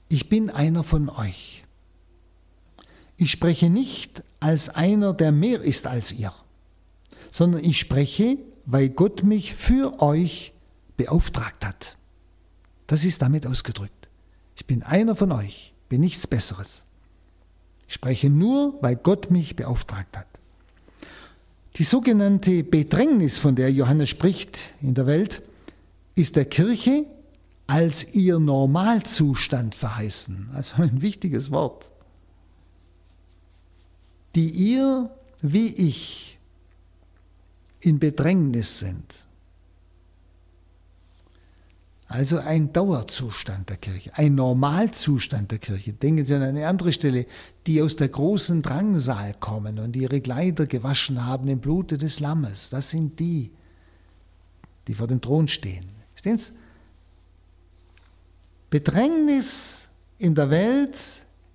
ich 0.09 0.29
bin 0.29 0.51
einer 0.51 0.83
von 0.83 1.09
euch. 1.09 1.65
Ich 3.17 3.31
spreche 3.31 3.71
nicht 3.71 4.25
als 4.41 4.69
einer, 4.69 5.15
der 5.15 5.31
mehr 5.31 5.61
ist 5.61 5.87
als 5.87 6.11
ihr, 6.11 6.33
sondern 7.31 7.63
ich 7.63 7.79
spreche, 7.79 8.39
weil 8.67 8.89
Gott 8.89 9.23
mich 9.23 9.55
für 9.55 10.03
euch 10.03 10.53
beauftragt 10.97 11.65
hat. 11.65 11.97
Das 12.87 13.05
ist 13.05 13.23
damit 13.23 13.47
ausgedrückt. 13.47 14.04
Ich 14.57 14.67
bin 14.67 14.83
einer 14.83 15.17
von 15.17 15.33
euch, 15.33 15.73
bin 15.89 16.01
nichts 16.01 16.27
Besseres. 16.27 16.85
Ich 17.89 17.95
spreche 17.95 18.31
nur, 18.31 18.81
weil 18.83 18.97
Gott 18.97 19.31
mich 19.31 19.57
beauftragt 19.57 20.17
hat. 20.17 20.29
Die 21.77 21.85
sogenannte 21.85 22.63
Bedrängnis, 22.63 23.39
von 23.39 23.57
der 23.57 23.73
Johannes 23.73 24.09
spricht 24.09 24.59
in 24.81 24.95
der 24.95 25.07
Welt, 25.07 25.43
ist 26.15 26.37
der 26.37 26.45
Kirche 26.45 27.05
als 27.67 28.15
ihr 28.15 28.39
Normalzustand 28.39 29.75
verheißen. 29.75 30.51
Also 30.53 30.75
ein 30.83 31.03
wichtiges 31.03 31.51
Wort. 31.51 31.91
die 34.35 34.51
ihr 34.51 35.11
wie 35.41 35.69
ich 35.69 36.39
in 37.81 37.99
Bedrängnis 37.99 38.79
sind. 38.79 39.24
Also 42.15 42.39
ein 42.39 42.73
Dauerzustand 42.73 43.71
der 43.71 43.77
Kirche, 43.77 44.13
ein 44.15 44.37
Normalzustand 44.37 45.51
der 45.51 45.59
Kirche. 45.59 45.95
Denken 45.95 46.25
Sie 46.25 46.33
an 46.33 46.43
eine 46.43 46.69
andere 46.69 46.93
Stelle, 46.93 47.27
die 47.67 47.83
aus 47.83 47.97
der 47.97 48.09
großen 48.09 48.63
Drangsal 48.63 49.35
kommen 49.41 49.81
und 49.81 49.97
ihre 49.97 50.21
Kleider 50.21 50.67
gewaschen 50.67 51.27
haben 51.27 51.49
im 51.49 51.59
Blute 51.59 51.99
des 51.99 52.21
Lammes. 52.21 52.71
Das 52.71 52.91
sind 52.91 53.19
die, 53.19 53.51
die 54.87 54.95
vor 54.95 55.09
dem 55.09 55.23
Thron 55.23 55.49
stehen. 55.49 55.89
Verstehen 56.13 56.39
Sie? 56.39 56.53
Bedrängnis 58.71 59.89
in 60.17 60.37
der 60.37 60.51
Welt 60.51 60.97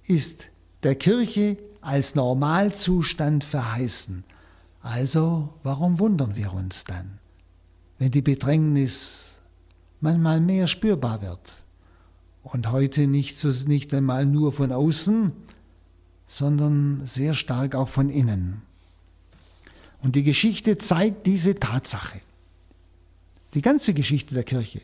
ist 0.08 0.50
der 0.84 0.96
Kirche 0.96 1.56
als 1.80 2.16
Normalzustand 2.16 3.46
verheißen. 3.46 4.26
Also 4.82 5.54
warum 5.64 6.00
wundern 6.00 6.36
wir 6.36 6.52
uns 6.52 6.84
dann, 6.84 7.18
wenn 7.98 8.12
die 8.12 8.22
Bedrängnis 8.22 9.39
manchmal 10.02 10.40
mehr 10.40 10.68
spürbar 10.68 11.22
wird 11.22 11.58
und 12.44 12.72
heute 12.72 13.08
nicht, 13.08 13.38
so, 13.38 13.50
nicht 13.68 13.94
einmal 13.94 14.26
nur 14.26 14.52
von 14.52 14.72
außen, 14.72 15.32
sondern 16.28 17.02
sehr 17.06 17.34
stark 17.34 17.76
auch 17.76 17.88
von 17.88 18.10
innen. 18.10 18.62
Und 20.02 20.16
die 20.16 20.24
Geschichte 20.24 20.78
zeigt 20.78 21.28
diese 21.28 21.56
Tatsache. 21.56 22.20
Die 23.54 23.62
ganze 23.62 23.94
Geschichte 23.94 24.36
der 24.36 24.44
Kirche 24.44 24.82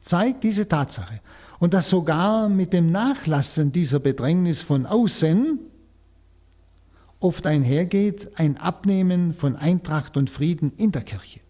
zeigt 0.00 0.44
diese 0.44 0.68
Tatsache. 0.68 1.20
Und 1.58 1.74
dass 1.74 1.90
sogar 1.90 2.48
mit 2.48 2.72
dem 2.72 2.90
Nachlassen 2.90 3.72
dieser 3.72 3.98
Bedrängnis 3.98 4.62
von 4.62 4.86
außen 4.86 5.58
oft 7.20 7.46
einhergeht 7.46 8.38
ein 8.38 8.56
Abnehmen 8.58 9.34
von 9.34 9.56
Eintracht 9.56 10.16
und 10.16 10.30
Frieden 10.30 10.72
in 10.76 10.92
der 10.92 11.02
Kirche. 11.02 11.40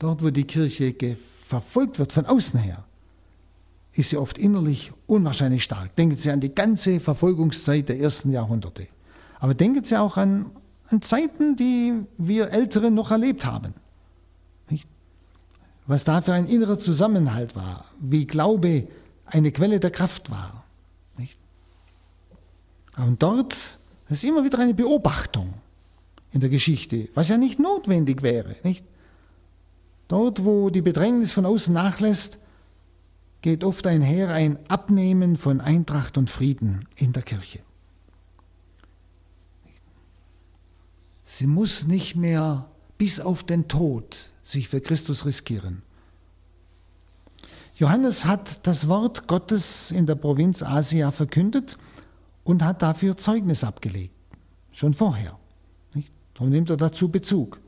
Dort, 0.00 0.24
wo 0.24 0.30
die 0.30 0.44
Kirche 0.44 1.16
verfolgt 1.46 2.00
wird 2.00 2.12
von 2.12 2.26
außen 2.26 2.58
her, 2.58 2.84
ist 3.92 4.10
sie 4.10 4.16
oft 4.16 4.38
innerlich 4.38 4.90
unwahrscheinlich 5.06 5.62
stark. 5.62 5.94
Denken 5.94 6.16
Sie 6.16 6.30
an 6.30 6.40
die 6.40 6.54
ganze 6.54 6.98
Verfolgungszeit 6.98 7.88
der 7.88 8.00
ersten 8.00 8.32
Jahrhunderte. 8.32 8.88
Aber 9.38 9.54
denken 9.54 9.84
Sie 9.84 9.96
auch 9.96 10.16
an, 10.16 10.50
an 10.88 11.02
Zeiten, 11.02 11.56
die 11.56 11.92
wir 12.18 12.50
Älteren 12.50 12.94
noch 12.94 13.12
erlebt 13.12 13.46
haben 13.46 13.74
was 15.90 16.04
da 16.04 16.22
für 16.22 16.32
ein 16.32 16.46
innerer 16.46 16.78
Zusammenhalt 16.78 17.56
war, 17.56 17.84
wie 17.98 18.24
Glaube 18.24 18.86
eine 19.26 19.50
Quelle 19.50 19.80
der 19.80 19.90
Kraft 19.90 20.30
war. 20.30 20.64
Nicht? 21.18 21.36
Und 22.96 23.20
dort 23.24 23.78
ist 24.08 24.22
immer 24.22 24.44
wieder 24.44 24.60
eine 24.60 24.72
Beobachtung 24.72 25.52
in 26.30 26.38
der 26.38 26.48
Geschichte, 26.48 27.08
was 27.14 27.28
ja 27.28 27.38
nicht 27.38 27.58
notwendig 27.58 28.22
wäre. 28.22 28.54
Nicht? 28.62 28.84
Dort, 30.10 30.44
wo 30.44 30.70
die 30.70 30.82
Bedrängnis 30.82 31.32
von 31.32 31.46
außen 31.46 31.72
nachlässt, 31.72 32.40
geht 33.42 33.62
oft 33.62 33.86
einher 33.86 34.30
ein 34.30 34.58
Abnehmen 34.68 35.36
von 35.36 35.60
Eintracht 35.60 36.18
und 36.18 36.28
Frieden 36.28 36.88
in 36.96 37.12
der 37.12 37.22
Kirche. 37.22 37.60
Sie 41.22 41.46
muss 41.46 41.86
nicht 41.86 42.16
mehr 42.16 42.68
bis 42.98 43.20
auf 43.20 43.44
den 43.44 43.68
Tod 43.68 44.30
sich 44.42 44.68
für 44.68 44.80
Christus 44.80 45.26
riskieren. 45.26 45.82
Johannes 47.76 48.24
hat 48.24 48.66
das 48.66 48.88
Wort 48.88 49.28
Gottes 49.28 49.92
in 49.92 50.06
der 50.06 50.16
Provinz 50.16 50.64
Asia 50.64 51.12
verkündet 51.12 51.78
und 52.42 52.64
hat 52.64 52.82
dafür 52.82 53.16
Zeugnis 53.16 53.62
abgelegt. 53.62 54.16
Schon 54.72 54.92
vorher. 54.92 55.38
Darum 56.34 56.50
nimmt 56.50 56.68
er 56.68 56.76
dazu 56.76 57.10
Bezug. 57.10 57.60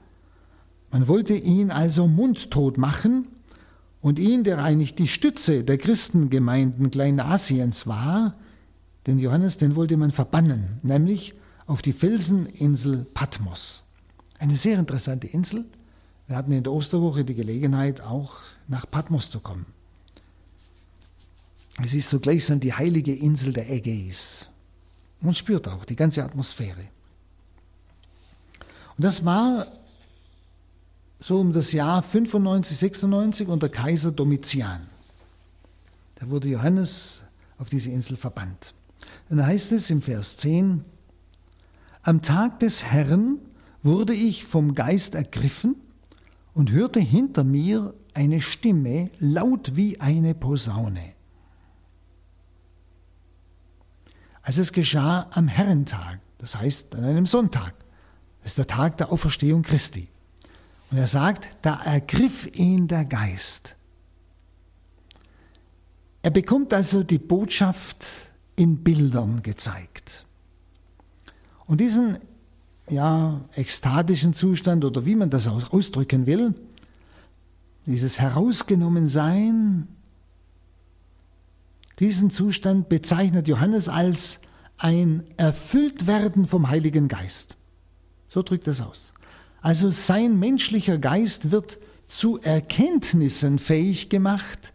Man 0.92 1.08
wollte 1.08 1.34
ihn 1.34 1.70
also 1.70 2.06
mundtot 2.06 2.76
machen 2.76 3.26
und 4.02 4.18
ihn, 4.18 4.44
der 4.44 4.62
eigentlich 4.62 4.94
die 4.94 5.08
Stütze 5.08 5.64
der 5.64 5.78
Christengemeinden 5.78 6.90
Kleinasiens 6.90 7.86
war, 7.86 8.34
den 9.06 9.18
Johannes, 9.18 9.56
den 9.56 9.74
wollte 9.74 9.96
man 9.96 10.10
verbannen, 10.10 10.78
nämlich 10.82 11.34
auf 11.66 11.80
die 11.80 11.94
Felseninsel 11.94 13.06
Patmos. 13.14 13.84
Eine 14.38 14.54
sehr 14.54 14.78
interessante 14.78 15.26
Insel, 15.26 15.64
wir 16.26 16.36
hatten 16.36 16.52
in 16.52 16.62
der 16.62 16.72
Osterwoche 16.72 17.24
die 17.24 17.34
Gelegenheit, 17.34 18.02
auch 18.02 18.34
nach 18.68 18.88
Patmos 18.88 19.30
zu 19.30 19.40
kommen. 19.40 19.64
Es 21.82 21.94
ist 21.94 22.10
so 22.10 22.20
gleichsam 22.20 22.60
die 22.60 22.74
heilige 22.74 23.14
Insel 23.14 23.54
der 23.54 23.70
Ägäis. 23.70 24.50
Man 25.22 25.34
spürt 25.34 25.68
auch 25.68 25.86
die 25.86 25.96
ganze 25.96 26.22
Atmosphäre. 26.22 26.84
Und 28.96 29.04
das 29.04 29.24
war 29.24 29.68
so 31.22 31.38
um 31.38 31.52
das 31.52 31.72
Jahr 31.72 32.02
95, 32.02 32.76
96 32.76 33.48
unter 33.48 33.68
Kaiser 33.68 34.10
Domitian. 34.10 34.88
Da 36.16 36.28
wurde 36.30 36.48
Johannes 36.48 37.24
auf 37.58 37.68
diese 37.68 37.90
Insel 37.90 38.16
verbannt. 38.16 38.74
Und 39.30 39.36
da 39.36 39.46
heißt 39.46 39.70
es 39.72 39.88
im 39.90 40.02
Vers 40.02 40.36
10, 40.38 40.84
am 42.02 42.22
Tag 42.22 42.58
des 42.58 42.84
Herrn 42.84 43.38
wurde 43.84 44.14
ich 44.14 44.44
vom 44.44 44.74
Geist 44.74 45.14
ergriffen 45.14 45.76
und 46.54 46.72
hörte 46.72 46.98
hinter 46.98 47.44
mir 47.44 47.94
eine 48.14 48.40
Stimme, 48.40 49.10
laut 49.20 49.76
wie 49.76 50.00
eine 50.00 50.34
Posaune. 50.34 51.14
Also 54.42 54.60
es 54.60 54.72
geschah 54.72 55.28
am 55.30 55.46
Herrentag, 55.46 56.18
das 56.38 56.58
heißt 56.58 56.96
an 56.96 57.04
einem 57.04 57.26
Sonntag. 57.26 57.74
Das 58.42 58.52
ist 58.52 58.58
der 58.58 58.66
Tag 58.66 58.96
der 58.96 59.12
Auferstehung 59.12 59.62
Christi. 59.62 60.11
Und 60.92 60.98
er 60.98 61.06
sagt, 61.06 61.48
da 61.62 61.82
ergriff 61.82 62.46
ihn 62.54 62.86
der 62.86 63.06
Geist. 63.06 63.76
Er 66.20 66.30
bekommt 66.30 66.74
also 66.74 67.02
die 67.02 67.18
Botschaft 67.18 68.04
in 68.56 68.84
Bildern 68.84 69.42
gezeigt. 69.42 70.26
Und 71.64 71.80
diesen 71.80 72.18
ja, 72.90 73.40
ekstatischen 73.54 74.34
Zustand 74.34 74.84
oder 74.84 75.06
wie 75.06 75.16
man 75.16 75.30
das 75.30 75.48
ausdrücken 75.48 76.26
will, 76.26 76.54
dieses 77.86 78.20
Herausgenommensein, 78.20 79.88
diesen 82.00 82.28
Zustand 82.28 82.90
bezeichnet 82.90 83.48
Johannes 83.48 83.88
als 83.88 84.40
ein 84.76 85.24
Erfülltwerden 85.38 86.46
vom 86.46 86.68
Heiligen 86.68 87.08
Geist. 87.08 87.56
So 88.28 88.42
drückt 88.42 88.68
es 88.68 88.82
aus. 88.82 89.14
Also 89.62 89.90
sein 89.90 90.38
menschlicher 90.38 90.98
Geist 90.98 91.52
wird 91.52 91.78
zu 92.06 92.40
Erkenntnissen 92.40 93.58
fähig 93.58 94.10
gemacht, 94.10 94.72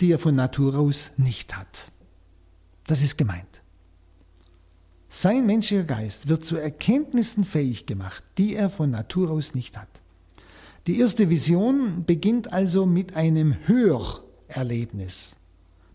die 0.00 0.12
er 0.12 0.18
von 0.18 0.36
Natur 0.36 0.76
aus 0.76 1.10
nicht 1.16 1.56
hat. 1.56 1.90
Das 2.86 3.02
ist 3.02 3.16
gemeint. 3.16 3.62
Sein 5.08 5.46
menschlicher 5.46 5.84
Geist 5.84 6.28
wird 6.28 6.44
zu 6.44 6.56
Erkenntnissen 6.56 7.44
fähig 7.44 7.86
gemacht, 7.86 8.22
die 8.36 8.54
er 8.54 8.68
von 8.68 8.90
Natur 8.90 9.30
aus 9.30 9.54
nicht 9.54 9.78
hat. 9.78 9.88
Die 10.86 11.00
erste 11.00 11.30
Vision 11.30 12.04
beginnt 12.04 12.52
also 12.52 12.84
mit 12.84 13.16
einem 13.16 13.56
Hörerlebnis. 13.66 15.36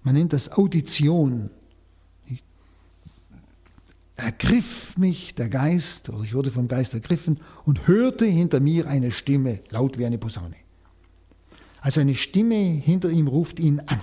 Man 0.01 0.15
nennt 0.15 0.33
das 0.33 0.51
Audition. 0.51 1.51
Ergriff 4.15 4.97
mich 4.97 5.35
der 5.35 5.49
Geist, 5.49 6.09
oder 6.09 6.23
ich 6.23 6.33
wurde 6.33 6.51
vom 6.51 6.67
Geist 6.67 6.93
ergriffen 6.93 7.39
und 7.65 7.87
hörte 7.87 8.25
hinter 8.25 8.59
mir 8.59 8.87
eine 8.87 9.11
Stimme, 9.11 9.61
laut 9.69 9.97
wie 9.97 10.05
eine 10.05 10.17
Posaune. 10.17 10.55
Also 11.79 12.01
eine 12.01 12.15
Stimme 12.15 12.55
hinter 12.55 13.09
ihm 13.09 13.27
ruft 13.27 13.59
ihn 13.59 13.79
an. 13.79 14.01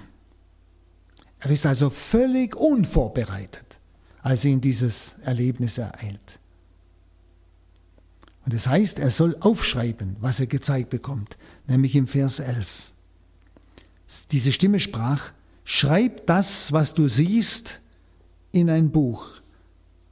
Er 1.39 1.51
ist 1.51 1.67
also 1.67 1.91
völlig 1.91 2.57
unvorbereitet 2.57 3.79
als 4.23 4.45
ihn 4.45 4.61
dieses 4.61 5.17
Erlebnis 5.23 5.79
ereilt. 5.79 6.41
Und 8.45 8.55
das 8.55 8.67
heißt, 8.67 8.99
er 8.99 9.11
soll 9.11 9.37
aufschreiben, 9.41 10.17
was 10.21 10.41
er 10.41 10.47
gezeigt 10.47 10.91
bekommt, 10.91 11.39
nämlich 11.67 11.95
im 11.95 12.07
Vers 12.07 12.41
11. 12.41 12.93
Diese 14.33 14.53
Stimme 14.53 14.81
sprach, 14.81 15.33
schreib 15.65 16.27
das, 16.27 16.73
was 16.73 16.95
du 16.95 17.09
siehst, 17.09 17.81
in 18.51 18.71
ein 18.71 18.91
Buch, 18.91 19.38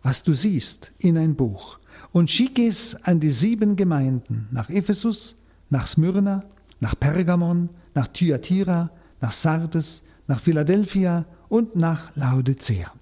was 0.07 0.23
du 0.23 0.35
siehst, 0.35 0.93
in 0.99 1.19
ein 1.19 1.35
Buch, 1.35 1.81
und 2.13 2.31
schick 2.31 2.61
es 2.61 2.95
an 2.95 3.19
die 3.19 3.33
sieben 3.33 3.75
Gemeinden, 3.75 4.47
nach 4.53 4.71
Ephesus, 4.71 5.35
nach 5.69 5.89
Smyrna, 5.89 6.45
nach 6.79 6.97
Pergamon, 6.97 7.71
nach 7.93 8.07
Thyatira, 8.07 8.91
nach 9.21 9.33
Sardes, 9.33 10.05
nach 10.29 10.41
Philadelphia 10.41 11.25
und 11.49 11.75
nach 11.75 12.15
Laodicea. 12.15 12.93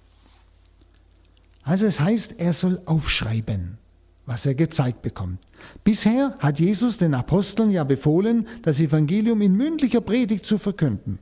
Also 1.61 1.85
es 1.85 1.99
heißt, 1.99 2.39
er 2.39 2.53
soll 2.53 2.81
aufschreiben, 2.87 3.77
was 4.25 4.47
er 4.47 4.55
gezeigt 4.55 5.03
bekommt. 5.03 5.37
Bisher 5.83 6.35
hat 6.39 6.59
Jesus 6.59 6.97
den 6.97 7.13
Aposteln 7.13 7.69
ja 7.69 7.83
befohlen, 7.83 8.47
das 8.63 8.79
Evangelium 8.79 9.41
in 9.41 9.53
mündlicher 9.53 10.01
Predigt 10.01 10.43
zu 10.43 10.57
verkünden. 10.57 11.19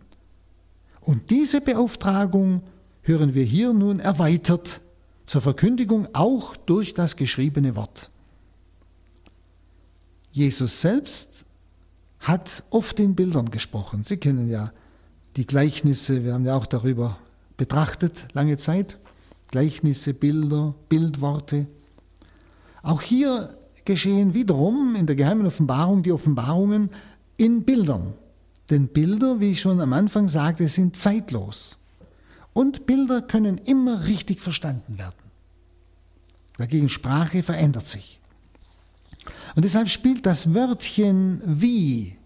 Und 1.01 1.29
diese 1.29 1.59
Beauftragung 1.59 2.61
hören 3.01 3.33
wir 3.33 3.43
hier 3.43 3.73
nun 3.73 3.99
erweitert 3.99 4.79
zur 5.25 5.41
Verkündigung 5.41 6.07
auch 6.13 6.55
durch 6.55 6.93
das 6.93 7.15
geschriebene 7.15 7.75
Wort. 7.75 8.09
Jesus 10.31 10.81
selbst 10.81 11.45
hat 12.19 12.63
oft 12.69 12.99
in 12.99 13.15
Bildern 13.15 13.51
gesprochen. 13.51 14.03
Sie 14.03 14.17
kennen 14.17 14.49
ja 14.49 14.71
die 15.35 15.45
Gleichnisse, 15.45 16.23
wir 16.23 16.33
haben 16.33 16.45
ja 16.45 16.55
auch 16.55 16.65
darüber 16.65 17.17
betrachtet 17.57 18.27
lange 18.33 18.57
Zeit. 18.57 18.97
Gleichnisse, 19.49 20.13
Bilder, 20.13 20.73
Bildworte. 20.89 21.67
Auch 22.81 23.01
hier 23.01 23.55
geschehen 23.85 24.33
wiederum 24.33 24.95
in 24.95 25.05
der 25.05 25.15
geheimen 25.15 25.45
Offenbarung 25.45 26.01
die 26.01 26.11
Offenbarungen 26.11 26.89
in 27.37 27.63
Bildern. 27.63 28.13
Denn 28.69 28.87
Bilder, 28.87 29.39
wie 29.39 29.51
ich 29.51 29.61
schon 29.61 29.79
am 29.81 29.93
Anfang 29.93 30.27
sagte, 30.27 30.67
sind 30.67 30.97
zeitlos. 30.97 31.77
Und 32.53 32.85
Bilder 32.85 33.21
können 33.21 33.57
immer 33.57 34.05
richtig 34.05 34.39
verstanden 34.39 34.97
werden. 34.97 35.31
Dagegen 36.57 36.89
Sprache 36.89 37.41
verändert 37.41 37.87
sich. 37.87 38.19
Und 39.55 39.65
deshalb 39.65 39.89
spielt 39.89 40.25
das 40.25 40.53
Wörtchen 40.53 41.41
wie 41.45 42.17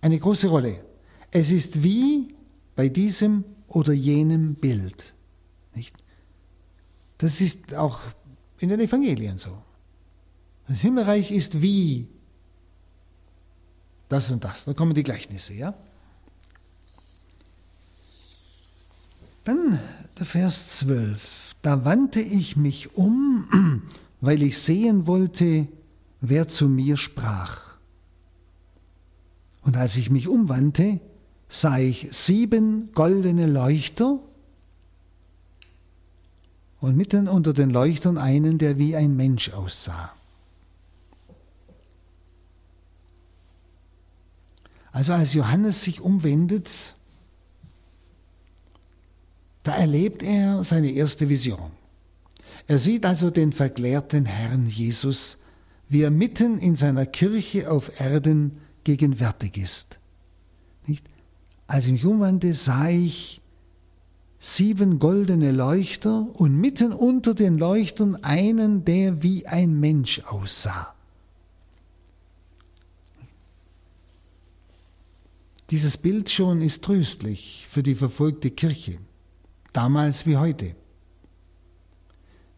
eine 0.00 0.18
große 0.18 0.48
Rolle. 0.48 0.84
Es 1.30 1.50
ist 1.50 1.82
wie 1.82 2.34
bei 2.76 2.88
diesem 2.88 3.44
oder 3.68 3.92
jenem 3.92 4.54
Bild. 4.54 5.14
Nicht? 5.74 5.94
Das 7.18 7.40
ist 7.40 7.74
auch 7.74 8.00
in 8.58 8.68
den 8.68 8.80
Evangelien 8.80 9.38
so. 9.38 9.62
Das 10.68 10.80
Himmelreich 10.80 11.30
ist 11.30 11.62
wie 11.62 12.08
das 14.08 14.30
und 14.30 14.44
das. 14.44 14.64
Da 14.64 14.74
kommen 14.74 14.94
die 14.94 15.02
Gleichnisse, 15.02 15.54
ja? 15.54 15.74
Dann 19.44 19.80
der 20.18 20.26
Vers 20.26 20.68
12. 20.78 21.54
Da 21.62 21.84
wandte 21.84 22.20
ich 22.20 22.56
mich 22.56 22.96
um, 22.96 23.82
weil 24.20 24.42
ich 24.42 24.58
sehen 24.58 25.06
wollte, 25.06 25.66
wer 26.20 26.48
zu 26.48 26.68
mir 26.68 26.96
sprach. 26.96 27.72
Und 29.62 29.76
als 29.76 29.96
ich 29.96 30.10
mich 30.10 30.28
umwandte, 30.28 31.00
sah 31.48 31.78
ich 31.78 32.08
sieben 32.12 32.92
goldene 32.94 33.46
Leuchter 33.46 34.18
und 36.80 36.96
mitten 36.96 37.28
unter 37.28 37.52
den 37.52 37.70
Leuchtern 37.70 38.18
einen, 38.18 38.58
der 38.58 38.78
wie 38.78 38.96
ein 38.96 39.16
Mensch 39.16 39.50
aussah. 39.50 40.12
Also 44.90 45.12
als 45.12 45.32
Johannes 45.32 45.82
sich 45.84 46.00
umwendet, 46.00 46.96
erlebt 49.82 50.22
er 50.22 50.62
seine 50.62 50.92
erste 50.92 51.28
Vision. 51.28 51.72
Er 52.68 52.78
sieht 52.78 53.04
also 53.04 53.30
den 53.30 53.52
verklärten 53.52 54.26
Herrn 54.26 54.68
Jesus, 54.68 55.38
wie 55.88 56.02
er 56.02 56.10
mitten 56.12 56.58
in 56.60 56.76
seiner 56.76 57.04
Kirche 57.04 57.68
auf 57.68 58.00
Erden 58.00 58.60
gegenwärtig 58.84 59.56
ist. 59.56 59.98
Nicht? 60.86 61.04
Als 61.66 61.86
ich 61.86 61.92
mich 61.94 62.04
umwandte, 62.04 62.54
sah 62.54 62.90
ich 62.90 63.40
sieben 64.38 65.00
goldene 65.00 65.50
Leuchter 65.50 66.28
und 66.32 66.54
mitten 66.56 66.92
unter 66.92 67.34
den 67.34 67.58
Leuchtern 67.58 68.14
einen, 68.22 68.84
der 68.84 69.24
wie 69.24 69.48
ein 69.48 69.80
Mensch 69.80 70.20
aussah. 70.20 70.94
Dieses 75.70 75.96
Bild 75.96 76.30
schon 76.30 76.62
ist 76.62 76.84
tröstlich 76.84 77.66
für 77.68 77.82
die 77.82 77.96
verfolgte 77.96 78.52
Kirche, 78.52 78.98
damals 79.72 80.26
wie 80.26 80.36
heute. 80.36 80.74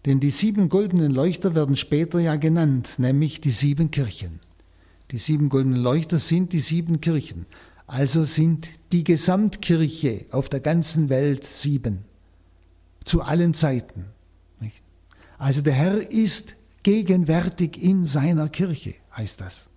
Denn 0.06 0.20
die 0.20 0.30
sieben 0.30 0.68
goldenen 0.68 1.12
Leuchter 1.12 1.54
werden 1.54 1.76
später 1.76 2.18
ja 2.20 2.36
genannt, 2.36 2.98
nämlich 2.98 3.40
die 3.40 3.50
sieben 3.50 3.90
Kirchen. 3.90 4.40
Die 5.10 5.18
sieben 5.18 5.48
goldenen 5.48 5.82
Leuchter 5.82 6.18
sind 6.18 6.52
die 6.52 6.60
sieben 6.60 7.00
Kirchen. 7.00 7.46
Also 7.86 8.24
sind 8.24 8.68
die 8.92 9.04
Gesamtkirche 9.04 10.26
auf 10.30 10.48
der 10.48 10.60
ganzen 10.60 11.08
Welt 11.08 11.44
sieben. 11.44 12.04
Zu 13.04 13.22
allen 13.22 13.54
Zeiten. 13.54 14.06
Also 15.38 15.62
der 15.62 15.74
Herr 15.74 16.10
ist 16.10 16.56
gegenwärtig 16.82 17.82
in 17.82 18.04
seiner 18.04 18.48
Kirche, 18.48 18.94
heißt 19.16 19.40
das. 19.40 19.68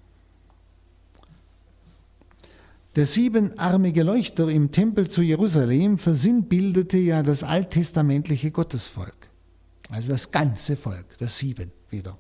Der 2.98 3.06
siebenarmige 3.06 4.02
Leuchter 4.02 4.50
im 4.50 4.72
Tempel 4.72 5.08
zu 5.08 5.22
Jerusalem 5.22 6.00
versinnbildete 6.00 6.98
ja 6.98 7.22
das 7.22 7.44
alttestamentliche 7.44 8.50
Gottesvolk. 8.50 9.30
Also 9.92 10.10
das 10.10 10.32
ganze 10.32 10.76
Volk, 10.76 11.06
das 11.20 11.38
Sieben 11.38 11.72
wieder. 11.92 12.18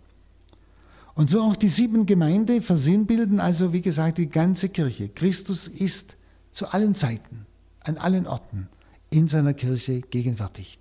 Und 1.15 1.31
so 1.31 1.41
auch 1.41 1.55
die 1.55 1.67
sieben 1.67 2.05
Gemeinde 2.05 2.61
versinnbilden 2.61 3.39
also, 3.39 3.73
wie 3.73 3.81
gesagt, 3.81 4.19
die 4.19 4.29
ganze 4.29 4.69
Kirche. 4.69 5.09
Christus 5.09 5.67
ist 5.67 6.15
zu 6.51 6.67
allen 6.67 6.93
Zeiten, 6.93 7.47
an 7.79 7.97
allen 7.97 8.27
Orten 8.27 8.69
in 9.09 9.27
seiner 9.27 9.55
Kirche 9.55 10.01
gegenwärtig. 10.01 10.77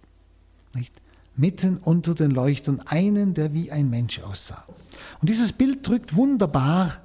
Nicht? 0.74 0.92
Mitten 1.36 1.78
unter 1.78 2.14
den 2.14 2.32
Leuchtern 2.32 2.80
einen, 2.80 3.32
der 3.32 3.54
wie 3.54 3.72
ein 3.72 3.88
Mensch 3.88 4.20
aussah. 4.20 4.62
Und 5.22 5.30
dieses 5.30 5.54
Bild 5.54 5.88
drückt 5.88 6.14
wunderbar 6.16 7.00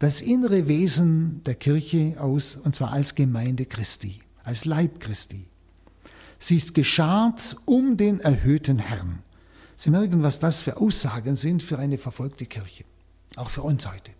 das 0.00 0.22
innere 0.22 0.66
Wesen 0.66 1.44
der 1.44 1.54
Kirche 1.54 2.16
aus, 2.18 2.56
und 2.56 2.74
zwar 2.74 2.90
als 2.90 3.14
Gemeinde 3.14 3.66
Christi, 3.66 4.20
als 4.42 4.64
Leib 4.64 4.98
Christi. 4.98 5.46
Sie 6.38 6.56
ist 6.56 6.74
geschart 6.74 7.58
um 7.66 7.98
den 7.98 8.18
erhöhten 8.18 8.78
Herrn. 8.78 9.22
Sie 9.76 9.90
merken, 9.90 10.22
was 10.22 10.38
das 10.38 10.62
für 10.62 10.78
Aussagen 10.78 11.36
sind 11.36 11.62
für 11.62 11.78
eine 11.78 11.98
verfolgte 11.98 12.46
Kirche, 12.46 12.84
auch 13.36 13.50
für 13.50 13.62
uns 13.62 13.86
heute. 13.86 14.10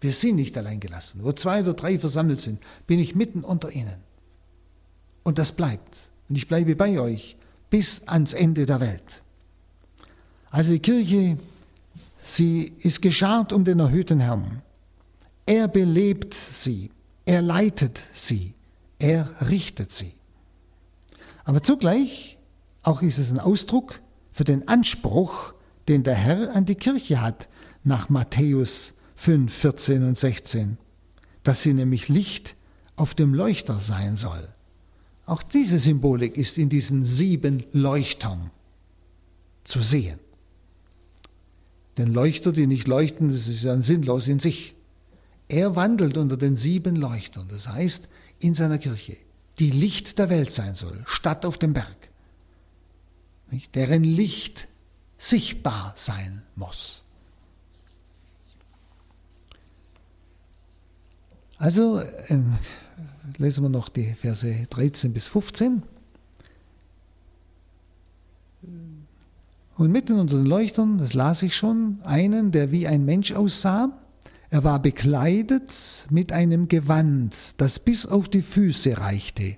Wir 0.00 0.12
sind 0.12 0.34
nicht 0.34 0.58
allein 0.58 0.80
gelassen. 0.80 1.20
Wo 1.22 1.30
zwei 1.30 1.60
oder 1.60 1.74
drei 1.74 2.00
versammelt 2.00 2.40
sind, 2.40 2.60
bin 2.88 2.98
ich 2.98 3.14
mitten 3.14 3.44
unter 3.44 3.70
ihnen. 3.70 4.02
Und 5.22 5.38
das 5.38 5.52
bleibt. 5.52 6.10
Und 6.28 6.36
ich 6.36 6.48
bleibe 6.48 6.74
bei 6.74 6.98
euch 6.98 7.36
bis 7.70 8.02
ans 8.06 8.32
Ende 8.32 8.66
der 8.66 8.80
Welt. 8.80 9.22
Also 10.50 10.72
die 10.72 10.80
Kirche, 10.80 11.38
sie 12.20 12.72
ist 12.80 13.00
geschart 13.00 13.52
um 13.52 13.64
den 13.64 13.78
erhöhten 13.78 14.18
Herrn. 14.18 14.62
Er 15.48 15.66
belebt 15.66 16.34
sie, 16.34 16.90
er 17.24 17.40
leitet 17.40 18.02
sie, 18.12 18.52
er 18.98 19.34
richtet 19.48 19.90
sie. 19.90 20.12
Aber 21.42 21.62
zugleich, 21.62 22.36
auch 22.82 23.00
ist 23.00 23.16
es 23.16 23.30
ein 23.30 23.40
Ausdruck 23.40 23.98
für 24.30 24.44
den 24.44 24.68
Anspruch, 24.68 25.54
den 25.88 26.02
der 26.02 26.16
Herr 26.16 26.54
an 26.54 26.66
die 26.66 26.74
Kirche 26.74 27.22
hat, 27.22 27.48
nach 27.82 28.10
Matthäus 28.10 28.92
5, 29.16 29.50
14 29.50 30.02
und 30.02 30.18
16, 30.18 30.76
dass 31.44 31.62
sie 31.62 31.72
nämlich 31.72 32.10
Licht 32.10 32.54
auf 32.96 33.14
dem 33.14 33.32
Leuchter 33.32 33.76
sein 33.76 34.16
soll. 34.16 34.46
Auch 35.24 35.42
diese 35.42 35.78
Symbolik 35.78 36.36
ist 36.36 36.58
in 36.58 36.68
diesen 36.68 37.04
sieben 37.04 37.64
Leuchtern 37.72 38.50
zu 39.64 39.80
sehen. 39.80 40.18
Denn 41.96 42.12
Leuchter, 42.12 42.52
die 42.52 42.66
nicht 42.66 42.86
leuchten, 42.86 43.30
das 43.30 43.48
ist 43.48 43.62
ja 43.62 43.80
sinnlos 43.80 44.28
in 44.28 44.40
sich. 44.40 44.74
Er 45.48 45.76
wandelt 45.76 46.16
unter 46.16 46.36
den 46.36 46.56
sieben 46.56 46.96
Leuchtern, 46.96 47.48
das 47.48 47.68
heißt 47.68 48.08
in 48.38 48.54
seiner 48.54 48.78
Kirche, 48.78 49.16
die 49.58 49.70
Licht 49.70 50.18
der 50.18 50.28
Welt 50.28 50.52
sein 50.52 50.74
soll, 50.74 51.02
Stadt 51.06 51.46
auf 51.46 51.58
dem 51.58 51.72
Berg, 51.72 52.10
nicht? 53.50 53.74
deren 53.74 54.04
Licht 54.04 54.68
sichtbar 55.16 55.94
sein 55.96 56.42
muss. 56.54 57.02
Also 61.56 62.00
ähm, 62.28 62.56
lesen 63.36 63.64
wir 63.64 63.68
noch 63.68 63.88
die 63.88 64.14
Verse 64.14 64.66
13 64.70 65.12
bis 65.12 65.26
15. 65.26 65.82
Und 69.76 69.92
mitten 69.92 70.20
unter 70.20 70.36
den 70.36 70.46
Leuchtern, 70.46 70.98
das 70.98 71.14
las 71.14 71.42
ich 71.42 71.56
schon, 71.56 72.00
einen, 72.04 72.52
der 72.52 72.70
wie 72.70 72.86
ein 72.86 73.04
Mensch 73.04 73.32
aussah, 73.32 73.92
er 74.50 74.64
war 74.64 74.80
bekleidet 74.80 76.06
mit 76.10 76.32
einem 76.32 76.68
Gewand, 76.68 77.60
das 77.60 77.78
bis 77.78 78.06
auf 78.06 78.28
die 78.28 78.42
Füße 78.42 78.98
reichte, 78.98 79.56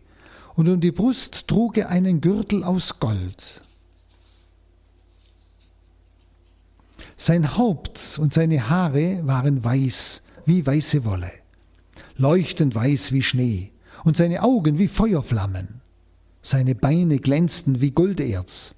und 0.57 0.69
um 0.69 0.81
die 0.81 0.91
Brust 0.91 1.47
trug 1.47 1.79
er 1.79 1.89
einen 1.91 2.21
Gürtel 2.21 2.65
aus 2.65 2.99
Gold. 2.99 3.63
Sein 7.17 7.57
Haupt 7.57 8.19
und 8.19 8.35
seine 8.35 8.69
Haare 8.69 9.27
waren 9.27 9.63
weiß 9.63 10.23
wie 10.47 10.67
weiße 10.67 11.05
Wolle, 11.05 11.31
leuchtend 12.17 12.75
weiß 12.75 13.13
wie 13.13 13.23
Schnee, 13.23 13.71
und 14.05 14.17
seine 14.17 14.43
Augen 14.43 14.79
wie 14.79 14.89
Feuerflammen. 14.89 15.81
Seine 16.43 16.75
Beine 16.75 17.19
glänzten 17.19 17.83
wie 17.83 17.91
Golderz, 17.91 18.75